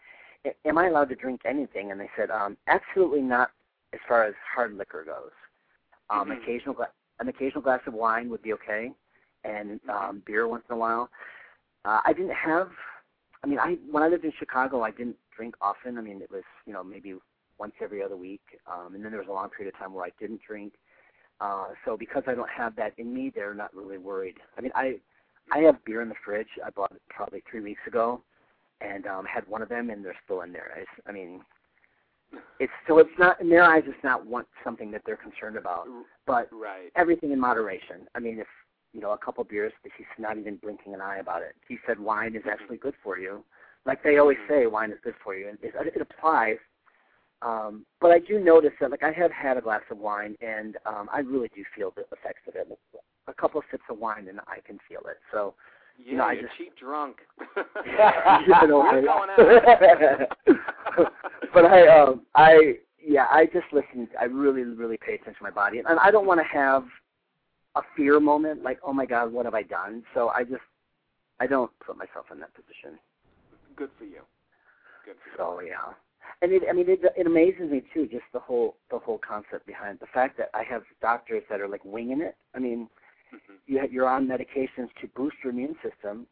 am 0.66 0.78
i 0.78 0.88
allowed 0.88 1.10
to 1.10 1.16
drink 1.16 1.42
anything? 1.46 1.92
And 1.92 2.00
they 2.00 2.10
said 2.18 2.30
um 2.32 2.58
absolutely 2.68 3.22
not 3.22 3.52
as 3.94 4.00
far 4.08 4.24
as 4.24 4.34
hard 4.56 4.74
liquor 4.78 5.04
goes. 5.04 5.32
Um 6.10 6.30
Mhm. 6.30 6.42
occasional 6.42 6.74
gla- 6.74 6.92
an 7.20 7.28
occasional 7.28 7.62
glass 7.62 7.82
of 7.88 7.94
wine 7.94 8.30
would 8.30 8.42
be 8.42 8.54
okay 8.54 8.92
and 9.44 9.80
um 9.90 10.22
beer 10.26 10.48
once 10.48 10.64
in 10.70 10.76
a 10.76 10.78
while. 10.78 11.10
Uh 11.86 12.02
i 12.06 12.14
didn't 12.14 12.34
have 12.36 12.70
i 13.44 13.48
mean 13.48 13.60
i 13.60 13.76
when 13.90 14.04
i 14.04 14.08
lived 14.08 14.26
in 14.26 14.32
chicago 14.40 14.82
i 14.82 14.92
didn't 14.92 15.18
drink 15.36 15.56
often. 15.62 15.98
I 15.98 16.02
mean 16.02 16.22
it 16.22 16.32
was 16.32 16.44
you 16.66 16.74
know 16.74 16.84
maybe 16.84 17.16
once 17.58 17.74
every 17.82 18.02
other 18.04 18.18
week 18.18 18.42
um 18.72 18.96
and 18.96 19.04
then 19.04 19.12
there 19.12 19.20
was 19.20 19.30
a 19.30 19.34
long 19.34 19.50
period 19.50 19.74
of 19.74 19.80
time 19.80 19.94
where 19.94 20.06
i 20.06 20.12
didn't 20.20 20.42
drink. 20.48 20.74
Uh 21.40 21.68
so 21.86 21.98
because 21.98 22.24
i 22.28 22.34
don't 22.36 22.50
have 22.50 22.76
that 22.76 22.94
in 22.98 23.14
me 23.14 23.32
they're 23.34 23.54
not 23.54 23.74
really 23.76 23.98
worried. 23.98 24.38
I 24.58 24.62
mean 24.62 24.72
i 24.76 25.00
i 25.52 25.60
have 25.60 25.84
beer 25.86 26.02
in 26.02 26.10
the 26.10 26.16
fridge. 26.24 26.48
I 26.66 26.70
bought 26.72 26.92
it 26.92 27.02
probably 27.10 27.44
three 27.50 27.62
weeks 27.62 27.82
ago 27.88 28.22
and 28.82 29.08
um 29.08 29.26
had 29.26 29.48
one 29.48 29.62
of 29.62 29.70
them 29.70 29.90
and 29.90 30.04
they're 30.04 30.16
still 30.24 30.42
in 30.42 30.52
there 30.52 30.72
i, 30.76 31.10
I 31.10 31.14
mean 31.14 31.42
it's 32.60 32.72
so 32.88 32.98
it's 33.00 33.10
not 33.20 33.40
in 33.42 33.50
their 33.50 33.64
eyes 33.64 33.84
it's 33.86 34.04
not 34.04 34.26
one 34.26 34.46
something 34.64 34.92
that 34.92 35.02
they're 35.06 35.18
concerned 35.18 35.58
about 35.58 35.88
but 36.26 36.50
right? 36.52 36.92
everything 36.96 37.32
in 37.32 37.40
moderation. 37.40 38.08
I 38.16 38.20
mean, 38.20 38.40
if 38.40 38.48
you 38.94 39.02
know 39.02 39.12
a 39.12 39.18
couple 39.18 39.44
beers, 39.44 39.74
but 39.84 39.92
he's 39.98 40.06
not 40.20 40.38
even 40.38 40.58
blinking 40.58 40.94
an 40.94 41.02
eye 41.02 41.18
about 41.18 41.42
it. 41.42 41.56
He 41.68 41.78
said 41.88 42.00
wine 42.00 42.36
is 42.36 42.44
actually 42.50 42.78
good 42.78 42.94
for 43.04 43.18
you, 43.18 43.44
like 43.86 44.04
they 44.04 44.18
always 44.18 44.38
Mhm. 44.40 44.48
say, 44.48 44.68
wine 44.68 44.92
is 44.92 45.00
good 45.02 45.16
for 45.18 45.36
you, 45.36 45.48
and 45.50 45.58
it, 45.64 45.74
it 45.96 46.02
applies. 46.02 46.60
Um, 47.42 47.86
but 48.00 48.12
I 48.12 48.20
do 48.20 48.40
notice 48.40 48.74
that, 48.80 48.92
like 48.92 49.04
I 49.04 49.12
have 49.12 49.32
had 49.32 49.58
a 49.58 49.62
glass 49.62 49.82
of 49.90 49.98
wine, 49.98 50.38
and 50.42 50.78
um, 50.86 51.10
I 51.12 51.20
really 51.20 51.50
do 51.56 51.64
feel 51.76 51.92
the 51.92 52.06
effects 52.12 52.48
of 52.48 52.56
it. 52.56 52.68
A 53.28 53.34
couple 53.34 53.60
of 53.60 53.66
sips 53.72 53.86
of 53.90 53.98
wine, 53.98 54.28
and 54.28 54.40
I 54.42 54.60
can 54.64 54.78
feel 54.88 55.02
it. 55.08 55.18
So 55.32 55.56
Yeah, 55.98 56.18
know, 56.18 56.30
you're 56.32 56.44
just- 56.44 56.58
cheap 56.58 56.78
drunk. 56.78 57.18
Get 57.56 58.64
it 58.64 58.72
over 58.72 58.88
You're 58.90 59.00
it. 59.00 59.06
going 59.06 59.30
out. 59.30 61.12
but 61.54 61.66
I, 61.66 61.88
um, 61.88 62.22
I, 62.36 62.76
yeah, 63.04 63.28
I 63.32 63.46
just 63.46 63.66
listen. 63.72 64.08
I 64.20 64.26
really, 64.26 64.64
really 64.64 64.98
pay 64.98 65.14
attention 65.16 65.36
to 65.36 65.44
my 65.44 65.50
body, 65.52 65.80
and 65.80 65.88
I 66.00 66.12
don't 66.12 66.26
want 66.28 66.40
to 66.40 66.46
have 66.58 66.86
a 67.76 67.82
fear 67.96 68.20
moment, 68.20 68.64
like, 68.64 68.80
oh 68.84 68.94
my 68.94 69.06
God, 69.06 69.32
what 69.32 69.46
have 69.46 69.54
I 69.54 69.64
done? 69.64 70.04
So 70.14 70.30
I 70.30 70.44
just, 70.44 70.62
I 71.40 71.48
don't 71.48 71.72
put 71.86 71.98
myself 71.98 72.26
in 72.32 72.40
that 72.40 72.54
position. 72.54 73.00
good 73.76 73.90
for 73.98 74.04
you. 74.06 74.22
Good 75.06 75.16
for 75.24 75.30
you. 75.30 75.36
So 75.38 75.62
yeah, 75.62 75.94
and 76.42 76.52
it, 76.52 76.64
I 76.70 76.74
mean, 76.74 76.90
it, 76.90 77.00
it 77.18 77.28
amazes 77.28 77.72
me 77.72 77.82
too, 77.94 78.08
just 78.08 78.24
the 78.34 78.40
whole, 78.40 78.76
the 78.92 79.00
whole 79.00 79.20
concept 79.26 79.66
behind 79.66 80.00
the 80.00 80.08
fact 80.14 80.38
that 80.38 80.50
I 80.54 80.64
have 80.64 80.84
doctors 81.02 81.44
that 81.50 81.62
are 81.62 81.68
like 81.68 81.84
winging 81.86 82.22
it. 82.22 82.36
I 82.56 82.60
mean, 82.60 82.90
Mhm. 83.34 83.58
you, 83.68 83.88
you're 83.92 84.10
on 84.10 84.28
medications 84.28 84.90
to 85.02 85.08
boost 85.16 85.38
your 85.44 85.54
immune 85.54 85.76
system, 85.84 86.28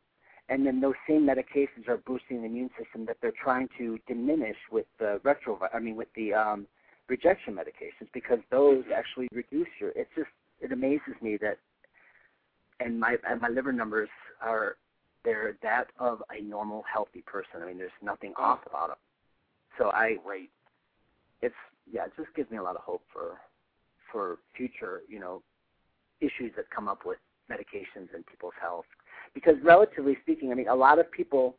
and 0.49 0.65
then 0.65 0.81
those 0.81 0.95
same 1.07 1.21
medications 1.25 1.87
are 1.87 1.97
boosting 1.97 2.41
the 2.41 2.47
immune 2.47 2.69
system 2.81 3.05
that 3.05 3.17
they're 3.21 3.33
trying 3.43 3.69
to 3.77 3.99
diminish 4.07 4.57
with 4.71 4.85
the 4.97 5.19
retro, 5.23 5.59
I 5.73 5.79
mean, 5.79 5.95
with 5.95 6.11
the 6.15 6.33
um, 6.33 6.67
rejection 7.07 7.55
medications 7.55 8.07
because 8.13 8.39
those 8.51 8.83
actually 8.93 9.27
reduce 9.31 9.67
your. 9.79 9.91
It's 9.95 10.09
just 10.15 10.29
it 10.61 10.71
amazes 10.71 11.15
me 11.21 11.37
that, 11.41 11.57
and 12.79 12.99
my 12.99 13.17
and 13.27 13.41
my 13.41 13.49
liver 13.49 13.71
numbers 13.71 14.09
are 14.41 14.77
they're 15.23 15.57
that 15.61 15.87
of 15.99 16.23
a 16.31 16.41
normal 16.41 16.83
healthy 16.91 17.21
person. 17.21 17.61
I 17.61 17.67
mean, 17.67 17.77
there's 17.77 17.91
nothing 18.01 18.33
Oh. 18.37 18.43
off 18.43 18.65
about 18.65 18.89
them. 18.89 18.97
So 19.77 19.91
I 19.91 20.15
Great. 20.25 20.51
it's 21.41 21.55
yeah, 21.91 22.05
it 22.05 22.13
just 22.17 22.33
gives 22.35 22.49
me 22.51 22.57
a 22.57 22.63
lot 22.63 22.75
of 22.75 22.81
hope 22.81 23.03
for 23.13 23.39
for 24.11 24.39
future, 24.55 25.03
you 25.07 25.19
know, 25.19 25.43
issues 26.21 26.51
that 26.55 26.69
come 26.69 26.87
up 26.87 27.05
with 27.05 27.17
medications 27.51 28.13
and 28.13 28.25
people's 28.25 28.53
health. 28.61 28.85
Because 29.33 29.55
relatively 29.63 30.17
speaking, 30.21 30.51
I 30.51 30.55
mean, 30.55 30.67
a 30.67 30.75
lot 30.75 30.99
of 30.99 31.11
people 31.11 31.55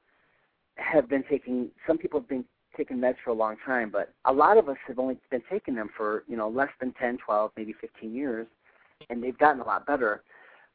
have 0.77 1.09
been 1.09 1.25
taking. 1.29 1.69
Some 1.87 1.99
people 1.99 2.21
have 2.21 2.29
been 2.29 2.45
taking 2.77 2.99
meds 2.99 3.17
for 3.25 3.31
a 3.31 3.35
long 3.35 3.57
time, 3.65 3.91
but 3.91 4.13
a 4.25 4.33
lot 4.33 4.57
of 4.57 4.69
us 4.69 4.77
have 4.87 4.99
only 4.99 5.19
been 5.31 5.43
taking 5.51 5.75
them 5.75 5.91
for 5.97 6.25
you 6.27 6.37
know 6.37 6.49
less 6.49 6.71
than 6.81 6.93
10, 6.95 7.19
12, 7.25 7.51
maybe 7.57 7.75
15 7.81 8.15
years, 8.15 8.47
and 9.09 9.23
they've 9.23 9.39
gotten 9.39 9.61
a 9.61 9.65
lot 9.65 9.87
better. 9.87 10.23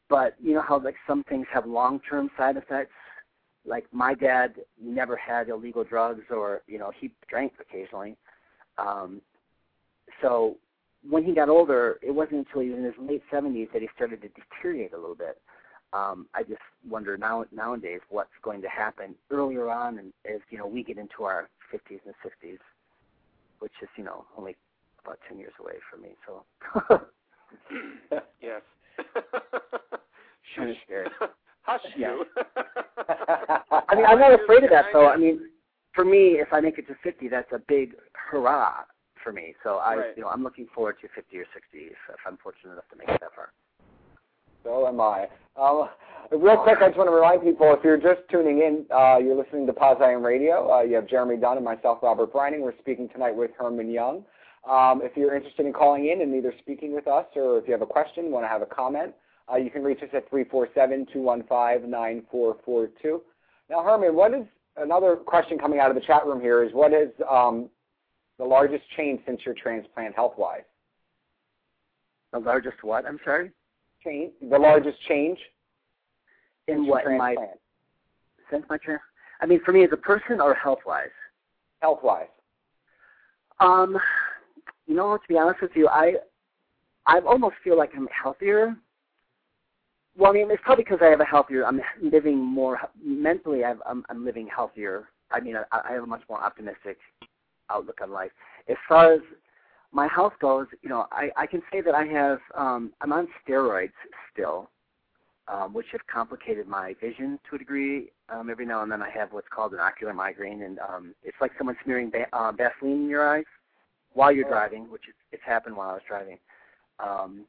But 0.10 0.36
you 0.42 0.54
know 0.54 0.62
how 0.62 0.80
like 0.80 0.96
some 1.08 1.24
things 1.24 1.48
have 1.54 1.66
long-term 1.66 2.30
side 2.38 2.58
effects. 2.58 2.94
Like 3.66 3.86
my 3.92 4.14
dad 4.14 4.56
never 4.82 5.16
had 5.16 5.50
illegal 5.50 5.84
drugs, 5.84 6.24
or 6.30 6.62
you 6.68 6.78
know 6.78 6.92
he 6.98 7.12
drank 7.28 7.54
occasionally. 7.60 8.16
Um, 8.78 9.22
so 10.22 10.58
when 11.10 11.24
he 11.24 11.34
got 11.34 11.50
older, 11.50 12.00
it 12.02 12.12
wasn't 12.12 12.48
until 12.48 12.62
he 12.62 12.70
was 12.70 12.80
in 12.80 12.86
his 12.86 12.94
late 13.00 13.24
70s 13.32 13.72
that 13.74 13.82
he 13.82 13.90
started 13.96 14.22
to 14.22 14.30
deteriorate 14.30 14.94
a 14.94 14.98
little 14.98 15.16
bit. 15.16 15.42
Um, 15.94 16.28
I 16.34 16.44
just 16.44 16.62
wonder 16.88 17.18
now 17.18 17.46
nowadays 17.54 18.02
what's 18.10 18.30
going 18.44 18.62
to 18.62 18.68
happen 18.68 19.16
earlier 19.32 19.70
on, 19.70 20.00
and 20.00 20.12
as 20.26 20.42
you 20.50 20.58
know 20.58 20.68
we 20.68 20.84
get 20.84 20.98
into 20.98 21.24
our 21.24 21.50
50s 21.74 22.00
and 22.06 22.14
60s, 22.26 22.58
which 23.60 23.72
is 23.82 23.88
you 23.96 24.04
know 24.04 24.26
only 24.38 24.56
about 25.04 25.20
10 25.30 25.38
years 25.38 25.54
away 25.60 25.76
from 25.90 26.02
me. 26.02 26.10
So 26.26 27.02
yes. 28.42 28.62
Shush. 30.56 30.76
Hush 31.62 31.82
you. 31.96 32.26
I 33.08 33.96
mean 33.96 34.06
I'm 34.06 34.20
not 34.20 34.34
afraid 34.34 34.64
of 34.64 34.72
that 34.72 34.86
though. 34.92 35.08
I 35.08 35.18
mean 35.18 35.50
for 35.94 36.04
me, 36.04 36.40
if 36.42 36.52
I 36.52 36.60
make 36.60 36.78
it 36.78 36.88
to 36.88 36.96
50, 37.04 37.30
that's 37.30 37.52
a 37.54 37.60
big 37.60 37.96
hurrah 38.14 38.84
for 39.26 39.34
me. 39.34 39.54
So 39.64 39.78
I, 39.78 39.96
Right. 39.96 40.14
you 40.16 40.22
know, 40.24 40.30
I'm 40.30 40.44
looking 40.44 40.68
forward 40.74 40.96
to 41.02 41.08
50 41.10 41.38
or 41.40 41.46
60 41.54 41.78
if, 41.78 41.92
if 42.10 42.16
I'm 42.26 42.38
fortunate 42.38 42.72
enough 42.74 42.88
to 42.92 42.96
make 42.96 43.10
it 43.10 43.20
that 43.20 43.34
far. 43.36 43.50
So 44.64 44.88
am 44.88 45.02
I. 45.02 45.28
Um, 45.58 45.90
real 46.32 46.56
quick, 46.58 46.78
I 46.82 46.88
just 46.88 46.98
want 46.98 47.10
to 47.10 47.14
remind 47.16 47.42
people, 47.44 47.72
if 47.74 47.84
you're 47.84 47.98
just 47.98 48.22
tuning 48.32 48.60
in, 48.60 48.86
uh, 48.96 49.18
you're 49.18 49.36
listening 49.36 49.66
to 49.68 49.74
Poz 49.74 49.98
I 50.02 50.12
Am 50.12 50.24
Radio. 50.24 50.72
Uh, 50.72 50.82
you 50.82 50.96
have 50.96 51.08
Jeremy 51.08 51.38
Dunn 51.38 51.58
and 51.58 51.66
myself, 51.66 52.00
Robert 52.04 52.32
Breining. 52.34 52.62
We're 52.62 52.78
speaking 52.80 53.10
tonight 53.10 53.36
with 53.36 53.52
Herman 53.58 53.90
Young. 53.92 54.24
Um, 54.70 55.02
if 55.04 55.16
you're 55.16 55.36
interested 55.36 55.66
in 55.68 55.74
calling 55.74 56.08
in 56.08 56.22
and 56.22 56.34
either 56.36 56.52
speaking 56.60 56.94
with 56.96 57.08
us 57.08 57.26
or 57.36 57.58
if 57.60 57.68
you 57.68 57.74
have 57.74 57.82
a 57.84 57.88
question, 57.88 58.32
want 58.32 58.44
to 58.46 58.50
have 58.50 58.62
a 58.64 58.68
comment, 58.68 59.14
Uh, 59.52 59.58
you 59.58 59.70
can 59.70 59.84
reach 59.84 60.02
us 60.02 60.10
at 60.14 60.28
347-215-9442. 60.32 63.22
Now, 63.70 63.84
Herman, 63.84 64.16
what 64.16 64.34
is 64.34 64.46
another 64.78 65.16
question 65.16 65.58
coming 65.60 65.80
out 65.80 65.90
of 65.90 65.96
the 65.96 66.02
chat 66.02 66.26
room 66.26 66.42
here 66.42 66.64
is 66.64 66.74
what 66.74 66.94
is 66.94 67.10
um, 67.30 67.70
the 68.38 68.46
largest 68.46 68.84
change 68.96 69.22
since 69.26 69.42
your 69.46 69.56
transplant 69.56 70.16
health-wise? 70.16 70.64
The 72.34 72.40
largest 72.40 72.84
what? 72.84 73.06
I'm 73.06 73.20
sorry. 73.24 73.52
Change. 74.04 74.34
The 74.42 74.60
largest 74.60 74.98
change 75.08 75.40
in 76.68 76.86
what 76.86 77.06
my 77.06 77.34
transplant? 77.36 77.60
since 78.52 78.66
my 78.70 78.78
trans. 78.78 79.02
I 79.42 79.46
mean, 79.46 79.62
for 79.66 79.72
me 79.72 79.84
as 79.84 79.90
a 79.92 79.98
person 79.98 80.40
or 80.40 80.54
health 80.54 80.80
wise. 80.86 81.10
Health-wise. 81.82 82.28
Um, 83.60 83.98
you 84.88 84.96
know, 84.96 85.18
to 85.18 85.24
be 85.28 85.38
honest 85.38 85.62
with 85.62 85.72
you, 85.76 85.88
I 85.88 86.16
I 87.06 87.20
almost 87.20 87.56
feel 87.64 87.78
like 87.78 87.92
I'm 87.96 88.08
healthier. 88.08 88.76
Well, 90.18 90.32
I 90.32 90.34
mean, 90.34 90.50
it's 90.50 90.62
probably 90.64 90.84
because 90.84 91.00
I 91.02 91.08
have 91.08 91.22
a 91.22 91.26
healthier. 91.26 91.66
I'm 91.66 91.82
living 92.02 92.38
more 92.38 92.80
mentally. 93.04 93.64
I've, 93.64 93.82
I'm 93.86 94.04
I'm 94.10 94.26
living 94.26 94.48
healthier. 94.54 95.10
I 95.32 95.40
mean, 95.40 95.56
I, 95.56 95.82
I 95.90 95.94
have 95.94 96.04
a 96.04 96.08
much 96.08 96.24
more 96.30 96.42
optimistic 96.44 96.98
outlook 97.70 98.00
on 98.02 98.12
life. 98.12 98.32
As 98.70 98.78
far 98.88 99.14
as 99.14 99.22
my 99.92 100.08
health 100.08 100.34
goes, 100.42 100.68
you 100.82 100.90
know, 100.90 101.08
I 101.12 101.30
I 101.36 101.46
can 101.48 101.62
say 101.72 101.82
that 101.82 101.96
I 101.96 102.06
have. 102.06 102.40
Um, 102.56 102.94
I'm 103.02 103.14
on 103.14 103.28
steroids 103.48 103.94
still, 104.32 104.70
um, 105.48 105.74
which 105.74 105.88
have 105.92 106.06
complicated 106.08 106.68
my 106.68 106.96
vision 107.00 107.40
to 107.50 107.56
a 107.56 107.60
degree. 107.60 108.12
Um, 108.30 108.50
every 108.50 108.66
now 108.66 108.84
and 108.84 108.92
then, 108.92 109.02
I 109.02 109.10
have 109.12 109.32
what's 109.32 109.48
called 109.54 109.74
an 109.74 109.80
ocular 109.80 110.14
migraine, 110.14 110.64
and 110.64 110.80
um, 110.80 111.16
it's 111.24 111.38
like 111.40 111.52
someone 111.58 111.78
smearing 111.84 112.10
ba- 112.10 112.28
uh, 112.34 112.52
Vaseline 112.52 113.04
in 113.04 113.10
your 113.10 113.28
eyes 113.28 113.46
while 114.14 114.32
you're 114.32 114.46
Oh. 114.46 114.50
driving, 114.50 114.90
which 114.90 115.08
is, 115.08 115.14
it's 115.32 115.44
happened 115.46 115.76
while 115.76 115.90
I 115.90 115.94
was 115.94 116.02
driving. 116.08 116.40
Um, 117.00 117.46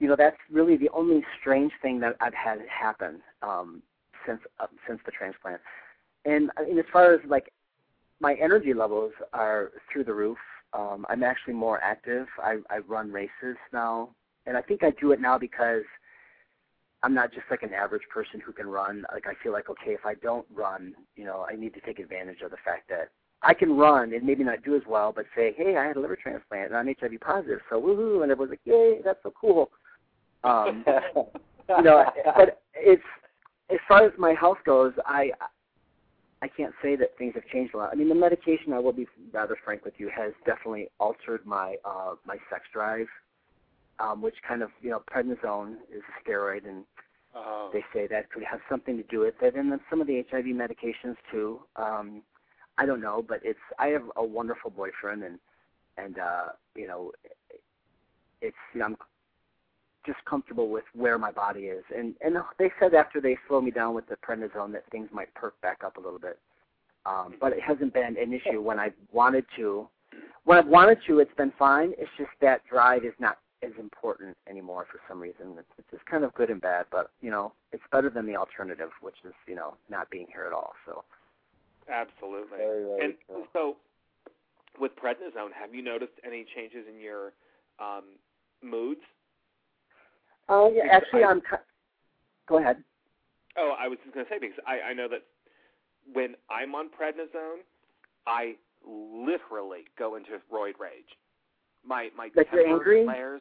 you 0.00 0.08
know, 0.08 0.16
that's 0.16 0.36
really 0.50 0.76
the 0.76 0.90
only 0.90 1.24
strange 1.40 1.72
thing 1.82 2.00
that 2.00 2.16
I've 2.20 2.34
had 2.34 2.58
happen 2.68 3.20
um, 3.42 3.82
since 4.26 4.40
uh, 4.60 4.66
since 4.86 5.00
the 5.04 5.12
transplant. 5.12 5.60
And, 6.24 6.50
I 6.56 6.64
mean, 6.64 6.78
as 6.78 6.84
far 6.92 7.12
as 7.12 7.20
like 7.26 7.52
my 8.24 8.34
energy 8.42 8.72
levels 8.72 9.12
are 9.34 9.70
through 9.92 10.02
the 10.02 10.14
roof. 10.14 10.38
Um, 10.72 11.04
I'm 11.10 11.22
actually 11.22 11.52
more 11.52 11.78
active. 11.82 12.26
I, 12.42 12.56
I 12.70 12.78
run 12.78 13.12
races 13.12 13.58
now, 13.70 14.14
and 14.46 14.56
I 14.56 14.62
think 14.62 14.82
I 14.82 14.92
do 14.98 15.12
it 15.12 15.20
now 15.20 15.36
because 15.36 15.82
I'm 17.02 17.12
not 17.12 17.34
just 17.34 17.44
like 17.50 17.62
an 17.62 17.74
average 17.74 18.04
person 18.12 18.40
who 18.40 18.50
can 18.50 18.66
run. 18.66 19.04
Like 19.12 19.26
I 19.26 19.34
feel 19.42 19.52
like 19.52 19.68
okay, 19.68 19.90
if 19.90 20.06
I 20.06 20.14
don't 20.14 20.46
run, 20.54 20.94
you 21.16 21.26
know, 21.26 21.44
I 21.46 21.54
need 21.54 21.74
to 21.74 21.80
take 21.80 21.98
advantage 21.98 22.40
of 22.42 22.50
the 22.50 22.56
fact 22.64 22.88
that 22.88 23.10
I 23.42 23.52
can 23.52 23.76
run 23.76 24.14
and 24.14 24.24
maybe 24.24 24.42
not 24.42 24.64
do 24.64 24.74
as 24.74 24.82
well, 24.88 25.12
but 25.14 25.26
say, 25.36 25.52
hey, 25.54 25.76
I 25.76 25.84
had 25.84 25.96
a 25.96 26.00
liver 26.00 26.16
transplant 26.16 26.72
and 26.72 26.76
I'm 26.78 26.86
HIV 26.98 27.20
positive, 27.20 27.60
so 27.68 27.78
woohoo! 27.78 28.22
And 28.22 28.32
everyone's 28.32 28.52
like, 28.52 28.60
yay, 28.64 29.00
that's 29.04 29.22
so 29.22 29.34
cool. 29.38 29.70
Um, 30.44 30.82
you 31.68 31.82
know, 31.82 32.06
but 32.34 32.62
it's 32.74 33.02
as 33.70 33.78
far 33.86 34.06
as 34.06 34.12
my 34.16 34.32
health 34.32 34.58
goes, 34.64 34.94
I 35.04 35.30
I 36.42 36.48
can't 36.48 36.74
say 36.82 36.96
that 36.96 37.16
things 37.16 37.34
have 37.34 37.46
changed 37.46 37.74
a 37.74 37.78
lot. 37.78 37.90
I 37.92 37.94
mean, 37.94 38.08
the 38.08 38.14
medication, 38.14 38.72
I 38.72 38.78
will 38.78 38.92
be 38.92 39.06
rather 39.32 39.56
frank 39.64 39.84
with 39.84 39.94
you, 39.98 40.10
has 40.14 40.32
definitely 40.44 40.88
altered 41.00 41.46
my 41.46 41.76
uh, 41.84 42.14
my 42.26 42.36
sex 42.50 42.64
drive, 42.72 43.06
um, 43.98 44.20
which 44.20 44.34
kind 44.46 44.62
of 44.62 44.70
you 44.82 44.90
know 44.90 45.02
prednisone 45.10 45.76
is 45.90 46.02
a 46.02 46.30
steroid, 46.30 46.66
and 46.66 46.84
Oh. 47.36 47.70
they 47.72 47.84
say 47.92 48.06
that 48.06 48.30
could 48.30 48.44
have 48.44 48.60
something 48.70 48.96
to 48.96 49.02
do 49.04 49.20
with 49.20 49.34
it, 49.42 49.56
and 49.56 49.70
then 49.72 49.80
some 49.90 50.00
of 50.00 50.06
the 50.06 50.24
HIV 50.30 50.44
medications 50.46 51.16
too. 51.32 51.60
Um, 51.76 52.22
I 52.78 52.86
don't 52.86 53.00
know, 53.00 53.24
but 53.26 53.40
it's 53.42 53.58
I 53.78 53.88
have 53.88 54.04
a 54.16 54.24
wonderful 54.24 54.70
boyfriend, 54.70 55.24
and 55.24 55.38
and 55.96 56.18
uh, 56.18 56.46
you 56.76 56.86
know, 56.86 57.12
it's 58.40 58.56
you 58.72 58.80
know, 58.80 58.86
I'm 58.86 58.96
just 60.06 60.18
comfortable 60.24 60.68
with 60.68 60.84
where 60.94 61.18
my 61.18 61.30
body 61.32 61.62
is, 61.62 61.84
and 61.96 62.14
and 62.20 62.36
they 62.58 62.70
said 62.80 62.94
after 62.94 63.20
they 63.20 63.36
slow 63.48 63.60
me 63.60 63.70
down 63.70 63.94
with 63.94 64.06
the 64.08 64.16
prednisone 64.16 64.72
that 64.72 64.84
things 64.90 65.08
might 65.12 65.32
perk 65.34 65.60
back 65.60 65.78
up 65.84 65.96
a 65.96 66.00
little 66.00 66.18
bit, 66.18 66.38
um, 67.06 67.34
but 67.40 67.52
it 67.52 67.60
hasn't 67.62 67.92
been 67.92 68.16
an 68.16 68.32
issue 68.32 68.60
when 68.60 68.78
I 68.78 68.90
wanted 69.12 69.44
to. 69.56 69.88
When 70.44 70.58
I've 70.58 70.66
wanted 70.66 70.98
to, 71.06 71.20
it's 71.20 71.34
been 71.36 71.52
fine. 71.58 71.92
It's 71.98 72.10
just 72.18 72.30
that 72.40 72.62
drive 72.70 73.04
is 73.04 73.14
not 73.18 73.38
as 73.62 73.72
important 73.78 74.36
anymore 74.48 74.86
for 74.92 75.00
some 75.08 75.18
reason. 75.20 75.54
It's, 75.58 75.68
it's 75.78 75.90
just 75.90 76.04
kind 76.04 76.22
of 76.22 76.34
good 76.34 76.50
and 76.50 76.60
bad, 76.60 76.86
but 76.90 77.10
you 77.20 77.30
know, 77.30 77.52
it's 77.72 77.82
better 77.90 78.10
than 78.10 78.26
the 78.26 78.36
alternative, 78.36 78.90
which 79.00 79.16
is 79.24 79.34
you 79.46 79.54
know 79.54 79.74
not 79.88 80.10
being 80.10 80.26
here 80.32 80.44
at 80.46 80.52
all. 80.52 80.72
So. 80.86 81.04
Absolutely. 81.88 82.58
Very, 82.58 82.84
very 82.84 83.04
and 83.04 83.14
true. 83.26 83.44
so, 83.52 83.76
with 84.80 84.92
prednisone, 84.96 85.52
have 85.58 85.74
you 85.74 85.82
noticed 85.82 86.14
any 86.26 86.46
changes 86.54 86.86
in 86.88 87.00
your 87.00 87.32
um, 87.78 88.16
moods? 88.62 89.02
Oh 90.48 90.72
yeah, 90.74 90.84
actually, 90.90 91.24
I- 91.24 91.30
I'm. 91.30 91.42
Go 92.46 92.58
ahead. 92.58 92.82
Oh, 93.56 93.74
I 93.78 93.88
was 93.88 93.98
just 94.02 94.14
going 94.14 94.26
to 94.26 94.30
say 94.30 94.38
because 94.38 94.56
I, 94.66 94.90
I 94.90 94.92
know 94.92 95.08
that 95.08 95.22
when 96.12 96.34
I'm 96.50 96.74
on 96.74 96.86
prednisone, 96.86 97.62
I 98.26 98.56
literally 98.86 99.84
go 99.98 100.16
into 100.16 100.32
roid 100.52 100.78
rage. 100.78 101.04
My 101.86 102.10
my 102.16 102.30
Like 102.34 102.48
you're 102.52 102.66
angry? 102.66 103.04
flares. 103.04 103.40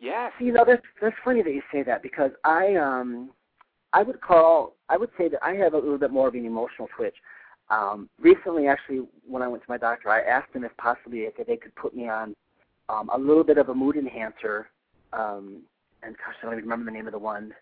Yes. 0.00 0.32
You 0.38 0.52
know, 0.52 0.64
that's 0.66 0.82
that's 1.00 1.16
funny 1.24 1.42
that 1.42 1.52
you 1.52 1.62
say 1.72 1.82
that 1.82 2.02
because 2.02 2.30
I 2.44 2.76
um 2.76 3.30
I 3.92 4.02
would 4.02 4.20
call 4.20 4.76
I 4.88 4.96
would 4.96 5.10
say 5.18 5.28
that 5.28 5.42
I 5.42 5.54
have 5.54 5.74
a 5.74 5.78
little 5.78 5.98
bit 5.98 6.10
more 6.10 6.28
of 6.28 6.34
an 6.34 6.44
emotional 6.46 6.88
twitch. 6.96 7.16
Um, 7.70 8.08
recently, 8.18 8.66
actually, 8.66 9.06
when 9.26 9.42
I 9.42 9.48
went 9.48 9.62
to 9.62 9.70
my 9.70 9.76
doctor, 9.76 10.08
I 10.08 10.20
asked 10.20 10.54
them 10.54 10.64
if 10.64 10.74
possibly 10.78 11.20
if 11.20 11.34
they 11.46 11.56
could 11.56 11.74
put 11.74 11.94
me 11.94 12.08
on 12.08 12.34
um, 12.88 13.10
a 13.12 13.18
little 13.18 13.44
bit 13.44 13.58
of 13.58 13.68
a 13.68 13.74
mood 13.74 13.96
enhancer. 13.96 14.70
Um, 15.12 15.62
and 16.02 16.16
gosh, 16.16 16.34
I 16.42 16.46
don't 16.46 16.54
even 16.54 16.64
remember 16.64 16.90
the 16.90 16.96
name 16.96 17.06
of 17.06 17.12
the 17.12 17.18
one 17.18 17.52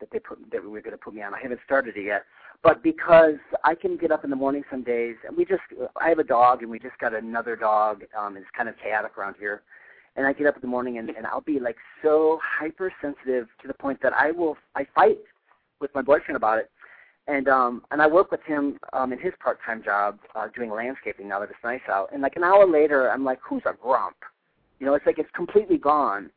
that 0.00 0.10
they 0.12 0.18
put 0.18 0.38
that 0.52 0.62
we 0.62 0.68
were 0.68 0.80
going 0.80 0.92
to 0.92 0.98
put 0.98 1.14
me 1.14 1.22
on. 1.22 1.34
I 1.34 1.40
haven't 1.40 1.60
started 1.64 1.96
it 1.96 2.04
yet, 2.04 2.24
but 2.62 2.82
because 2.82 3.36
I 3.64 3.74
can 3.74 3.96
get 3.96 4.12
up 4.12 4.24
in 4.24 4.30
the 4.30 4.36
morning 4.36 4.62
some 4.70 4.82
days, 4.82 5.16
and 5.26 5.36
we 5.36 5.44
just 5.44 5.62
I 6.00 6.08
have 6.08 6.18
a 6.18 6.24
dog, 6.24 6.62
and 6.62 6.70
we 6.70 6.78
just 6.78 6.98
got 6.98 7.14
another 7.14 7.56
dog. 7.56 8.04
Um, 8.18 8.36
it's 8.36 8.46
kind 8.56 8.68
of 8.68 8.74
chaotic 8.82 9.16
around 9.18 9.36
here, 9.38 9.62
and 10.18 10.26
I 10.26 10.32
get 10.32 10.48
up 10.48 10.56
in 10.56 10.60
the 10.60 10.66
morning 10.66 10.98
and, 10.98 11.08
and 11.10 11.26
I'll 11.26 11.40
be 11.40 11.60
like 11.60 11.76
so 12.02 12.40
hypersensitive 12.42 13.46
to 13.62 13.68
the 13.68 13.74
point 13.74 14.02
that 14.02 14.12
I 14.12 14.32
will 14.32 14.56
I 14.74 14.84
fight 14.94 15.18
with 15.80 15.94
my 15.94 16.02
boyfriend 16.02 16.36
about 16.36 16.58
it. 16.58 16.70
And 17.28 17.48
um 17.48 17.82
and 17.92 18.02
I 18.02 18.08
work 18.08 18.32
with 18.32 18.42
him 18.42 18.78
um 18.92 19.12
in 19.12 19.20
his 19.20 19.32
part 19.40 19.60
time 19.64 19.82
job 19.82 20.18
uh 20.34 20.48
doing 20.54 20.70
landscaping 20.70 21.28
now 21.28 21.38
that 21.38 21.50
it's 21.50 21.58
nice 21.62 21.80
out. 21.88 22.10
And 22.12 22.20
like 22.20 22.34
an 22.34 22.42
hour 22.42 22.66
later 22.66 23.10
I'm 23.10 23.24
like, 23.24 23.38
Who's 23.48 23.62
a 23.64 23.74
grump? 23.80 24.16
You 24.80 24.86
know, 24.86 24.94
it's 24.94 25.06
like 25.06 25.20
it's 25.20 25.30
completely 25.34 25.78
gone. 25.78 26.30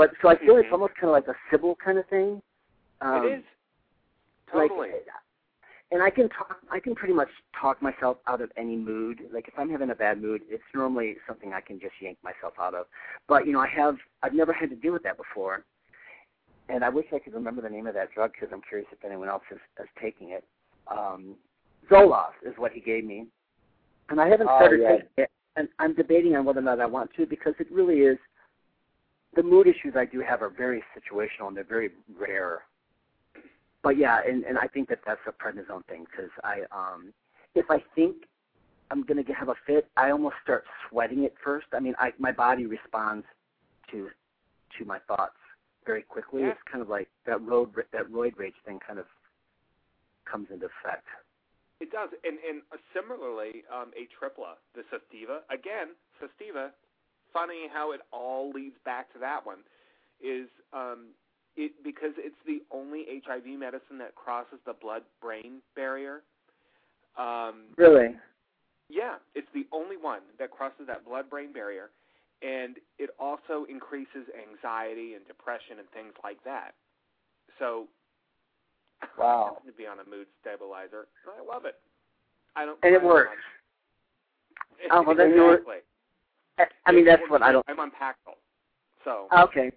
But 0.00 0.12
so 0.22 0.28
I 0.30 0.36
feel 0.36 0.56
it's 0.56 0.66
Mhm. 0.70 0.72
almost 0.72 0.94
kinda 0.94 1.10
like 1.12 1.28
a 1.28 1.36
Sybil 1.50 1.76
kind 1.76 1.98
of 1.98 2.06
thing. 2.06 2.40
Um 3.02 3.26
it 3.26 3.38
is. 3.40 3.44
like, 4.54 4.70
Totally. 4.70 4.92
and 5.90 6.02
I 6.02 6.08
can 6.08 6.30
talk. 6.30 6.58
I 6.70 6.80
can 6.80 6.94
pretty 6.94 7.12
much 7.12 7.28
talk 7.52 7.82
myself 7.82 8.16
out 8.26 8.40
of 8.40 8.50
any 8.56 8.76
mood. 8.76 9.28
Like 9.30 9.46
if 9.46 9.58
I'm 9.58 9.68
having 9.68 9.90
a 9.90 9.94
bad 9.94 10.22
mood, 10.22 10.40
it's 10.48 10.64
normally 10.74 11.18
something 11.26 11.52
I 11.52 11.60
can 11.60 11.78
just 11.78 11.92
yank 12.00 12.16
myself 12.22 12.54
out 12.58 12.74
of. 12.74 12.86
But 13.28 13.46
you 13.46 13.52
know, 13.52 13.60
I 13.60 13.68
have. 13.68 13.98
I've 14.22 14.32
never 14.32 14.54
had 14.54 14.70
to 14.70 14.76
deal 14.76 14.94
with 14.94 15.02
that 15.02 15.18
before, 15.18 15.66
and 16.70 16.82
I 16.82 16.88
wish 16.88 17.12
I 17.12 17.18
could 17.18 17.34
remember 17.34 17.60
the 17.60 17.68
name 17.68 17.86
of 17.86 17.92
that 17.92 18.10
drug 18.12 18.32
because 18.32 18.48
I'm 18.54 18.62
curious 18.62 18.88
if 18.92 19.04
anyone 19.04 19.28
else 19.28 19.44
is, 19.50 19.60
is 19.78 19.88
taking 20.00 20.30
it. 20.30 20.44
Um, 20.88 21.36
Zoloft 21.90 22.40
is 22.42 22.54
what 22.56 22.72
he 22.72 22.80
gave 22.80 23.04
me, 23.04 23.26
and 24.08 24.18
I 24.18 24.28
haven't 24.30 24.48
Oh, 24.50 24.56
started 24.56 24.80
yeah. 24.80 24.92
taking 24.92 25.08
it. 25.18 25.30
And 25.56 25.68
I'm 25.78 25.94
debating 25.94 26.36
on 26.36 26.46
whether 26.46 26.60
or 26.60 26.62
not 26.62 26.80
I 26.80 26.86
want 26.86 27.12
to 27.18 27.26
because 27.26 27.54
it 27.58 27.70
really 27.70 28.00
is. 28.00 28.18
The 29.34 29.42
mood 29.42 29.66
issues 29.66 29.94
I 29.96 30.06
do 30.06 30.20
have 30.20 30.42
are 30.42 30.50
very 30.50 30.82
situational 30.96 31.48
and 31.48 31.56
they're 31.56 31.64
very 31.64 31.90
rare 32.18 32.62
but 33.82 33.96
yeah, 33.96 34.20
and 34.26 34.44
and 34.44 34.58
I 34.58 34.66
think 34.66 34.88
that 34.88 35.00
that's 35.06 35.20
a 35.26 35.32
prednisone 35.32 35.84
thing 35.86 36.04
because 36.10 36.30
I 36.44 36.62
um 36.72 37.12
if 37.54 37.66
I 37.70 37.82
think 37.94 38.16
I'm 38.90 39.02
gonna 39.04 39.22
get, 39.22 39.36
have 39.36 39.48
a 39.48 39.54
fit, 39.66 39.88
I 39.96 40.10
almost 40.10 40.36
start 40.42 40.64
sweating 40.88 41.24
it 41.24 41.34
first. 41.42 41.66
I 41.72 41.80
mean, 41.80 41.94
I 41.98 42.12
my 42.18 42.32
body 42.32 42.66
responds 42.66 43.24
to 43.90 44.08
to 44.78 44.84
my 44.84 44.98
thoughts 45.08 45.36
very 45.86 46.02
quickly. 46.02 46.42
Yeah. 46.42 46.50
It's 46.50 46.60
kind 46.70 46.82
of 46.82 46.88
like 46.88 47.08
that 47.26 47.40
road 47.42 47.70
that 47.92 48.10
roid 48.10 48.36
rage 48.36 48.54
thing 48.66 48.78
kind 48.86 48.98
of 48.98 49.06
comes 50.30 50.48
into 50.52 50.66
effect. 50.66 51.06
It 51.80 51.90
does, 51.90 52.10
and 52.24 52.36
and 52.46 52.60
similarly, 52.92 53.64
um, 53.72 53.92
Atripla, 53.96 54.60
the 54.74 54.82
Sustiva. 54.92 55.40
Again, 55.48 55.96
Sustiva. 56.20 56.70
Funny 57.32 57.68
how 57.72 57.92
it 57.92 58.00
all 58.12 58.50
leads 58.50 58.76
back 58.84 59.12
to 59.12 59.18
that 59.20 59.44
one. 59.44 59.58
Is 60.22 60.48
um, 60.72 61.08
it 61.56 61.72
because 61.82 62.12
it's 62.18 62.36
the 62.46 62.62
only 62.70 63.04
HIV 63.26 63.46
medicine 63.58 63.98
that 63.98 64.14
crosses 64.14 64.58
the 64.66 64.74
blood-brain 64.74 65.60
barrier. 65.74 66.22
Um, 67.16 67.74
Really? 67.76 68.16
yeah, 68.88 69.16
it's 69.34 69.48
the 69.54 69.66
only 69.72 69.96
one 69.96 70.20
that 70.38 70.50
crosses 70.50 70.86
that 70.86 71.04
blood-brain 71.04 71.52
barrier, 71.52 71.90
and 72.42 72.76
it 72.98 73.10
also 73.18 73.66
increases 73.68 74.26
anxiety 74.34 75.14
and 75.14 75.26
depression 75.26 75.78
and 75.78 75.88
things 75.90 76.12
like 76.22 76.42
that. 76.44 76.74
So, 77.58 77.86
Wow. 79.18 79.58
I 79.62 79.66
to 79.66 79.72
be 79.76 79.86
on 79.86 79.98
a 80.00 80.08
mood 80.08 80.26
stabilizer. 80.40 81.06
and 81.24 81.32
I 81.36 81.44
love 81.44 81.64
it. 81.64 81.76
I 82.56 82.64
don't. 82.64 82.78
And 82.82 82.94
it 82.94 83.02
works. 83.02 83.30
Oh, 84.90 85.02
well, 85.02 85.14
then 85.16 85.32
exactly. 85.32 85.76
I- 86.86 86.92
mean, 86.92 87.04
that's 87.04 87.22
what 87.28 87.42
I 87.42 87.52
don't. 87.52 87.64
I'm 87.68 87.90
Paxil, 87.90 88.36
so 89.04 89.28
Okay. 89.32 89.72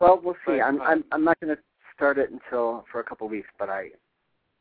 Well, 0.00 0.20
we'll 0.22 0.34
see. 0.46 0.58
But, 0.58 0.62
I'm 0.62 0.80
uh, 0.80 0.84
I'm 0.84 1.04
I'm 1.12 1.24
not 1.24 1.40
going 1.40 1.54
to 1.54 1.62
start 1.94 2.18
it 2.18 2.30
until 2.30 2.84
for 2.90 3.00
a 3.00 3.04
couple 3.04 3.26
of 3.26 3.30
weeks, 3.30 3.48
but 3.58 3.68
I 3.70 3.90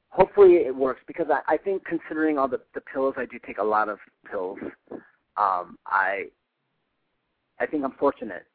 hopefully 0.10 0.56
it 0.58 0.76
works 0.76 1.02
because 1.08 1.28
I 1.30 1.42
I 1.54 1.58
think 1.58 1.84
considering 1.86 2.38
all 2.38 2.48
the 2.48 2.62
the 2.74 2.82
pills 2.82 3.16
I 3.18 3.26
do 3.26 3.38
take 3.46 3.58
a 3.58 3.64
lot 3.64 3.90
of 3.90 4.00
pills. 4.30 4.60
Um, 5.38 5.78
I 5.86 6.26
I 7.60 7.66
think 7.66 7.84
I'm 7.84 7.92
fortunate, 7.94 8.46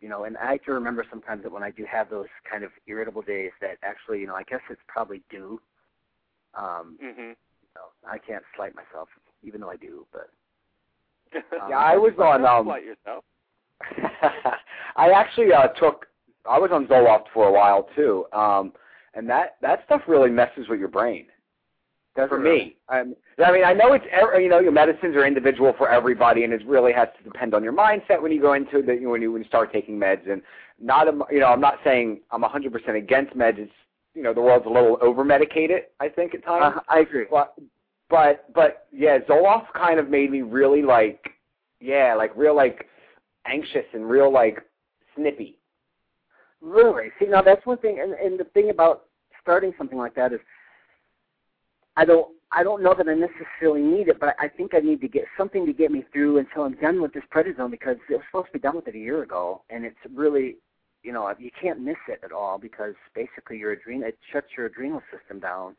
you 0.00 0.08
know, 0.08 0.24
and 0.24 0.36
I 0.38 0.52
have 0.52 0.62
to 0.64 0.72
remember 0.72 1.04
sometimes 1.10 1.42
that 1.42 1.52
when 1.52 1.62
I 1.62 1.70
do 1.70 1.84
have 1.90 2.10
those 2.10 2.26
kind 2.50 2.64
of 2.64 2.70
irritable 2.86 3.22
days, 3.22 3.52
that 3.60 3.76
actually, 3.82 4.20
you 4.20 4.26
know, 4.26 4.34
I 4.34 4.42
guess 4.44 4.60
it's 4.70 4.80
probably 4.86 5.22
due. 5.30 5.60
Um, 6.54 6.98
Mhm. 7.00 7.36
you 7.62 7.68
know, 7.74 7.88
I 8.06 8.18
can't 8.18 8.44
slight 8.56 8.74
myself, 8.74 9.08
even 9.42 9.60
though 9.60 9.70
I 9.70 9.76
do, 9.76 10.06
but 10.12 10.30
Yeah, 11.68 11.78
I 11.78 11.96
was 11.96 12.12
on, 12.18 12.44
um, 12.44 12.66
yourself. 12.84 13.24
I 14.96 15.10
actually 15.10 15.52
uh, 15.52 15.68
took. 15.68 16.06
I 16.48 16.58
was 16.58 16.70
on 16.72 16.86
Zoloft 16.86 17.26
for 17.32 17.48
a 17.48 17.52
while 17.52 17.88
too, 17.94 18.26
um, 18.32 18.72
and 19.14 19.28
that 19.28 19.56
that 19.62 19.82
stuff 19.86 20.02
really 20.06 20.30
messes 20.30 20.68
with 20.68 20.78
your 20.78 20.88
brain. 20.88 21.26
does 22.16 22.28
For 22.28 22.38
really? 22.40 22.58
me, 22.58 22.76
um, 22.88 23.14
I 23.44 23.52
mean, 23.52 23.64
I 23.64 23.72
know 23.72 23.92
it's 23.92 24.04
ev- 24.10 24.40
you 24.40 24.48
know 24.48 24.58
your 24.60 24.72
medicines 24.72 25.16
are 25.16 25.26
individual 25.26 25.74
for 25.76 25.88
everybody, 25.90 26.44
and 26.44 26.52
it 26.52 26.66
really 26.66 26.92
has 26.92 27.08
to 27.18 27.24
depend 27.24 27.54
on 27.54 27.62
your 27.62 27.72
mindset 27.72 28.20
when 28.20 28.32
you 28.32 28.40
go 28.40 28.54
into 28.54 28.82
the 28.82 29.06
when 29.06 29.22
you 29.22 29.32
when 29.32 29.42
you 29.42 29.48
start 29.48 29.72
taking 29.72 29.98
meds. 29.98 30.30
And 30.30 30.42
not 30.80 31.08
a, 31.08 31.18
you 31.30 31.40
know, 31.40 31.46
I'm 31.46 31.60
not 31.60 31.78
saying 31.84 32.20
I'm 32.30 32.42
100% 32.42 32.96
against 32.96 33.34
meds. 33.36 33.58
It's 33.58 33.72
you 34.14 34.22
know 34.22 34.34
the 34.34 34.40
world's 34.40 34.66
a 34.66 34.70
little 34.70 34.98
over 35.00 35.24
medicated. 35.24 35.82
I 36.00 36.08
think 36.08 36.34
at 36.34 36.44
times. 36.44 36.76
Uh, 36.76 36.80
I 36.88 37.00
agree. 37.00 37.26
But 37.30 37.54
but 38.10 38.52
but 38.52 38.86
yeah, 38.92 39.18
Zoloft 39.20 39.72
kind 39.74 39.98
of 39.98 40.10
made 40.10 40.30
me 40.30 40.42
really 40.42 40.82
like 40.82 41.30
yeah, 41.80 42.14
like 42.14 42.36
real 42.36 42.54
like 42.54 42.86
anxious 43.46 43.86
and 43.94 44.08
real 44.08 44.32
like 44.32 44.58
snippy. 45.16 45.56
Really? 46.60 47.08
See, 47.18 47.26
now 47.26 47.42
that's 47.42 47.64
one 47.64 47.78
thing, 47.78 48.00
and, 48.00 48.12
and 48.12 48.38
the 48.38 48.44
thing 48.44 48.70
about 48.70 49.04
starting 49.40 49.72
something 49.78 49.98
like 49.98 50.14
that 50.14 50.32
is, 50.32 50.40
I 51.96 52.04
don't, 52.04 52.28
I 52.52 52.62
don't 52.62 52.82
know 52.82 52.94
that 52.94 53.08
I 53.08 53.14
necessarily 53.14 53.80
need 53.80 54.08
it, 54.08 54.20
but 54.20 54.34
I 54.38 54.48
think 54.48 54.74
I 54.74 54.80
need 54.80 55.00
to 55.00 55.08
get 55.08 55.24
something 55.38 55.64
to 55.64 55.72
get 55.72 55.90
me 55.90 56.04
through 56.12 56.38
until 56.38 56.64
I'm 56.64 56.74
done 56.74 57.00
with 57.00 57.14
this 57.14 57.22
prednisone 57.34 57.70
because 57.70 57.96
it 58.08 58.14
was 58.14 58.22
supposed 58.30 58.48
to 58.48 58.52
be 58.52 58.58
done 58.58 58.76
with 58.76 58.88
it 58.88 58.94
a 58.94 58.98
year 58.98 59.22
ago, 59.22 59.62
and 59.70 59.84
it's 59.84 59.96
really, 60.14 60.56
you 61.02 61.12
know, 61.12 61.32
you 61.38 61.50
can't 61.60 61.80
miss 61.80 61.96
it 62.08 62.20
at 62.22 62.32
all 62.32 62.58
because 62.58 62.94
basically 63.14 63.56
your 63.56 63.72
adrenal, 63.72 64.08
it 64.08 64.18
shuts 64.30 64.48
your 64.56 64.66
adrenal 64.66 65.00
system 65.16 65.40
down, 65.40 65.76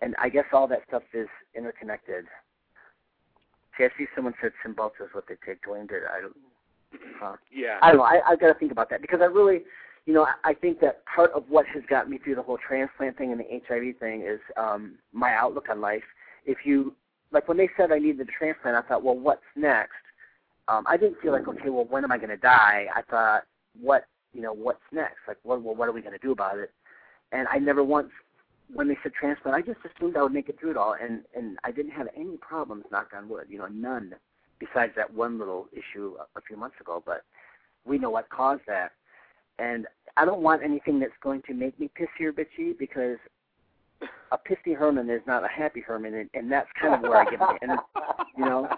and 0.00 0.14
I 0.18 0.28
guess 0.28 0.44
all 0.52 0.66
that 0.68 0.82
stuff 0.88 1.02
is 1.12 1.28
interconnected. 1.54 2.24
See, 3.76 3.84
I 3.84 3.88
see 3.98 4.06
someone 4.14 4.34
said 4.40 4.52
Cymbalta 4.64 5.04
is 5.04 5.10
what 5.12 5.24
they 5.28 5.34
take. 5.44 5.64
Dwayne 5.64 5.88
did. 5.88 6.02
I 6.04 6.20
don't. 6.20 6.36
Huh. 7.18 7.36
Yeah. 7.52 7.78
I 7.82 7.88
don't 7.88 7.98
know. 7.98 8.04
I, 8.04 8.20
I've 8.28 8.40
got 8.40 8.52
to 8.52 8.58
think 8.58 8.70
about 8.70 8.90
that 8.90 9.00
because 9.00 9.20
I 9.20 9.24
really, 9.24 9.62
you 10.06 10.14
know, 10.14 10.24
I, 10.24 10.50
I 10.50 10.54
think 10.54 10.80
that 10.80 11.02
part 11.06 11.32
of 11.32 11.44
what 11.48 11.66
has 11.66 11.82
gotten 11.88 12.10
me 12.10 12.18
through 12.18 12.36
the 12.36 12.42
whole 12.42 12.58
transplant 12.58 13.18
thing 13.18 13.32
and 13.32 13.40
the 13.40 13.60
HIV 13.66 13.98
thing 13.98 14.22
is 14.22 14.40
um, 14.56 14.96
my 15.12 15.34
outlook 15.34 15.66
on 15.70 15.80
life. 15.80 16.04
If 16.46 16.58
you, 16.64 16.94
like 17.32 17.48
when 17.48 17.56
they 17.56 17.68
said 17.76 17.90
I 17.90 17.98
needed 17.98 18.20
a 18.20 18.30
transplant, 18.30 18.76
I 18.76 18.86
thought, 18.86 19.02
well, 19.02 19.18
what's 19.18 19.42
next? 19.56 19.92
Um, 20.68 20.84
I 20.86 20.96
didn't 20.96 21.20
feel 21.20 21.32
like, 21.32 21.48
okay, 21.48 21.68
well, 21.68 21.86
when 21.88 22.04
am 22.04 22.12
I 22.12 22.16
going 22.16 22.30
to 22.30 22.36
die? 22.36 22.86
I 22.94 23.02
thought, 23.10 23.42
what, 23.80 24.06
you 24.32 24.40
know, 24.40 24.52
what's 24.52 24.80
next? 24.92 25.18
Like, 25.26 25.38
what, 25.42 25.62
well, 25.62 25.74
what 25.74 25.88
are 25.88 25.92
we 25.92 26.00
going 26.00 26.18
to 26.18 26.18
do 26.18 26.32
about 26.32 26.58
it? 26.58 26.70
And 27.32 27.48
I 27.48 27.58
never 27.58 27.82
once, 27.82 28.10
when 28.72 28.88
they 28.88 28.96
said 29.02 29.12
transplant, 29.12 29.56
I 29.56 29.60
just 29.60 29.80
assumed 29.84 30.16
I 30.16 30.22
would 30.22 30.32
make 30.32 30.48
it 30.48 30.58
through 30.58 30.72
it 30.72 30.76
all, 30.76 30.94
and 31.00 31.22
and 31.36 31.58
I 31.64 31.70
didn't 31.70 31.92
have 31.92 32.08
any 32.16 32.36
problems, 32.38 32.84
knock 32.90 33.10
on 33.16 33.28
wood, 33.28 33.46
you 33.48 33.58
know, 33.58 33.66
none 33.66 34.14
besides 34.58 34.92
that 34.96 35.12
one 35.12 35.38
little 35.38 35.68
issue 35.72 36.14
a, 36.18 36.38
a 36.38 36.42
few 36.42 36.56
months 36.56 36.76
ago, 36.80 37.02
but 37.04 37.22
we 37.84 37.98
know 37.98 38.10
what 38.10 38.28
caused 38.30 38.62
that. 38.66 38.92
And 39.58 39.86
I 40.16 40.24
don't 40.24 40.40
want 40.40 40.62
anything 40.62 40.98
that's 40.98 41.12
going 41.22 41.42
to 41.42 41.54
make 41.54 41.78
me 41.78 41.90
pissy 41.98 42.24
or 42.24 42.32
bitchy 42.32 42.76
because 42.78 43.18
a 44.32 44.38
pissy 44.38 44.76
Herman 44.76 45.10
is 45.10 45.20
not 45.26 45.44
a 45.44 45.48
happy 45.48 45.80
Herman, 45.80 46.14
and, 46.14 46.30
and 46.34 46.50
that's 46.50 46.68
kind 46.80 46.94
of 46.94 47.02
where 47.02 47.16
I 47.16 47.30
get 47.30 47.40
my 47.40 47.58
and 47.62 47.78
you 48.36 48.44
know. 48.44 48.68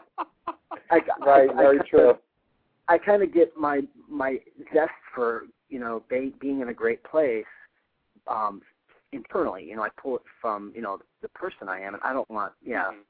I, 0.91 1.01
Right, 1.21 1.51
I, 1.51 1.55
very 1.55 1.81
I, 1.81 1.89
true. 1.89 2.15
I 2.89 2.99
kind 2.99 3.23
of 3.23 3.33
get 3.33 3.57
my 3.57 3.83
my 4.09 4.39
zest 4.73 4.91
for 5.15 5.45
you 5.69 5.79
know 5.79 6.03
be, 6.09 6.33
being 6.41 6.61
in 6.61 6.69
a 6.69 6.75
great 6.75 7.03
place 7.05 7.45
um 8.29 8.63
internally. 9.13 9.65
You 9.65 9.77
know, 9.77 9.83
I 9.83 9.89
pull 10.01 10.17
it 10.17 10.23
from 10.41 10.73
you 10.75 10.83
know 10.83 10.99
the 11.23 11.29
person 11.29 11.69
I 11.69 11.81
am, 11.81 11.95
and 11.95 12.03
I 12.03 12.13
don't 12.13 12.29
want 12.31 12.53
yeah 12.65 12.91
Mhm. 12.91 13.01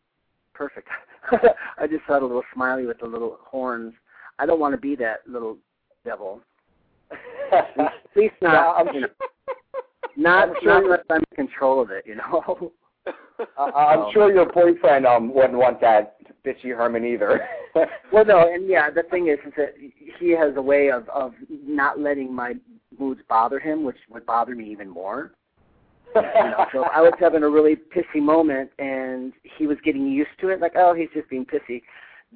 perfect. 0.55 0.89
I 1.79 1.87
just 1.87 2.07
saw 2.07 2.19
a 2.19 2.21
little 2.21 2.43
smiley 2.55 2.87
with 2.87 2.99
the 2.99 3.07
little 3.07 3.39
horns. 3.43 3.95
I 4.39 4.47
don't 4.47 4.61
want 4.61 4.75
to 4.75 4.81
be 4.81 4.95
that 4.97 5.27
little 5.27 5.59
devil. 6.05 6.41
At 7.53 7.93
least 8.15 8.35
Yeah, 8.43 8.49
not, 8.53 8.77
I'm 8.89 8.95
you 8.95 9.01
know, 9.03 9.09
not, 10.17 10.49
I'm 10.51 10.55
sure- 10.63 10.85
unless 10.85 11.05
I'm 11.11 11.23
in 11.31 11.37
control 11.47 11.81
of 11.81 11.91
it, 11.91 12.05
you 12.07 12.17
know. 12.17 12.73
I'm 13.59 14.13
sure 14.13 14.33
your 14.33 14.47
boyfriend 14.51 15.07
um 15.07 15.33
wouldn't 15.33 15.59
want 15.59 15.81
that 15.81 16.17
bitchy 16.45 16.75
Herman 16.77 17.05
either. 17.05 17.47
well, 18.13 18.25
no, 18.25 18.53
and 18.53 18.67
yeah, 18.69 18.91
the 18.91 19.05
thing 19.05 19.29
is, 19.29 19.39
is 19.47 19.53
that 19.57 19.75
he 20.19 20.31
has 20.31 20.57
a 20.57 20.63
way 20.63 20.91
of 20.91 21.09
of 21.11 21.35
not 21.51 22.01
letting 22.01 22.33
my 22.35 22.55
moods 22.99 23.21
bother 23.29 23.59
him, 23.61 23.85
which 23.85 23.99
would 24.11 24.27
bother 24.27 24.55
me 24.57 24.69
even 24.71 24.89
more. 24.89 25.33
You 26.15 26.23
know, 26.23 26.67
so 26.73 26.83
if 26.85 26.91
I 26.95 27.03
was 27.03 27.13
having 27.21 27.43
a 27.43 27.49
really 27.49 27.77
pissy 27.77 28.23
moment 28.23 28.71
and 28.79 29.33
he 29.59 29.67
was 29.67 29.77
getting 29.85 30.07
used 30.07 30.31
to 30.41 30.49
it, 30.49 30.61
like, 30.61 30.73
oh, 30.77 30.95
he's 30.95 31.09
just 31.15 31.29
being 31.29 31.45
pissy, 31.45 31.83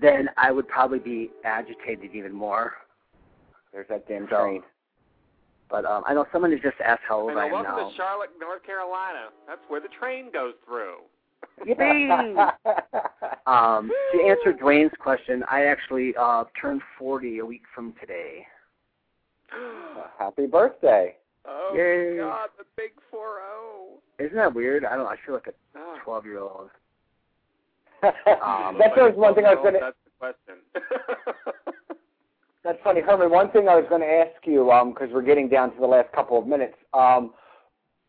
then 0.01 0.29
I 0.37 0.51
would 0.53 0.69
probably 0.69 0.99
be 0.99 1.31
agitated 1.45 2.11
even 2.15 2.33
more. 2.33 2.75
There's 3.73 3.89
that 3.89 4.07
damn 4.09 4.27
So, 4.31 4.43
train. 4.43 4.63
But 5.71 5.85
um, 5.85 6.03
I 6.07 6.15
know 6.15 6.27
someone 6.33 6.51
has 6.51 6.61
just 6.61 6.77
asked 6.85 7.03
how 7.09 7.21
old 7.21 7.31
And 7.31 7.39
I 7.39 7.47
am 7.47 7.53
now. 7.53 7.63
welcome 7.63 7.91
to 7.91 7.97
Charlotte, 7.97 8.31
North 8.41 8.65
Carolina. 8.65 9.29
That's 9.47 9.61
where 9.69 9.81
the 9.81 9.89
train 9.99 10.31
goes 10.33 10.55
through. 10.67 10.97
Yippee! 11.67 12.53
um, 13.47 13.91
to 14.13 14.23
answer 14.23 14.53
Dwayne's 14.53 14.93
question, 14.99 15.45
I 15.51 15.65
actually 15.67 16.15
uh, 16.19 16.45
turned 16.61 16.83
40 16.99 17.39
a 17.39 17.47
week 17.47 17.63
from 17.75 17.95
today. 18.01 18.45
Happy 20.19 20.47
birthday. 20.47 21.17
Oh 21.51 21.75
Yay. 21.75 22.17
God, 22.19 22.49
the 22.59 22.65
big 22.77 22.93
four 23.11 23.39
zero. 23.41 24.27
Isn't 24.27 24.37
that 24.37 24.55
weird? 24.55 24.85
I 24.85 24.97
don't. 24.97 25.07
I 25.07 25.17
feel 25.27 25.35
like 25.35 25.47
a 25.49 25.53
Oh. 25.79 25.97
12 26.05 26.25
year 26.27 26.39
old. 26.41 26.71
Um, 28.03 28.13
That's 28.79 28.95
always 28.97 29.15
one 29.15 29.35
thing 29.35 29.45
I 29.45 29.55
was 29.55 29.61
going 29.63 29.75
to. 29.75 29.81
That's 29.81 29.97
the 30.05 30.11
question. 30.19 31.75
That's 32.65 32.79
funny, 32.85 33.01
Herman. 33.01 33.31
One 33.31 33.51
thing 33.51 33.69
I 33.69 33.75
was 33.77 33.87
going 33.89 34.03
to 34.03 34.07
ask 34.07 34.47
you, 34.47 34.71
um, 34.71 34.91
because 34.91 35.09
we're 35.13 35.23
getting 35.23 35.49
down 35.49 35.73
to 35.75 35.81
the 35.81 35.87
last 35.87 36.13
couple 36.13 36.39
of 36.39 36.47
minutes. 36.47 36.75
Um, 36.93 37.33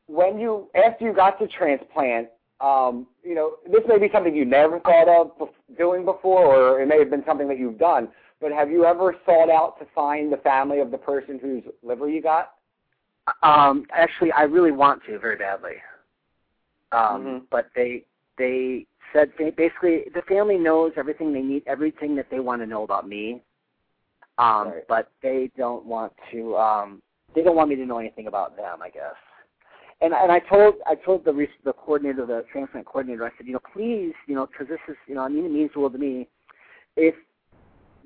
when 0.08 0.38
you 0.40 0.68
after 0.76 1.06
you 1.06 1.14
got 1.14 1.40
the 1.40 1.48
transplant, 1.48 2.28
um, 2.60 3.08
you 3.24 3.34
know, 3.34 3.54
this 3.72 3.82
may 3.88 3.98
be 3.98 4.10
something 4.14 4.36
you 4.36 4.44
never 4.46 4.80
thought 4.82 5.08
of 5.08 5.38
bef- 5.38 5.78
doing 5.78 6.04
before, 6.04 6.54
or 6.56 6.82
it 6.82 6.88
may 6.88 7.00
have 7.00 7.10
been 7.10 7.24
something 7.26 7.48
that 7.48 7.58
you've 7.60 7.78
done. 7.80 8.10
But 8.42 8.52
have 8.52 8.70
you 8.70 8.84
ever 8.86 9.16
sought 9.26 9.50
out 9.50 9.80
to 9.80 9.86
find 9.96 10.34
the 10.34 10.38
family 10.38 10.80
of 10.80 10.92
the 10.92 10.98
person 10.98 11.40
whose 11.40 11.64
liver 11.84 12.10
you 12.10 12.22
got? 12.22 12.54
Um, 13.44 13.86
actually, 13.92 14.32
I 14.32 14.44
really 14.44 14.72
want 14.72 15.04
to 15.06 15.20
very 15.20 15.38
badly. 15.38 15.76
Um, 16.92 17.26
Mhm. 17.26 17.46
But 17.50 17.70
they 17.76 18.06
they 18.38 18.86
said 19.14 19.32
they 19.38 19.52
basically 19.52 20.10
the 20.14 20.22
family 20.24 20.58
knows 20.58 20.94
everything 20.98 21.32
they 21.34 21.42
need, 21.42 21.64
everything 21.68 22.16
that 22.16 22.30
they 22.30 22.40
want 22.40 22.62
to 22.62 22.66
know 22.66 22.84
about 22.84 23.08
me. 23.08 23.42
Um, 24.38 24.70
Right. 24.70 24.88
But 24.88 25.12
they 25.22 25.52
don't 25.58 25.86
want 25.86 26.14
to. 26.32 26.58
Um, 26.58 27.02
they 27.34 27.44
don't 27.44 27.56
want 27.56 27.70
me 27.70 27.76
to 27.76 27.86
know 27.86 28.00
anything 28.00 28.28
about 28.28 28.58
them. 28.58 28.82
I 28.82 28.90
guess. 28.90 29.16
And 30.02 30.14
and 30.14 30.32
I 30.32 30.40
told 30.40 30.76
I 30.88 30.96
told 30.96 31.24
the 31.24 31.48
the 31.64 31.74
coordinator, 31.74 32.26
the 32.26 32.44
transplant 32.52 32.86
coordinator, 32.88 33.26
I 33.26 33.32
said, 33.38 33.46
you 33.46 33.54
know, 33.54 33.62
please, 33.74 34.14
you 34.28 34.36
know, 34.36 34.48
because 34.48 34.68
this 34.68 34.80
is, 34.88 34.98
you 35.08 35.16
know, 35.16 35.22
I 35.22 35.30
mean, 35.30 35.46
it 35.46 35.52
means 35.52 35.72
the 35.74 35.80
world 35.80 35.94
to 35.94 36.00
me. 36.00 36.28
If 36.96 37.16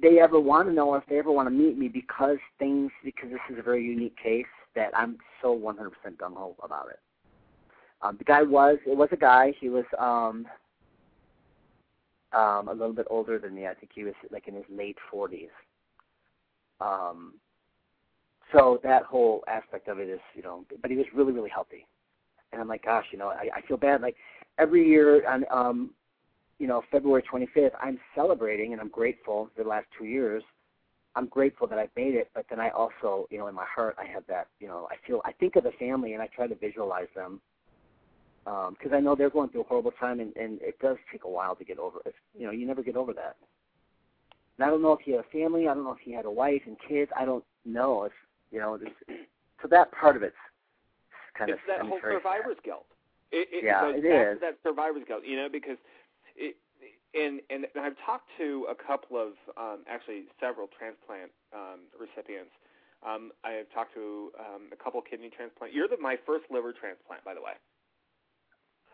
they 0.01 0.19
ever 0.19 0.39
want 0.39 0.67
to 0.67 0.73
know, 0.73 0.93
if 0.95 1.05
they 1.07 1.17
ever 1.17 1.31
want 1.31 1.47
to 1.47 1.51
meet 1.51 1.77
me, 1.77 1.87
because 1.87 2.37
things, 2.59 2.91
because 3.03 3.29
this 3.31 3.39
is 3.49 3.57
a 3.57 3.61
very 3.63 3.83
unique 3.83 4.17
case, 4.21 4.45
that 4.75 4.91
I'm 4.95 5.17
so 5.41 5.57
100% 5.57 5.89
gung 6.17 6.35
ho 6.35 6.55
about 6.61 6.89
it. 6.89 6.99
Um, 8.01 8.17
the 8.17 8.23
guy 8.23 8.43
was, 8.43 8.77
it 8.85 8.95
was 8.95 9.09
a 9.11 9.17
guy. 9.17 9.53
He 9.59 9.69
was 9.69 9.85
um, 9.97 10.45
um, 12.33 12.67
a 12.67 12.73
little 12.73 12.93
bit 12.93 13.07
older 13.09 13.39
than 13.39 13.55
me. 13.55 13.67
I 13.67 13.73
think 13.73 13.91
he 13.93 14.03
was 14.03 14.13
like 14.31 14.47
in 14.47 14.55
his 14.55 14.65
late 14.69 14.97
40s. 15.13 15.49
Um, 16.81 17.35
so 18.51 18.79
that 18.83 19.03
whole 19.03 19.43
aspect 19.47 19.87
of 19.87 19.99
it 19.99 20.09
is, 20.09 20.19
you 20.35 20.43
know, 20.43 20.65
but 20.81 20.91
he 20.91 20.97
was 20.97 21.05
really, 21.13 21.33
really 21.33 21.49
healthy. 21.49 21.87
And 22.51 22.61
I'm 22.61 22.67
like, 22.67 22.85
gosh, 22.85 23.05
you 23.11 23.17
know, 23.17 23.29
I, 23.29 23.49
I 23.55 23.61
feel 23.61 23.77
bad. 23.77 24.01
Like 24.01 24.15
every 24.59 24.87
year 24.87 25.27
on, 25.27 25.45
um, 25.51 25.91
you 26.59 26.67
know, 26.67 26.83
February 26.91 27.23
25th, 27.31 27.71
I'm 27.81 27.99
celebrating 28.13 28.71
and 28.73 28.81
I'm 28.81 28.89
grateful 28.89 29.49
for 29.55 29.63
the 29.63 29.69
last 29.69 29.87
two 29.97 30.05
years. 30.05 30.43
I'm 31.15 31.27
grateful 31.27 31.67
that 31.67 31.79
I 31.79 31.87
made 31.95 32.15
it, 32.15 32.29
but 32.33 32.45
then 32.49 32.59
I 32.59 32.69
also, 32.69 33.27
you 33.31 33.37
know, 33.37 33.47
in 33.47 33.55
my 33.55 33.65
heart, 33.65 33.95
I 33.97 34.05
have 34.05 34.23
that, 34.27 34.47
you 34.59 34.67
know, 34.67 34.87
I 34.91 34.95
feel, 35.07 35.21
I 35.23 35.31
think 35.31 35.55
of 35.55 35.63
the 35.63 35.71
family 35.71 36.13
and 36.13 36.21
I 36.21 36.27
try 36.27 36.47
to 36.47 36.55
visualize 36.55 37.07
them 37.15 37.39
um, 38.45 38.75
because 38.77 38.93
I 38.93 38.99
know 38.99 39.15
they're 39.15 39.29
going 39.29 39.49
through 39.49 39.61
a 39.61 39.65
horrible 39.65 39.91
time, 39.91 40.19
and, 40.19 40.35
and 40.35 40.59
it 40.61 40.77
does 40.79 40.97
take 41.11 41.23
a 41.23 41.29
while 41.29 41.55
to 41.55 41.63
get 41.63 41.79
over 41.79 41.99
it. 42.05 42.13
You 42.37 42.45
know, 42.45 42.51
you 42.51 42.67
never 42.67 42.83
get 42.83 42.95
over 42.95 43.13
that. 43.13 43.37
And 44.57 44.65
I 44.65 44.69
don't 44.69 44.81
know 44.81 44.93
if 44.93 44.99
he 45.01 45.11
had 45.11 45.21
a 45.21 45.29
family. 45.31 45.67
I 45.67 45.73
don't 45.73 45.83
know 45.83 45.93
if 45.93 45.99
he 46.03 46.13
had 46.13 46.25
a 46.25 46.31
wife 46.31 46.61
and 46.65 46.77
kids. 46.87 47.11
I 47.17 47.25
don't 47.25 47.43
know. 47.65 48.03
It's 48.03 48.15
you 48.51 48.59
know, 48.59 48.75
it's, 48.75 49.25
so 49.61 49.67
that 49.69 49.91
part 49.91 50.15
of 50.15 50.23
it's 50.23 50.35
kind 51.37 51.49
it's 51.49 51.59
of 51.59 51.59
It's 51.59 51.67
that 51.67 51.79
I 51.79 51.83
mean, 51.83 51.91
whole 51.91 51.99
survivor's 52.01 52.57
guilt. 52.63 52.85
It, 53.31 53.49
it 53.51 53.65
Yeah, 53.65 53.81
goes 53.81 53.95
it 53.97 54.03
back 54.03 54.31
is. 54.31 54.35
to 54.35 54.41
that 54.41 54.57
survivor's 54.63 55.03
guilt, 55.07 55.23
you 55.25 55.35
know, 55.35 55.49
because 55.51 55.77
it 56.35 56.55
and 57.15 57.41
and 57.49 57.65
I've 57.79 57.97
talked 58.05 58.29
to 58.37 58.67
a 58.69 58.75
couple 58.75 59.17
of 59.17 59.33
um, 59.57 59.83
actually 59.87 60.25
several 60.39 60.67
transplant 60.67 61.31
um, 61.53 61.87
recipients. 61.99 62.51
Um, 63.05 63.31
I 63.43 63.51
have 63.51 63.69
talked 63.73 63.93
to 63.93 64.31
um, 64.39 64.69
a 64.71 64.75
couple 64.81 65.01
kidney 65.01 65.29
transplant. 65.29 65.73
You're 65.73 65.87
the, 65.87 65.97
my 66.01 66.17
first 66.25 66.45
liver 66.49 66.73
transplant, 66.73 67.23
by 67.23 67.33
the 67.33 67.41
way. 67.41 67.53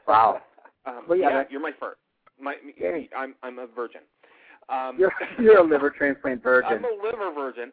Wow. 0.07 0.41
Um, 0.85 1.03
Well, 1.07 1.17
yeah, 1.17 1.29
yeah, 1.29 1.43
you're 1.49 1.61
my 1.61 1.71
first. 1.79 1.99
My, 2.39 2.55
Yay. 2.77 3.09
I'm 3.15 3.35
I'm 3.43 3.59
a 3.59 3.67
virgin. 3.67 4.01
Um, 4.69 4.97
You're 4.97 5.11
you're 5.39 5.59
a 5.59 5.63
liver 5.63 5.89
transplant 5.89 6.43
virgin. 6.43 6.71
I'm 6.71 6.85
a 6.85 7.03
liver 7.03 7.31
virgin. 7.33 7.71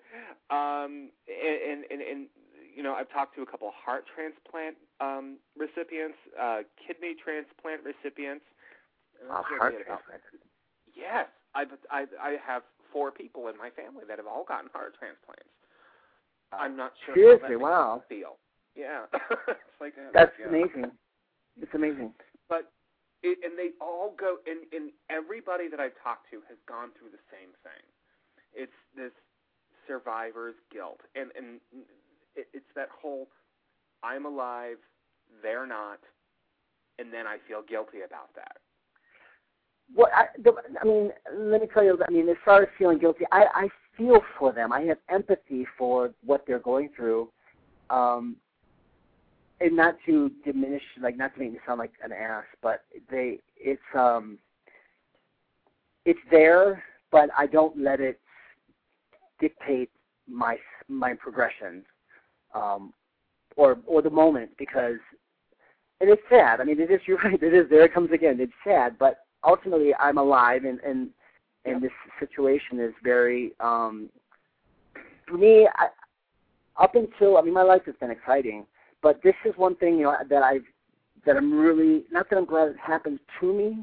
Um, 0.50 1.10
and, 1.28 1.58
and, 1.70 1.84
and, 1.90 2.00
and 2.02 2.26
you 2.74 2.82
know, 2.82 2.94
I've 2.94 3.10
talked 3.10 3.34
to 3.36 3.42
a 3.42 3.46
couple 3.46 3.70
heart 3.74 4.04
transplant 4.14 4.76
um, 5.00 5.38
recipients, 5.56 6.16
uh, 6.40 6.62
kidney 6.78 7.14
transplant 7.18 7.82
recipients. 7.84 8.44
I 9.26 9.42
heart 9.58 9.74
transplant. 9.84 10.22
Yes, 10.94 11.26
I've, 11.54 11.72
I 11.90 12.06
I 12.20 12.36
have 12.44 12.62
four 12.92 13.10
people 13.10 13.48
in 13.48 13.56
my 13.56 13.70
family 13.70 14.04
that 14.08 14.18
have 14.18 14.26
all 14.26 14.44
gotten 14.46 14.70
heart 14.72 14.94
transplants. 14.98 15.50
I'm 16.52 16.76
not 16.76 16.92
sure. 17.04 17.14
Seriously, 17.14 17.56
wow. 17.56 18.02
feel. 18.08 18.38
Yeah, 18.74 19.04
it's 19.48 19.78
like 19.80 19.94
uh, 19.98 20.10
That's 20.14 20.32
yeah. 20.40 20.48
amazing. 20.48 20.90
It's 21.60 21.74
amazing. 21.74 22.14
But 22.48 22.70
it, 23.22 23.38
and 23.42 23.58
they 23.58 23.74
all 23.82 24.14
go, 24.14 24.38
and, 24.46 24.62
and 24.72 24.94
everybody 25.10 25.68
that 25.68 25.80
I've 25.80 25.98
talked 26.02 26.30
to 26.30 26.38
has 26.48 26.56
gone 26.70 26.94
through 26.94 27.10
the 27.10 27.24
same 27.28 27.50
thing. 27.66 27.82
It's 28.54 28.78
this 28.94 29.12
survivor's 29.86 30.56
guilt, 30.72 31.00
and 31.14 31.30
and 31.36 31.60
it, 32.36 32.46
it's 32.54 32.70
that 32.76 32.88
whole 32.94 33.28
I'm 34.02 34.26
alive, 34.26 34.78
they're 35.42 35.66
not, 35.66 35.98
and 36.98 37.12
then 37.12 37.26
I 37.26 37.38
feel 37.48 37.62
guilty 37.66 38.06
about 38.06 38.30
that. 38.36 38.62
Well, 39.94 40.08
I, 40.14 40.26
the, 40.42 40.52
I 40.80 40.84
mean, 40.84 41.10
let 41.34 41.60
me 41.60 41.68
tell 41.72 41.84
you. 41.84 41.98
I 42.06 42.10
mean, 42.10 42.28
as 42.28 42.36
far 42.44 42.62
as 42.62 42.68
feeling 42.78 42.98
guilty, 42.98 43.24
I, 43.32 43.46
I 43.54 43.68
feel 43.96 44.20
for 44.38 44.52
them. 44.52 44.72
I 44.72 44.82
have 44.82 44.98
empathy 45.08 45.66
for 45.76 46.10
what 46.24 46.44
they're 46.46 46.58
going 46.58 46.90
through, 46.94 47.30
um, 47.90 48.36
and 49.60 49.74
not 49.74 49.96
to 50.06 50.30
diminish, 50.44 50.82
like 51.00 51.16
not 51.16 51.34
to 51.34 51.40
make 51.40 51.52
me 51.52 51.58
sound 51.66 51.78
like 51.78 51.92
an 52.04 52.12
ass, 52.12 52.44
but 52.62 52.84
they, 53.10 53.40
it's, 53.56 53.80
um, 53.96 54.38
it's 56.04 56.20
there, 56.30 56.82
but 57.10 57.30
I 57.36 57.46
don't 57.46 57.76
let 57.78 58.00
it 58.00 58.20
dictate 59.40 59.90
my 60.28 60.56
my 60.88 61.14
progression, 61.14 61.84
um, 62.54 62.92
or 63.56 63.78
or 63.86 64.02
the 64.02 64.10
moment 64.10 64.50
because, 64.58 64.98
and 66.00 66.08
it's 66.10 66.22
sad. 66.28 66.60
I 66.60 66.64
mean, 66.64 66.80
it 66.80 66.90
is. 66.90 67.00
You're 67.06 67.18
right. 67.18 67.42
It 67.42 67.54
is. 67.54 67.68
There 67.70 67.84
it 67.84 67.92
comes 67.94 68.10
again. 68.12 68.38
It's 68.40 68.52
sad, 68.64 68.96
but 68.98 69.18
ultimately 69.44 69.94
I'm 69.94 70.18
alive 70.18 70.64
and 70.64 70.80
and 70.80 71.08
and 71.64 71.82
this 71.82 71.92
situation 72.18 72.80
is 72.80 72.92
very 73.02 73.52
um 73.60 74.08
for 75.26 75.36
me 75.36 75.68
I, 75.74 75.88
up 76.76 76.94
until 76.94 77.36
I 77.36 77.42
mean 77.42 77.54
my 77.54 77.62
life 77.62 77.82
has 77.86 77.94
been 78.00 78.10
exciting 78.10 78.66
but 79.02 79.20
this 79.22 79.34
is 79.44 79.52
one 79.56 79.76
thing 79.76 79.98
you 79.98 80.04
know 80.04 80.16
that 80.28 80.42
I've 80.42 80.64
that 81.26 81.36
I'm 81.36 81.58
really 81.58 82.04
not 82.10 82.28
that 82.30 82.36
I'm 82.36 82.44
glad 82.44 82.68
it 82.68 82.76
happened 82.82 83.20
to 83.40 83.52
me 83.52 83.78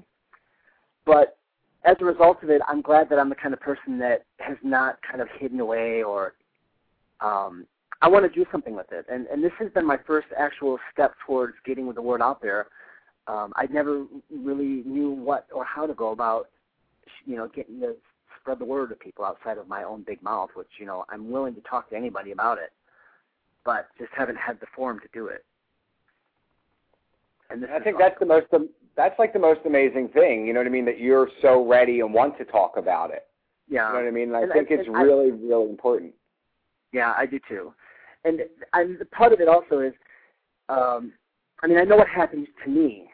but 1.05 1.37
as 1.85 1.95
a 1.99 2.05
result 2.05 2.41
of 2.43 2.49
it 2.49 2.61
I'm 2.67 2.81
glad 2.81 3.09
that 3.09 3.19
I'm 3.19 3.29
the 3.29 3.35
kind 3.35 3.53
of 3.53 3.59
person 3.59 3.99
that 3.99 4.25
has 4.39 4.57
not 4.63 4.97
kind 5.09 5.21
of 5.21 5.27
hidden 5.39 5.59
away 5.59 6.03
or 6.03 6.33
um 7.21 7.65
I 8.01 8.07
want 8.07 8.23
to 8.23 8.29
do 8.29 8.45
something 8.51 8.75
with 8.75 8.91
it. 8.91 9.05
And 9.09 9.25
and 9.27 9.43
this 9.43 9.53
has 9.59 9.71
been 9.71 9.85
my 9.85 9.97
first 10.05 10.27
actual 10.37 10.77
step 10.91 11.13
towards 11.25 11.55
getting 11.65 11.87
with 11.87 11.95
the 11.95 12.01
word 12.01 12.21
out 12.21 12.41
there 12.41 12.67
um, 13.27 13.53
I 13.55 13.65
never 13.71 14.05
really 14.31 14.83
knew 14.85 15.11
what 15.11 15.47
or 15.53 15.63
how 15.65 15.85
to 15.87 15.93
go 15.93 16.11
about, 16.11 16.49
you 17.25 17.35
know, 17.35 17.47
getting 17.47 17.79
to 17.81 17.95
spread 18.39 18.59
the 18.59 18.65
word 18.65 18.89
to 18.89 18.95
people 18.95 19.25
outside 19.25 19.57
of 19.57 19.67
my 19.67 19.83
own 19.83 20.03
big 20.05 20.21
mouth, 20.21 20.49
which 20.55 20.67
you 20.79 20.85
know 20.85 21.05
I'm 21.09 21.31
willing 21.31 21.55
to 21.55 21.61
talk 21.61 21.89
to 21.89 21.95
anybody 21.95 22.31
about 22.31 22.57
it, 22.59 22.71
but 23.63 23.87
just 23.97 24.11
haven't 24.15 24.37
had 24.37 24.59
the 24.59 24.67
forum 24.75 24.99
to 24.99 25.07
do 25.13 25.27
it. 25.27 25.43
And 27.49 27.61
this 27.63 27.69
I 27.73 27.79
think 27.79 27.95
awesome. 27.97 28.05
that's 28.07 28.19
the 28.19 28.25
most. 28.25 28.47
um, 28.53 28.69
That's 28.95 29.17
like 29.19 29.33
the 29.33 29.39
most 29.39 29.61
amazing 29.65 30.09
thing. 30.09 30.45
You 30.47 30.53
know 30.53 30.59
what 30.59 30.67
I 30.67 30.71
mean? 30.71 30.85
That 30.85 30.99
you're 30.99 31.29
so 31.41 31.67
ready 31.67 31.99
and 32.01 32.13
want 32.13 32.37
to 32.37 32.45
talk 32.45 32.77
about 32.77 33.11
it. 33.11 33.27
yeah. 33.69 33.87
You 33.87 33.93
know 33.93 33.99
what 34.03 34.07
I 34.07 34.11
mean? 34.11 34.35
And 34.35 34.51
I 34.51 34.53
think 34.53 34.71
I- 34.71 34.75
it's 34.75 34.89
I- 34.93 35.01
really, 35.01 35.31
really 35.31 35.69
important. 35.69 36.13
Yeah, 36.91 37.13
I 37.17 37.25
do 37.25 37.39
too. 37.47 37.73
And 38.23 38.41
and 38.73 38.97
the 38.99 39.05
part 39.05 39.33
of 39.33 39.39
it 39.41 39.47
also 39.47 39.79
is, 39.79 39.93
um, 40.69 41.13
I 41.61 41.67
mean, 41.67 41.77
I 41.77 41.83
know 41.83 41.97
what 41.97 42.07
happened 42.07 42.47
to 42.63 42.69
me, 42.69 43.09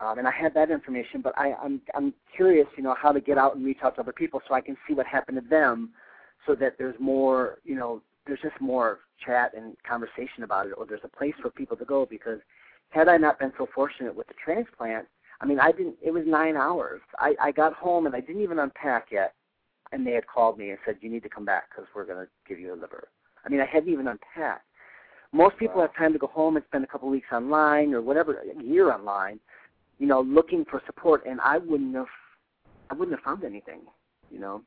um, 0.00 0.18
and 0.18 0.26
I 0.26 0.30
had 0.30 0.54
that 0.54 0.70
information, 0.70 1.20
but 1.20 1.36
I, 1.38 1.52
I'm 1.62 1.80
I'm 1.94 2.14
curious, 2.34 2.66
you 2.76 2.82
know, 2.82 2.94
how 3.00 3.12
to 3.12 3.20
get 3.20 3.36
out 3.38 3.56
and 3.56 3.64
reach 3.64 3.78
out 3.82 3.96
to 3.96 4.00
other 4.00 4.12
people 4.12 4.40
so 4.48 4.54
I 4.54 4.60
can 4.60 4.76
see 4.88 4.94
what 4.94 5.06
happened 5.06 5.40
to 5.42 5.48
them, 5.48 5.90
so 6.46 6.54
that 6.54 6.76
there's 6.78 6.98
more, 6.98 7.58
you 7.64 7.74
know, 7.74 8.02
there's 8.26 8.40
just 8.40 8.58
more 8.60 9.00
chat 9.24 9.52
and 9.54 9.76
conversation 9.88 10.42
about 10.42 10.66
it, 10.66 10.72
or 10.78 10.86
there's 10.86 11.00
a 11.04 11.16
place 11.16 11.34
for 11.42 11.50
people 11.50 11.76
to 11.76 11.84
go. 11.84 12.06
Because 12.06 12.40
had 12.90 13.08
I 13.08 13.18
not 13.18 13.38
been 13.38 13.52
so 13.58 13.68
fortunate 13.74 14.14
with 14.14 14.26
the 14.28 14.34
transplant, 14.42 15.06
I 15.40 15.46
mean, 15.46 15.60
I 15.60 15.70
didn't. 15.72 15.96
It 16.02 16.12
was 16.12 16.24
nine 16.26 16.56
hours. 16.56 17.02
I 17.18 17.34
I 17.40 17.52
got 17.52 17.74
home 17.74 18.06
and 18.06 18.14
I 18.16 18.20
didn't 18.20 18.42
even 18.42 18.58
unpack 18.58 19.08
yet, 19.12 19.34
and 19.92 20.06
they 20.06 20.12
had 20.12 20.26
called 20.26 20.56
me 20.58 20.70
and 20.70 20.78
said, 20.86 20.96
"You 21.02 21.10
need 21.10 21.22
to 21.24 21.28
come 21.28 21.44
back 21.44 21.64
because 21.70 21.88
we're 21.94 22.06
going 22.06 22.24
to 22.24 22.30
give 22.48 22.58
you 22.58 22.72
a 22.72 22.76
liver." 22.76 23.08
I 23.44 23.48
mean, 23.50 23.60
I 23.60 23.66
hadn't 23.66 23.92
even 23.92 24.08
unpacked. 24.08 24.64
Most 25.32 25.56
people 25.58 25.76
Wow. 25.76 25.82
have 25.86 25.94
time 25.94 26.12
to 26.12 26.18
go 26.18 26.26
home 26.26 26.56
and 26.56 26.64
spend 26.66 26.84
a 26.84 26.86
couple 26.86 27.08
of 27.08 27.12
weeks 27.12 27.28
online 27.32 27.94
or 27.94 28.02
whatever, 28.02 28.40
a 28.40 28.62
year 28.62 28.92
online, 28.92 29.38
you 30.00 30.06
know, 30.06 30.22
looking 30.22 30.64
for 30.64 30.82
support, 30.86 31.24
and 31.26 31.40
I 31.42 31.58
wouldn't 31.58 31.94
have, 31.94 32.06
I 32.88 32.94
wouldn't 32.94 33.16
have 33.16 33.22
found 33.22 33.44
anything, 33.44 33.82
you 34.30 34.40
know. 34.40 34.62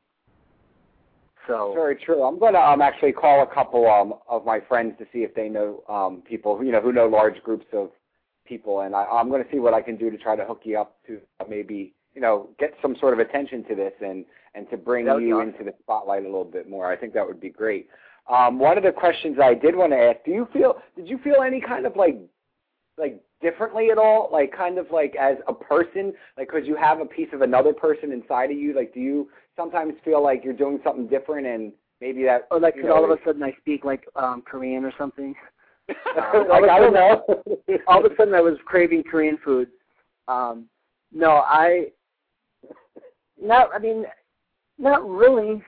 So 1.48 1.72
Very 1.74 1.96
true. 1.96 2.22
I'm 2.22 2.38
going 2.38 2.54
to 2.54 2.60
um, 2.60 2.80
actually 2.80 3.12
call 3.12 3.42
a 3.42 3.54
couple 3.54 3.86
um, 3.90 4.14
of 4.28 4.46
my 4.46 4.60
friends 4.60 4.94
to 4.98 5.04
see 5.12 5.18
if 5.18 5.34
they 5.34 5.48
know 5.48 5.82
um, 5.90 6.22
people, 6.26 6.64
you 6.64 6.72
know, 6.72 6.80
who 6.80 6.92
know 6.92 7.06
large 7.06 7.42
groups 7.42 7.66
of 7.74 7.90
people, 8.46 8.80
and 8.80 8.94
I, 8.94 9.04
I'm 9.04 9.28
going 9.28 9.44
to 9.44 9.50
see 9.50 9.58
what 9.58 9.74
I 9.74 9.82
can 9.82 9.96
do 9.96 10.08
to 10.08 10.16
try 10.16 10.36
to 10.36 10.44
hook 10.44 10.60
you 10.64 10.78
up 10.78 10.96
to 11.08 11.20
maybe, 11.48 11.94
you 12.14 12.20
know, 12.22 12.48
get 12.58 12.72
some 12.80 12.96
sort 12.98 13.12
of 13.12 13.18
attention 13.18 13.64
to 13.64 13.74
this 13.74 13.92
and 14.00 14.24
and 14.54 14.70
to 14.70 14.76
bring 14.76 15.06
That 15.06 15.16
would 15.16 15.20
be 15.22 15.26
you 15.26 15.38
awesome. 15.38 15.48
into 15.50 15.64
the 15.64 15.74
spotlight 15.82 16.22
a 16.22 16.26
little 16.26 16.44
bit 16.44 16.70
more. 16.70 16.90
I 16.90 16.96
think 16.96 17.12
that 17.14 17.26
would 17.26 17.40
be 17.40 17.50
great. 17.50 17.88
Um, 18.32 18.60
one 18.60 18.78
of 18.78 18.84
the 18.84 18.92
questions 18.92 19.38
I 19.42 19.52
did 19.54 19.74
want 19.74 19.92
to 19.92 19.98
ask: 19.98 20.24
Do 20.24 20.30
you 20.30 20.46
feel? 20.52 20.76
Did 20.96 21.08
you 21.08 21.18
feel 21.18 21.42
any 21.44 21.60
kind 21.60 21.84
of 21.86 21.96
like, 21.96 22.18
like 22.96 23.20
differently 23.40 23.90
at 23.90 23.98
all? 23.98 24.28
Like 24.32 24.52
kind 24.56 24.78
of 24.78 24.86
like 24.90 25.14
as 25.16 25.36
a 25.48 25.54
person, 25.54 26.12
like 26.36 26.48
because 26.52 26.66
you 26.66 26.76
have 26.76 27.00
a 27.00 27.06
piece 27.06 27.28
of 27.32 27.42
another 27.42 27.72
person 27.72 28.12
inside 28.12 28.50
of 28.50 28.56
you. 28.56 28.74
Like, 28.74 28.94
do 28.94 29.00
you 29.00 29.28
sometimes 29.56 29.94
feel 30.04 30.22
like 30.22 30.44
you're 30.44 30.52
doing 30.52 30.80
something 30.84 31.06
different 31.06 31.46
and 31.46 31.72
maybe 32.00 32.24
that? 32.24 32.46
or 32.50 32.60
like 32.60 32.74
could 32.74 32.84
know, 32.84 32.94
all 32.94 33.04
of 33.04 33.10
a 33.10 33.22
sudden 33.24 33.42
I 33.42 33.52
speak 33.60 33.84
like 33.84 34.06
um 34.16 34.42
Korean 34.42 34.84
or 34.84 34.92
something. 34.98 35.34
like, 35.88 36.64
I 36.70 36.78
don't 36.78 36.94
know. 36.94 37.24
all 37.86 38.04
of 38.04 38.10
a 38.10 38.16
sudden 38.16 38.34
I 38.34 38.40
was 38.40 38.56
craving 38.64 39.02
Korean 39.04 39.38
food. 39.44 39.68
Um, 40.28 40.66
no, 41.12 41.42
I 41.46 41.88
not. 43.40 43.68
I 43.74 43.78
mean, 43.78 44.04
not 44.78 45.08
really. 45.08 45.62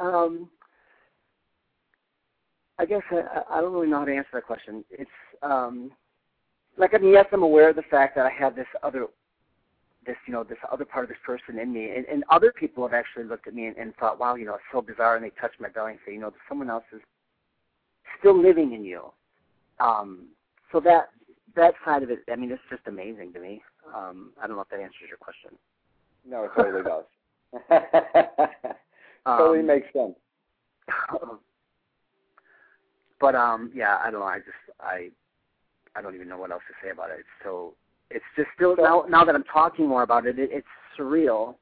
Um, 0.00 0.48
I 2.78 2.86
guess 2.86 3.02
I, 3.10 3.42
I 3.50 3.60
don't 3.60 3.72
really 3.72 3.88
know 3.88 3.98
how 3.98 4.04
to 4.06 4.14
answer 4.14 4.30
that 4.32 4.46
question. 4.46 4.84
It's 4.90 5.10
um, 5.42 5.90
like 6.80 6.94
I 6.94 6.98
mean, 6.98 7.12
yes, 7.12 7.26
I'm 7.32 7.42
aware 7.42 7.70
of 7.70 7.76
the 7.76 7.82
fact 7.82 8.16
that 8.16 8.26
I 8.26 8.30
have 8.30 8.56
this 8.56 8.66
other, 8.82 9.06
this 10.06 10.16
you 10.26 10.32
know, 10.32 10.42
this 10.42 10.58
other 10.72 10.84
part 10.84 11.04
of 11.04 11.08
this 11.10 11.18
person 11.24 11.58
in 11.58 11.72
me, 11.72 11.90
and, 11.90 12.06
and 12.06 12.24
other 12.30 12.52
people 12.52 12.86
have 12.86 12.94
actually 12.94 13.24
looked 13.24 13.46
at 13.46 13.54
me 13.54 13.66
and, 13.66 13.76
and 13.76 13.94
thought, 13.96 14.18
wow, 14.18 14.34
you 14.34 14.46
know, 14.46 14.54
it's 14.54 14.64
so 14.72 14.80
bizarre, 14.80 15.16
and 15.16 15.24
they 15.24 15.30
touch 15.40 15.52
my 15.60 15.68
belly 15.68 15.92
and 15.92 16.00
say, 16.06 16.12
you 16.12 16.20
know, 16.20 16.32
someone 16.48 16.70
else 16.70 16.84
is 16.92 17.00
still 18.18 18.40
living 18.40 18.72
in 18.72 18.84
you. 18.84 19.12
Um, 19.78 20.28
so 20.72 20.80
that 20.80 21.10
that 21.54 21.74
side 21.84 22.02
of 22.02 22.10
it, 22.10 22.20
I 22.32 22.36
mean, 22.36 22.50
it's 22.50 22.62
just 22.70 22.82
amazing 22.86 23.32
to 23.34 23.40
me. 23.40 23.62
Um, 23.94 24.32
I 24.42 24.46
don't 24.46 24.56
know 24.56 24.62
if 24.62 24.68
that 24.70 24.80
answers 24.80 25.08
your 25.08 25.18
question. 25.18 25.50
no, 26.26 26.44
it 26.44 26.50
totally 26.56 26.82
does. 26.82 27.04
totally 29.26 29.60
Um, 29.60 29.66
makes 29.66 29.92
sense. 29.92 30.14
but 33.20 33.34
um, 33.34 33.70
yeah, 33.74 33.98
I 34.02 34.10
don't 34.10 34.20
know. 34.20 34.26
I 34.26 34.38
just 34.38 34.80
I 34.80 35.10
I 35.96 36.02
don't 36.02 36.14
even 36.14 36.28
know 36.28 36.38
what 36.38 36.50
else 36.50 36.62
to 36.68 36.86
say 36.86 36.90
about 36.90 37.10
it. 37.10 37.20
It's 37.20 37.28
so 37.42 37.74
it's 38.10 38.24
just 38.36 38.48
still 38.54 38.76
now 38.76 39.04
now 39.08 39.24
that 39.24 39.34
I'm 39.34 39.44
talking 39.44 39.86
more 39.86 40.02
about 40.02 40.26
it, 40.26 40.38
it 40.38 40.50
it's 40.52 40.66
surreal. 40.98 41.56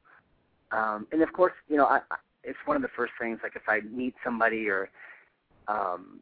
Um, 0.70 1.07
and 1.12 1.22
of 1.22 1.33
course, 1.33 1.55
you 1.68 1.76
know, 1.76 1.87
I, 1.87 2.01
I, 2.11 2.16
it's 2.45 2.59
one 2.66 2.76
of 2.76 2.83
the 2.83 2.89
first 2.97 3.12
things. 3.20 3.39
Like 3.43 3.57
if 3.57 3.62
I 3.68 3.81
meet 3.81 4.14
somebody 4.22 4.68
or 4.68 4.91
um, 5.66 6.20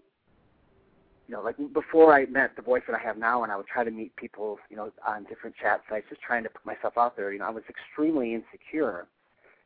you 1.29 1.35
know, 1.35 1.43
like 1.43 1.57
before 1.73 2.15
I 2.15 2.27
met 2.27 2.55
the 2.55 2.63
voice 2.63 2.83
that 2.87 2.95
I 2.95 3.03
have 3.05 3.19
now, 3.19 3.43
and 3.43 3.51
I 3.53 3.57
would 3.57 3.67
try 3.67 3.83
to 3.83 3.91
meet 3.91 4.15
people, 4.17 4.59
you 4.71 4.77
know, 4.77 4.93
on 5.07 5.25
different 5.25 5.57
chat 5.61 5.81
sites, 5.91 6.07
just 6.09 6.21
trying 6.23 6.45
to 6.45 6.49
put 6.49 6.65
myself 6.65 6.95
out 6.97 7.17
there. 7.17 7.33
You 7.33 7.41
know, 7.41 7.47
I 7.47 7.51
was 7.51 7.65
extremely 7.69 8.35
insecure, 8.35 9.09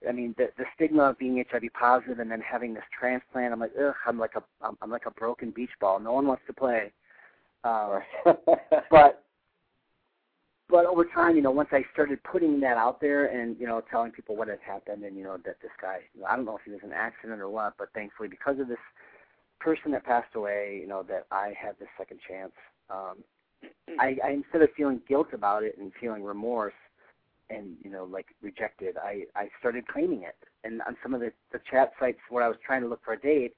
I 0.09 0.13
mean, 0.13 0.35
the 0.39 0.49
the 0.57 0.65
stigma 0.75 1.05
of 1.05 1.19
being 1.19 1.45
HIV 1.51 1.65
positive 1.79 2.21
and 2.21 2.31
then 2.31 2.41
having 2.41 2.73
this 2.73 2.85
transplant. 2.99 3.53
I'm 3.53 3.61
like, 3.61 3.73
ugh, 3.79 3.95
I'm 4.07 4.19
like 4.19 4.35
a 4.37 4.43
I'm, 4.63 4.77
I'm 4.81 4.91
like 4.91 5.07
a 5.07 5.11
broken 5.11 5.51
beach 5.51 5.71
ball. 5.81 5.99
No 6.01 6.13
one 6.13 6.27
wants 6.27 6.43
to 6.47 6.53
play. 6.53 6.93
Um, 7.65 8.01
but 8.91 9.25
but 10.71 10.87
over 10.87 11.05
time, 11.05 11.35
you 11.35 11.43
know, 11.43 11.51
once 11.51 11.71
I 11.73 11.83
started 11.93 12.23
putting 12.23 12.61
that 12.61 12.77
out 12.77 13.01
there 13.01 13.27
and 13.27 13.59
you 13.59 13.67
know 13.67 13.83
telling 13.91 14.13
people 14.13 14.37
what 14.37 14.49
had 14.49 14.61
happened 14.65 15.05
and 15.05 15.17
you 15.17 15.25
know 15.25 15.37
that 15.45 15.61
this 15.61 15.73
guy, 15.81 15.99
you 16.15 16.21
know, 16.21 16.27
I 16.27 16.37
don't 16.37 16.45
know 16.45 16.57
if 16.57 16.63
he 16.65 16.71
was 16.71 16.81
an 16.85 16.93
accident 16.93 17.41
or 17.41 17.49
what, 17.49 17.75
but 17.79 17.89
thankfully 17.93 18.29
because 18.29 18.59
of 18.61 18.69
this 18.69 18.79
person 19.59 19.91
that 19.93 20.05
passed 20.05 20.35
away, 20.35 20.79
you 20.81 20.89
know, 20.89 21.03
that 21.09 21.27
I 21.31 21.53
had 21.61 21.79
this 21.79 21.89
second 21.99 22.21
chance. 22.27 22.53
Um, 22.89 23.19
I, 23.99 24.17
I 24.25 24.31
instead 24.31 24.63
of 24.63 24.71
feeling 24.77 25.01
guilt 25.09 25.29
about 25.33 25.65
it 25.65 25.77
and 25.79 25.93
feeling 26.01 26.23
remorse 26.23 26.73
and 27.51 27.77
you 27.83 27.91
know 27.91 28.05
like 28.05 28.27
rejected, 28.41 28.97
I 28.97 29.25
I 29.35 29.49
started 29.59 29.87
claiming 29.89 30.23
it. 30.23 30.37
And 30.63 30.83
on 30.83 30.97
some 31.03 31.15
of 31.15 31.21
the 31.21 31.33
the 31.53 31.61
chat 31.71 31.93
sites 31.99 32.21
where 32.29 32.45
I 32.45 32.49
was 32.49 32.57
trying 32.65 32.83
to 32.83 32.89
look 32.89 33.05
for 33.05 33.15
a 33.15 33.21
date, 33.21 33.55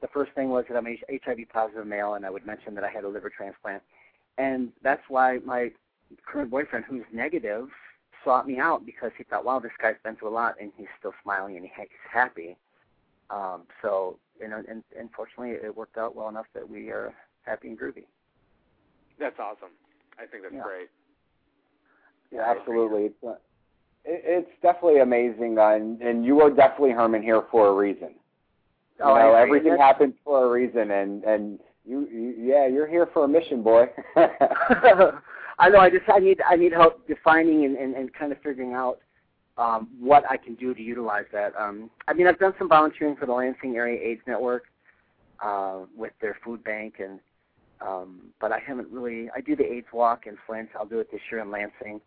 the 0.00 0.08
first 0.08 0.32
thing 0.32 0.50
was 0.50 0.64
that 0.68 0.76
I'm 0.76 0.86
HIV 0.86 1.48
positive 1.52 1.86
male, 1.86 2.14
and 2.14 2.26
I 2.26 2.30
would 2.30 2.46
mention 2.46 2.74
that 2.74 2.84
I 2.84 2.90
had 2.90 3.04
a 3.04 3.08
liver 3.08 3.30
transplant, 3.30 3.82
and 4.38 4.72
that's 4.82 5.02
why 5.08 5.38
my 5.44 5.70
current 6.26 6.50
boyfriend, 6.50 6.84
who's 6.88 7.04
negative, 7.12 7.68
sought 8.24 8.46
me 8.46 8.58
out 8.58 8.84
because 8.84 9.10
he 9.16 9.24
thought, 9.24 9.44
wow, 9.44 9.58
this 9.58 9.72
guy's 9.80 9.94
been 10.04 10.16
through 10.16 10.28
a 10.28 10.30
lot, 10.30 10.56
and 10.60 10.72
he's 10.76 10.88
still 10.98 11.14
smiling 11.22 11.56
and 11.56 11.64
he's 11.64 11.88
happy. 12.10 12.56
Um, 13.30 13.62
so 13.82 14.18
you 14.40 14.48
know, 14.48 14.62
and, 14.68 14.82
and 14.98 15.08
fortunately, 15.16 15.52
it 15.52 15.74
worked 15.74 15.96
out 15.96 16.14
well 16.14 16.28
enough 16.28 16.46
that 16.54 16.68
we 16.68 16.90
are 16.90 17.14
happy 17.42 17.68
and 17.68 17.78
groovy. 17.78 18.04
That's 19.18 19.38
awesome. 19.38 19.70
I 20.18 20.26
think 20.26 20.42
that's 20.42 20.54
Yeah. 20.54 20.62
great. 20.62 20.88
Yeah, 22.32 22.42
absolutely. 22.42 23.06
It's 23.06 23.24
uh, 23.24 23.36
it, 24.04 24.22
it's 24.24 24.50
definitely 24.62 25.00
amazing, 25.00 25.58
uh, 25.58 25.68
and 25.68 26.02
and 26.02 26.24
you 26.24 26.40
are 26.40 26.50
definitely 26.50 26.90
Herman 26.90 27.22
here 27.22 27.42
for 27.50 27.68
a 27.68 27.72
reason. 27.72 28.14
You 28.98 29.04
Oh, 29.04 29.12
I 29.14 29.22
know, 29.22 29.34
everything 29.34 29.72
That's- 29.72 29.86
happens 29.86 30.14
for 30.24 30.46
a 30.46 30.48
reason, 30.48 30.90
and 30.90 31.22
and 31.24 31.60
you, 31.84 32.08
you 32.08 32.34
yeah, 32.38 32.66
you're 32.66 32.86
here 32.86 33.06
for 33.12 33.24
a 33.24 33.28
mission, 33.28 33.62
boy. 33.62 33.86
I 34.16 35.68
know. 35.68 35.78
I 35.78 35.90
just 35.90 36.04
I 36.08 36.18
need 36.18 36.40
I 36.48 36.56
need 36.56 36.72
help 36.72 37.06
defining 37.06 37.64
and, 37.64 37.76
and, 37.76 37.94
and 37.94 38.12
kind 38.14 38.32
of 38.32 38.38
figuring 38.42 38.72
out 38.72 38.98
um, 39.58 39.88
what 40.00 40.24
I 40.30 40.36
can 40.36 40.54
do 40.54 40.74
to 40.74 40.82
utilize 40.82 41.26
that. 41.32 41.52
Um, 41.58 41.90
I 42.08 42.14
mean, 42.14 42.26
I've 42.26 42.38
done 42.38 42.54
some 42.58 42.68
volunteering 42.68 43.16
for 43.16 43.26
the 43.26 43.32
Lansing 43.32 43.76
Area 43.76 44.00
AIDS 44.02 44.22
Network 44.26 44.64
uh, 45.42 45.80
with 45.96 46.12
their 46.20 46.38
food 46.44 46.64
bank, 46.64 46.94
and 46.98 47.20
um, 47.80 48.22
but 48.40 48.50
I 48.52 48.58
haven't 48.58 48.88
really. 48.88 49.28
I 49.36 49.40
do 49.40 49.54
the 49.56 49.64
AIDS 49.64 49.88
walk 49.92 50.26
in 50.26 50.36
Flint. 50.46 50.70
I'll 50.78 50.86
do 50.86 51.00
it 51.00 51.10
this 51.12 51.20
year 51.30 51.40
in 51.42 51.50
Lansing. 51.50 52.00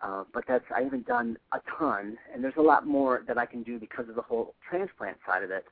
Uh, 0.00 0.22
but 0.32 0.44
that's 0.46 0.64
I 0.74 0.82
haven't 0.82 1.06
done 1.06 1.36
a 1.52 1.60
ton, 1.78 2.16
and 2.32 2.42
there's 2.42 2.54
a 2.56 2.62
lot 2.62 2.86
more 2.86 3.22
that 3.26 3.38
I 3.38 3.46
can 3.46 3.62
do 3.64 3.80
because 3.80 4.08
of 4.08 4.14
the 4.14 4.22
whole 4.22 4.54
transplant 4.68 5.16
side 5.26 5.42
of 5.42 5.50
it 5.50 5.64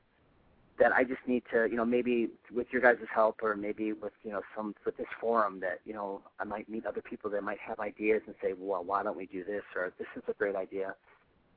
that 0.79 0.91
I 0.91 1.03
just 1.03 1.21
need 1.27 1.43
to, 1.51 1.67
you 1.69 1.75
know, 1.75 1.85
maybe 1.85 2.29
with 2.53 2.67
your 2.71 2.81
guys' 2.81 2.97
help 3.13 3.39
or 3.41 3.55
maybe 3.55 3.93
with, 3.93 4.13
you 4.23 4.31
know, 4.31 4.41
some 4.55 4.75
with 4.85 4.97
this 4.97 5.07
forum 5.19 5.59
that, 5.61 5.79
you 5.85 5.93
know, 5.93 6.21
I 6.39 6.43
might 6.43 6.69
meet 6.69 6.85
other 6.85 7.01
people 7.01 7.29
that 7.31 7.43
might 7.43 7.59
have 7.59 7.79
ideas 7.79 8.21
and 8.27 8.35
say, 8.41 8.53
well, 8.57 8.83
why 8.83 9.03
don't 9.03 9.17
we 9.17 9.25
do 9.25 9.43
this 9.43 9.63
or 9.75 9.91
this 9.97 10.07
is 10.15 10.23
a 10.27 10.33
great 10.33 10.55
idea. 10.55 10.95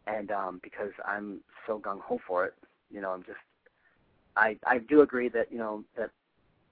And 0.07 0.31
um, 0.31 0.61
because 0.63 0.93
I'm 1.05 1.41
so 1.67 1.79
gung 1.79 2.01
ho 2.01 2.19
for 2.27 2.47
it, 2.47 2.55
you 2.91 3.01
know, 3.01 3.11
I'm 3.11 3.23
just, 3.23 3.39
I 4.37 4.57
I 4.67 4.79
do 4.79 5.03
agree 5.03 5.29
that 5.31 5.51
you 5.51 5.59
know 5.59 5.85
that 5.97 6.11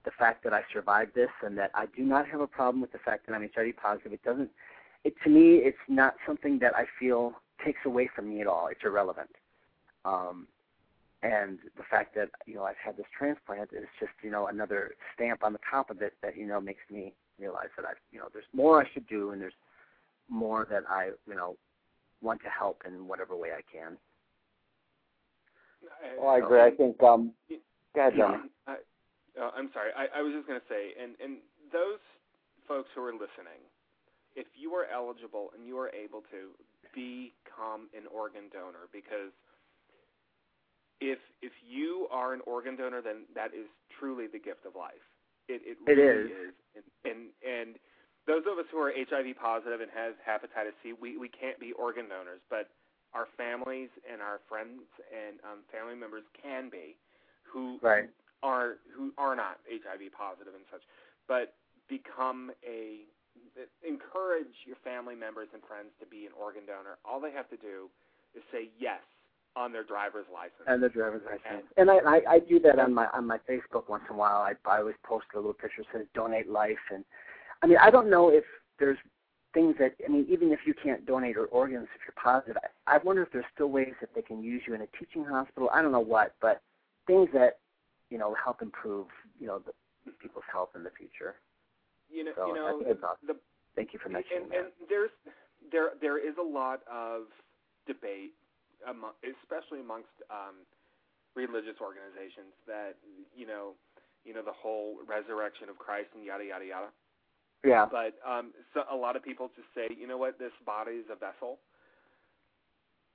the 0.05 0.11
fact 0.13 0.43
that 0.45 0.55
I 0.55 0.63
survived 0.73 1.15
this 1.15 1.31
and 1.43 1.59
that 1.59 1.71
I 1.75 1.87
do 1.95 2.03
not 2.03 2.27
have 2.29 2.41
a 2.41 2.47
problem 2.47 2.81
with 2.81 2.93
the 2.93 2.99
fact 2.99 3.27
that 3.27 3.35
I'm 3.35 3.43
HIV 3.55 3.77
positive, 3.77 4.13
it 4.13 4.23
doesn't, 4.23 4.51
it 5.05 5.15
to 5.25 5.31
me, 5.31 5.57
it's 5.57 5.77
not 5.89 6.15
something 6.27 6.59
that 6.61 6.75
I 6.75 6.87
feel 6.99 7.33
takes 7.65 7.81
away 7.85 8.09
from 8.15 8.29
me 8.31 8.41
at 8.41 8.47
all. 8.47 8.69
It's 8.69 8.81
irrelevant. 8.85 9.31
Um, 10.05 10.47
and 11.23 11.59
the 11.77 11.83
fact 11.91 12.15
that 12.15 12.29
you 12.47 12.55
know 12.55 12.65
I've 12.65 12.77
had 12.83 12.97
this 12.97 13.07
transplant 13.17 13.71
is 13.73 13.89
just 13.99 14.13
you 14.23 14.31
know 14.31 14.47
another 14.47 14.93
stamp 15.15 15.43
on 15.43 15.53
the 15.53 15.59
top 15.69 15.91
of 15.91 16.01
it 16.03 16.15
that 16.23 16.37
you 16.37 16.47
know 16.47 16.61
makes 16.61 16.83
me 16.91 17.13
realize 17.39 17.69
that 17.77 17.85
I 17.85 17.93
you 18.13 18.19
know 18.19 18.27
there's 18.33 18.45
more 18.53 18.83
I 18.83 18.89
should 18.93 19.07
do 19.09 19.31
and 19.31 19.41
there's 19.41 19.59
more 20.29 20.67
that 20.71 20.85
I 20.89 21.11
you 21.27 21.35
know 21.35 21.57
want 22.21 22.43
to 22.43 22.49
help 22.49 22.83
in 22.87 23.07
whatever 23.07 23.37
way 23.37 23.51
I 23.51 23.63
can. 23.71 23.97
well, 26.19 26.31
I 26.31 26.39
agree. 26.39 26.61
I 26.61 26.71
think. 26.71 27.03
Um, 27.03 27.33
go 27.95 28.01
ahead, 28.01 28.15
Jeremy. 28.17 28.51
I, 28.67 28.75
uh, 29.41 29.51
I'm 29.57 29.71
sorry. 29.73 29.91
I, 29.97 30.19
I 30.19 30.23
was 30.23 30.35
just 30.35 30.47
going 30.47 30.59
to 30.59 30.67
say, 30.69 30.95
and 31.01 31.15
and 31.23 31.39
those 31.73 32.03
folks 32.67 32.89
who 32.95 33.03
are 33.03 33.13
listening, 33.13 33.63
if 34.37 34.47
you 34.55 34.75
are 34.75 34.87
eligible 34.93 35.51
and 35.57 35.67
you 35.67 35.79
are 35.79 35.91
able 35.91 36.23
to 36.31 36.55
become 36.95 37.87
an 37.95 38.07
organ 38.11 38.51
donor, 38.53 38.91
because 38.93 39.31
if 41.01 41.19
if 41.43 41.53
you 41.63 42.09
are 42.11 42.33
an 42.35 42.41
organ 42.47 42.77
donor, 42.77 43.03
then 43.03 43.25
that 43.35 43.55
is 43.55 43.67
truly 43.99 44.27
the 44.27 44.39
gift 44.39 44.67
of 44.67 44.75
life. 44.75 45.03
It 45.49 45.63
it, 45.65 45.79
It 45.87 45.97
really 45.97 46.33
is. 46.33 46.55
And, 46.75 46.85
and 47.05 47.21
and 47.43 47.77
those 48.27 48.43
of 48.51 48.59
us 48.59 48.67
who 48.71 48.79
are 48.79 48.93
HIV 48.93 49.37
positive 49.41 49.81
and 49.81 49.91
have 49.95 50.15
hepatitis 50.21 50.77
C, 50.83 50.93
we 50.93 51.17
we 51.17 51.29
can't 51.29 51.59
be 51.59 51.73
organ 51.73 52.09
donors, 52.09 52.41
but 52.51 52.71
our 53.15 53.27
families 53.37 53.89
and 54.11 54.21
our 54.21 54.41
friends 54.49 54.85
and 55.09 55.41
um, 55.41 55.65
family 55.73 55.95
members 55.95 56.25
can 56.43 56.69
be, 56.69 56.97
who 57.43 57.79
Right. 57.83 58.11
are 58.43 58.77
who 58.95 59.13
are 59.17 59.35
not 59.35 59.59
HIV 59.71 60.13
positive 60.13 60.55
and 60.55 60.65
such, 60.71 60.83
but 61.27 61.55
become 61.89 62.51
a 62.67 63.07
encourage 63.83 64.55
your 64.67 64.77
family 64.85 65.15
members 65.15 65.49
and 65.55 65.63
friends 65.67 65.91
to 65.99 66.07
be 66.07 66.27
an 66.27 66.33
organ 66.39 66.67
donor. 66.67 66.99
All 67.05 67.19
they 67.21 67.33
have 67.33 67.49
to 67.51 67.57
do 67.57 67.89
is 68.35 68.43
say 68.53 68.71
yes 68.79 69.01
on 69.59 69.73
their 69.73 69.83
driver's 69.85 70.27
license. 70.33 70.67
And 70.67 70.83
their 70.83 70.89
driver's 70.89 71.23
license. 71.27 71.67
And 71.77 71.91
I, 71.91 71.97
I 72.15 72.17
I 72.35 72.39
do 72.39 72.59
that 72.61 72.79
on 72.79 72.95
my 72.95 73.07
on 73.13 73.27
my 73.27 73.39
Facebook 73.51 73.89
once 73.89 74.05
in 74.09 74.15
a 74.15 74.19
while. 74.19 74.41
I 74.49 74.53
I 74.65 74.79
always 74.79 74.95
post 75.05 75.27
a 75.35 75.39
little 75.39 75.53
picture 75.53 75.83
that 75.83 75.99
says 75.99 76.07
donate 76.15 76.49
life 76.49 76.85
and 76.95 77.05
I 77.63 77.67
mean 77.67 77.79
I 77.83 77.91
don't 77.91 78.09
know 78.09 78.29
if 78.31 78.45
there's 78.79 78.99
things 79.53 79.75
that 79.81 79.93
I 80.07 80.09
mean 80.13 80.27
even 80.31 80.53
if 80.53 80.61
you 80.67 80.75
can't 80.75 81.05
donate 81.07 81.37
or 81.37 81.47
organs 81.47 81.89
if 81.97 82.01
you're 82.07 82.23
positive 82.23 82.57
I, 82.87 82.95
I 82.97 82.99
wonder 82.99 83.23
if 83.23 83.31
there's 83.33 83.51
still 83.55 83.71
ways 83.79 83.95
that 84.01 84.11
they 84.15 84.23
can 84.23 84.43
use 84.43 84.63
you 84.67 84.75
in 84.75 84.83
a 84.83 84.89
teaching 84.99 85.25
hospital. 85.25 85.69
I 85.73 85.83
don't 85.83 85.93
know 85.93 86.09
what, 86.17 86.35
but 86.41 86.63
things 87.07 87.29
that 87.35 87.59
you 88.11 88.19
know 88.19 88.35
help 88.43 88.63
improve 88.63 89.07
you 89.41 89.47
know 89.49 89.59
the 89.67 89.73
people's 90.23 90.49
health 90.51 90.71
in 90.77 90.83
the 90.85 90.91
future. 90.97 91.35
you 92.11 92.25
know, 92.25 92.33
So 92.37 92.47
you 92.47 92.55
know, 92.55 92.67
awesome. 93.03 93.27
the 93.27 93.37
Thank 93.77 93.93
you 93.93 94.01
for 94.03 94.09
mentioning 94.09 94.43
and, 94.45 94.53
that. 94.53 94.59
and 94.59 94.89
there's 94.89 95.11
there 95.73 95.91
there 96.01 96.19
is 96.19 96.35
a 96.39 96.43
lot 96.43 96.81
of 96.91 97.23
debate, 97.87 98.35
among, 98.87 99.13
especially 99.25 99.81
amongst 99.81 100.13
um, 100.31 100.63
religious 101.35 101.81
organizations, 101.81 102.53
that 102.67 102.95
you 103.37 103.47
know, 103.47 103.75
you 104.25 104.35
know, 104.35 104.43
the 104.43 104.55
whole 104.55 104.99
resurrection 105.07 105.69
of 105.69 105.79
Christ 105.79 106.09
and 106.15 106.25
yada 106.25 106.45
yada 106.45 106.65
yada. 106.67 106.91
yeah. 107.65 107.87
But 107.91 108.15
um, 108.27 108.53
so 108.75 108.83
a 108.91 108.97
lot 108.97 109.17
of 109.17 109.23
people 109.25 109.51
just 109.57 109.69
say, 109.75 109.95
you 109.99 110.07
know 110.07 110.19
what, 110.19 110.39
this 110.39 110.53
body 110.67 110.93
is 111.03 111.07
a 111.11 111.17
vessel, 111.17 111.59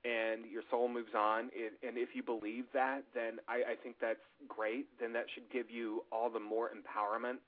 and 0.04 0.44
your 0.50 0.62
soul 0.70 0.88
moves 0.88 1.14
on. 1.16 1.50
It, 1.54 1.74
and 1.86 1.96
if 1.96 2.10
you 2.14 2.22
believe 2.22 2.64
that, 2.74 3.02
then 3.14 3.38
I, 3.48 3.72
I 3.72 3.74
think 3.82 3.96
that's 4.00 4.20
great. 4.48 4.86
Then 5.00 5.12
that 5.14 5.26
should 5.34 5.50
give 5.52 5.70
you 5.70 6.04
all 6.12 6.30
the 6.30 6.40
more 6.40 6.70
empowerment 6.70 7.38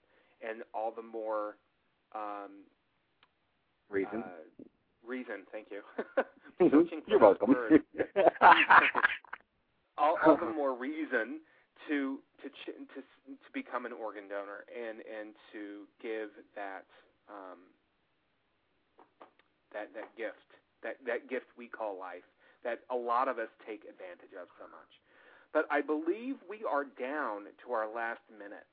and 0.46 0.62
all 0.74 0.92
the 0.94 1.02
more 1.02 1.56
um, 2.14 2.64
Reason. 3.90 4.22
uh, 4.24 4.64
reason. 5.06 5.46
Thank 5.52 5.68
you. 5.70 5.82
Mhm. 6.58 6.88
You're 7.06 7.18
welcome. 7.18 7.54
all, 9.98 10.16
all 10.24 10.36
the 10.38 10.46
more 10.56 10.74
reason 10.74 11.40
to 11.86 12.18
to 12.42 12.48
to 12.48 12.84
to 12.96 13.50
become 13.52 13.84
an 13.84 13.92
organ 13.92 14.24
donor 14.26 14.64
and 14.72 15.00
and 15.04 15.34
to 15.52 15.84
give 16.00 16.30
that 16.54 16.84
um, 17.28 17.58
that 19.72 19.92
that 19.92 20.16
gift 20.16 20.48
that 20.82 20.96
that 21.04 21.28
gift 21.28 21.46
we 21.58 21.68
call 21.68 21.98
life 21.98 22.24
that 22.64 22.80
a 22.90 22.96
lot 22.96 23.28
of 23.28 23.38
us 23.38 23.48
take 23.66 23.82
advantage 23.84 24.32
of 24.40 24.48
so 24.58 24.64
much. 24.64 24.92
But 25.52 25.66
I 25.70 25.80
believe 25.80 26.36
we 26.48 26.64
are 26.68 26.84
down 26.84 27.44
to 27.64 27.72
our 27.72 27.86
last 27.86 28.20
minute. 28.32 28.66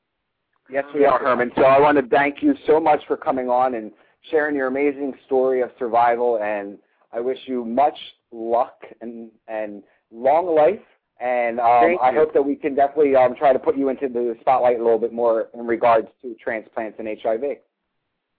Yes, 0.69 0.85
we 0.95 1.05
are, 1.05 1.19
Herman. 1.19 1.51
So 1.55 1.63
I 1.63 1.79
want 1.79 1.97
to 1.97 2.07
thank 2.07 2.41
you 2.41 2.55
so 2.65 2.79
much 2.79 3.01
for 3.07 3.17
coming 3.17 3.49
on 3.49 3.75
and 3.75 3.91
sharing 4.29 4.55
your 4.55 4.67
amazing 4.67 5.13
story 5.25 5.61
of 5.61 5.71
survival. 5.79 6.39
And 6.41 6.77
I 7.11 7.19
wish 7.19 7.37
you 7.45 7.63
much 7.65 7.97
luck 8.31 8.77
and 9.01 9.29
and 9.47 9.83
long 10.11 10.53
life. 10.55 10.79
And 11.19 11.59
um, 11.59 11.97
I 12.01 12.11
hope 12.11 12.33
that 12.33 12.41
we 12.41 12.55
can 12.55 12.75
definitely 12.75 13.15
um, 13.15 13.35
try 13.35 13.53
to 13.53 13.59
put 13.59 13.77
you 13.77 13.87
into 13.89 14.09
the 14.09 14.35
spotlight 14.41 14.79
a 14.79 14.83
little 14.83 14.99
bit 14.99 15.13
more 15.13 15.47
in 15.53 15.65
regards 15.65 16.07
to 16.21 16.35
transplants 16.43 16.97
and 16.99 17.07
HIV. 17.07 17.41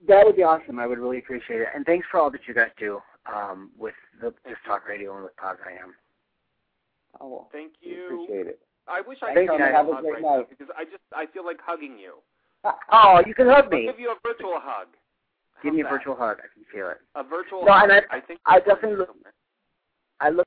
That 0.07 0.26
would 0.26 0.37
be 0.37 0.43
awesome. 0.43 0.78
I 0.78 0.87
would 0.87 0.99
really 0.99 1.18
appreciate 1.18 1.61
it. 1.62 1.68
And 1.74 1.87
thanks 1.87 2.07
for 2.11 2.20
all 2.20 2.30
that 2.30 2.41
you 2.47 2.53
guys 2.53 2.70
do 2.78 3.01
um, 3.32 3.70
with 3.78 3.95
the 4.20 4.35
Just 4.47 4.61
Talk 4.66 4.87
Radio 4.87 5.14
and 5.14 5.24
with 5.24 5.37
Poz 5.37 5.57
I 5.64 5.82
Am. 5.82 5.95
Oh, 7.20 7.28
well, 7.28 7.49
Thank 7.53 7.72
you. 7.80 8.07
appreciate 8.07 8.47
it. 8.49 8.59
I 8.87 9.01
wish 9.01 9.18
I 9.22 9.32
Thank 9.32 9.49
could 9.49 9.61
you. 9.61 9.64
have 9.64 9.74
Have 9.74 9.89
a 9.89 9.93
hug 9.95 10.03
great 10.03 10.12
right 10.14 10.22
now 10.22 10.37
night. 10.39 10.51
because 10.51 10.66
I 10.76 10.85
just 10.85 11.01
I 11.14 11.24
feel 11.32 11.45
like 11.47 11.59
hugging 11.64 11.97
you. 11.99 12.14
Oh, 12.93 13.22
you 13.26 13.35
can 13.35 13.47
hug 13.47 13.70
me. 13.70 13.76
I'll 13.76 13.80
me. 13.82 13.87
give 13.93 14.01
you 14.01 14.11
a 14.11 14.16
virtual 14.26 14.57
hug. 14.57 14.89
Give 15.62 15.70
How's 15.70 15.74
me 15.76 15.80
a 15.80 15.84
that? 15.84 15.90
virtual 15.90 16.14
hug. 16.16 16.38
I 16.38 16.48
can 16.52 16.64
feel 16.72 16.88
it. 16.90 16.98
A 17.14 17.22
virtual 17.22 17.64
No, 17.64 17.72
hug. 17.72 17.90
and 17.90 18.02
I- 18.11 18.20
think 18.20 18.40
I 18.46 18.59
definitely 18.61 18.96
look- 18.96 19.16
I 20.20 20.28
look 20.30 20.46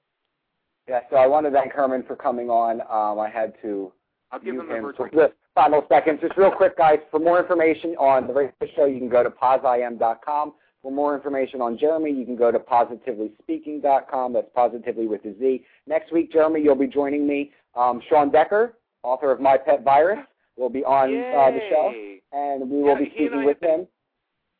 Yeah, 0.88 1.02
so 1.10 1.18
I 1.18 1.28
want 1.28 1.46
to 1.46 1.52
thank 1.52 1.74
Herman 1.74 2.04
for 2.04 2.16
coming 2.16 2.50
on. 2.50 2.80
Um, 2.90 3.20
I 3.20 3.28
had 3.30 3.60
to 3.62 3.92
I'll 4.32 4.40
give 4.40 4.54
mute 4.54 4.62
them 4.62 4.70
the 4.70 4.76
him 4.78 4.84
virtual. 4.84 5.08
the 5.12 5.34
final 5.54 5.86
seconds. 5.90 6.22
Just 6.22 6.38
real 6.38 6.52
quick, 6.52 6.78
guys, 6.78 7.00
for 7.12 7.20
more 7.20 7.40
information 7.40 7.96
on 7.98 8.26
the 8.28 8.34
radio 8.34 8.54
show, 8.76 8.86
you 8.86 8.98
can 9.00 9.10
go 9.10 9.22
to 9.22 9.30
posim.com. 9.30 10.54
For 10.82 10.92
more 10.92 11.14
information 11.16 11.60
on 11.62 11.78
Jeremy, 11.78 12.12
you 12.12 12.24
can 12.26 12.38
go 12.38 12.52
to 12.52 12.60
positivelyspeaking.com. 12.60 14.34
That's 14.34 14.50
positively 14.54 15.08
with 15.08 15.26
a 15.26 15.34
Z. 15.38 15.66
Next 15.88 16.12
week, 16.14 16.32
Jeremy, 16.32 16.62
you'll 16.62 16.76
be 16.76 16.88
joining 16.88 17.28
me. 17.28 17.52
Um, 17.76 18.00
Shawn 18.10 18.30
Decker, 18.32 18.78
author 19.04 19.32
of 19.32 19.40
My 19.42 19.58
Pet 19.58 19.84
Virus, 19.84 20.20
will 20.56 20.70
be 20.70 20.84
on 20.86 21.10
uh, 21.10 21.52
the 21.52 21.60
show, 21.70 21.94
and 22.32 22.70
we 22.70 22.82
will 22.82 22.96
be 22.96 23.10
speaking 23.16 23.44
with 23.44 23.62
him. 23.62 23.88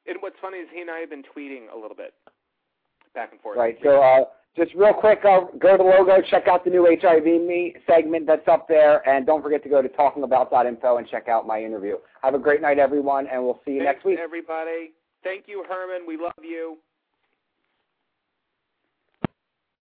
And 0.08 0.18
what's 0.22 0.38
funny 0.42 0.58
is 0.58 0.68
he 0.74 0.82
and 0.82 0.90
I 0.90 1.00
have 1.00 1.10
been 1.10 1.24
tweeting 1.24 1.72
a 1.74 1.78
little 1.78 1.96
bit 1.96 2.14
back 3.14 3.32
and 3.32 3.42
forth. 3.42 3.58
Right. 3.58 3.78
So 3.84 4.02
uh, 4.02 4.26
just 4.56 4.74
real 4.74 4.94
quick, 4.94 5.20
uh, 5.26 5.42
go 5.60 5.78
to 5.78 5.84
Logo, 5.84 6.22
check 6.30 6.48
out 6.48 6.64
the 6.64 6.70
new 6.72 6.86
HIV 7.02 7.26
Me 7.26 7.76
segment 7.86 8.26
that's 8.26 8.48
up 8.48 8.68
there, 8.68 9.08
and 9.08 9.26
don't 9.26 9.42
forget 9.42 9.64
to 9.64 9.70
go 9.70 9.82
to 9.82 9.90
talkingabout.info 9.90 10.98
and 10.98 11.08
check 11.08 11.28
out 11.28 11.46
my 11.46 11.62
interview. 11.62 11.98
Have 12.24 12.34
a 12.34 12.40
great 12.40 12.62
night, 12.62 12.80
everyone, 12.80 13.28
and 13.28 13.44
we'll 13.44 13.60
see 13.66 13.74
you 13.74 13.84
Thanks, 13.84 13.98
next 13.98 14.06
week. 14.06 14.20
everybody. 14.20 14.92
Thank 15.24 15.46
you, 15.48 15.64
Herman. 15.68 16.08
We 16.08 16.18
love 16.18 16.34
you. 16.42 16.78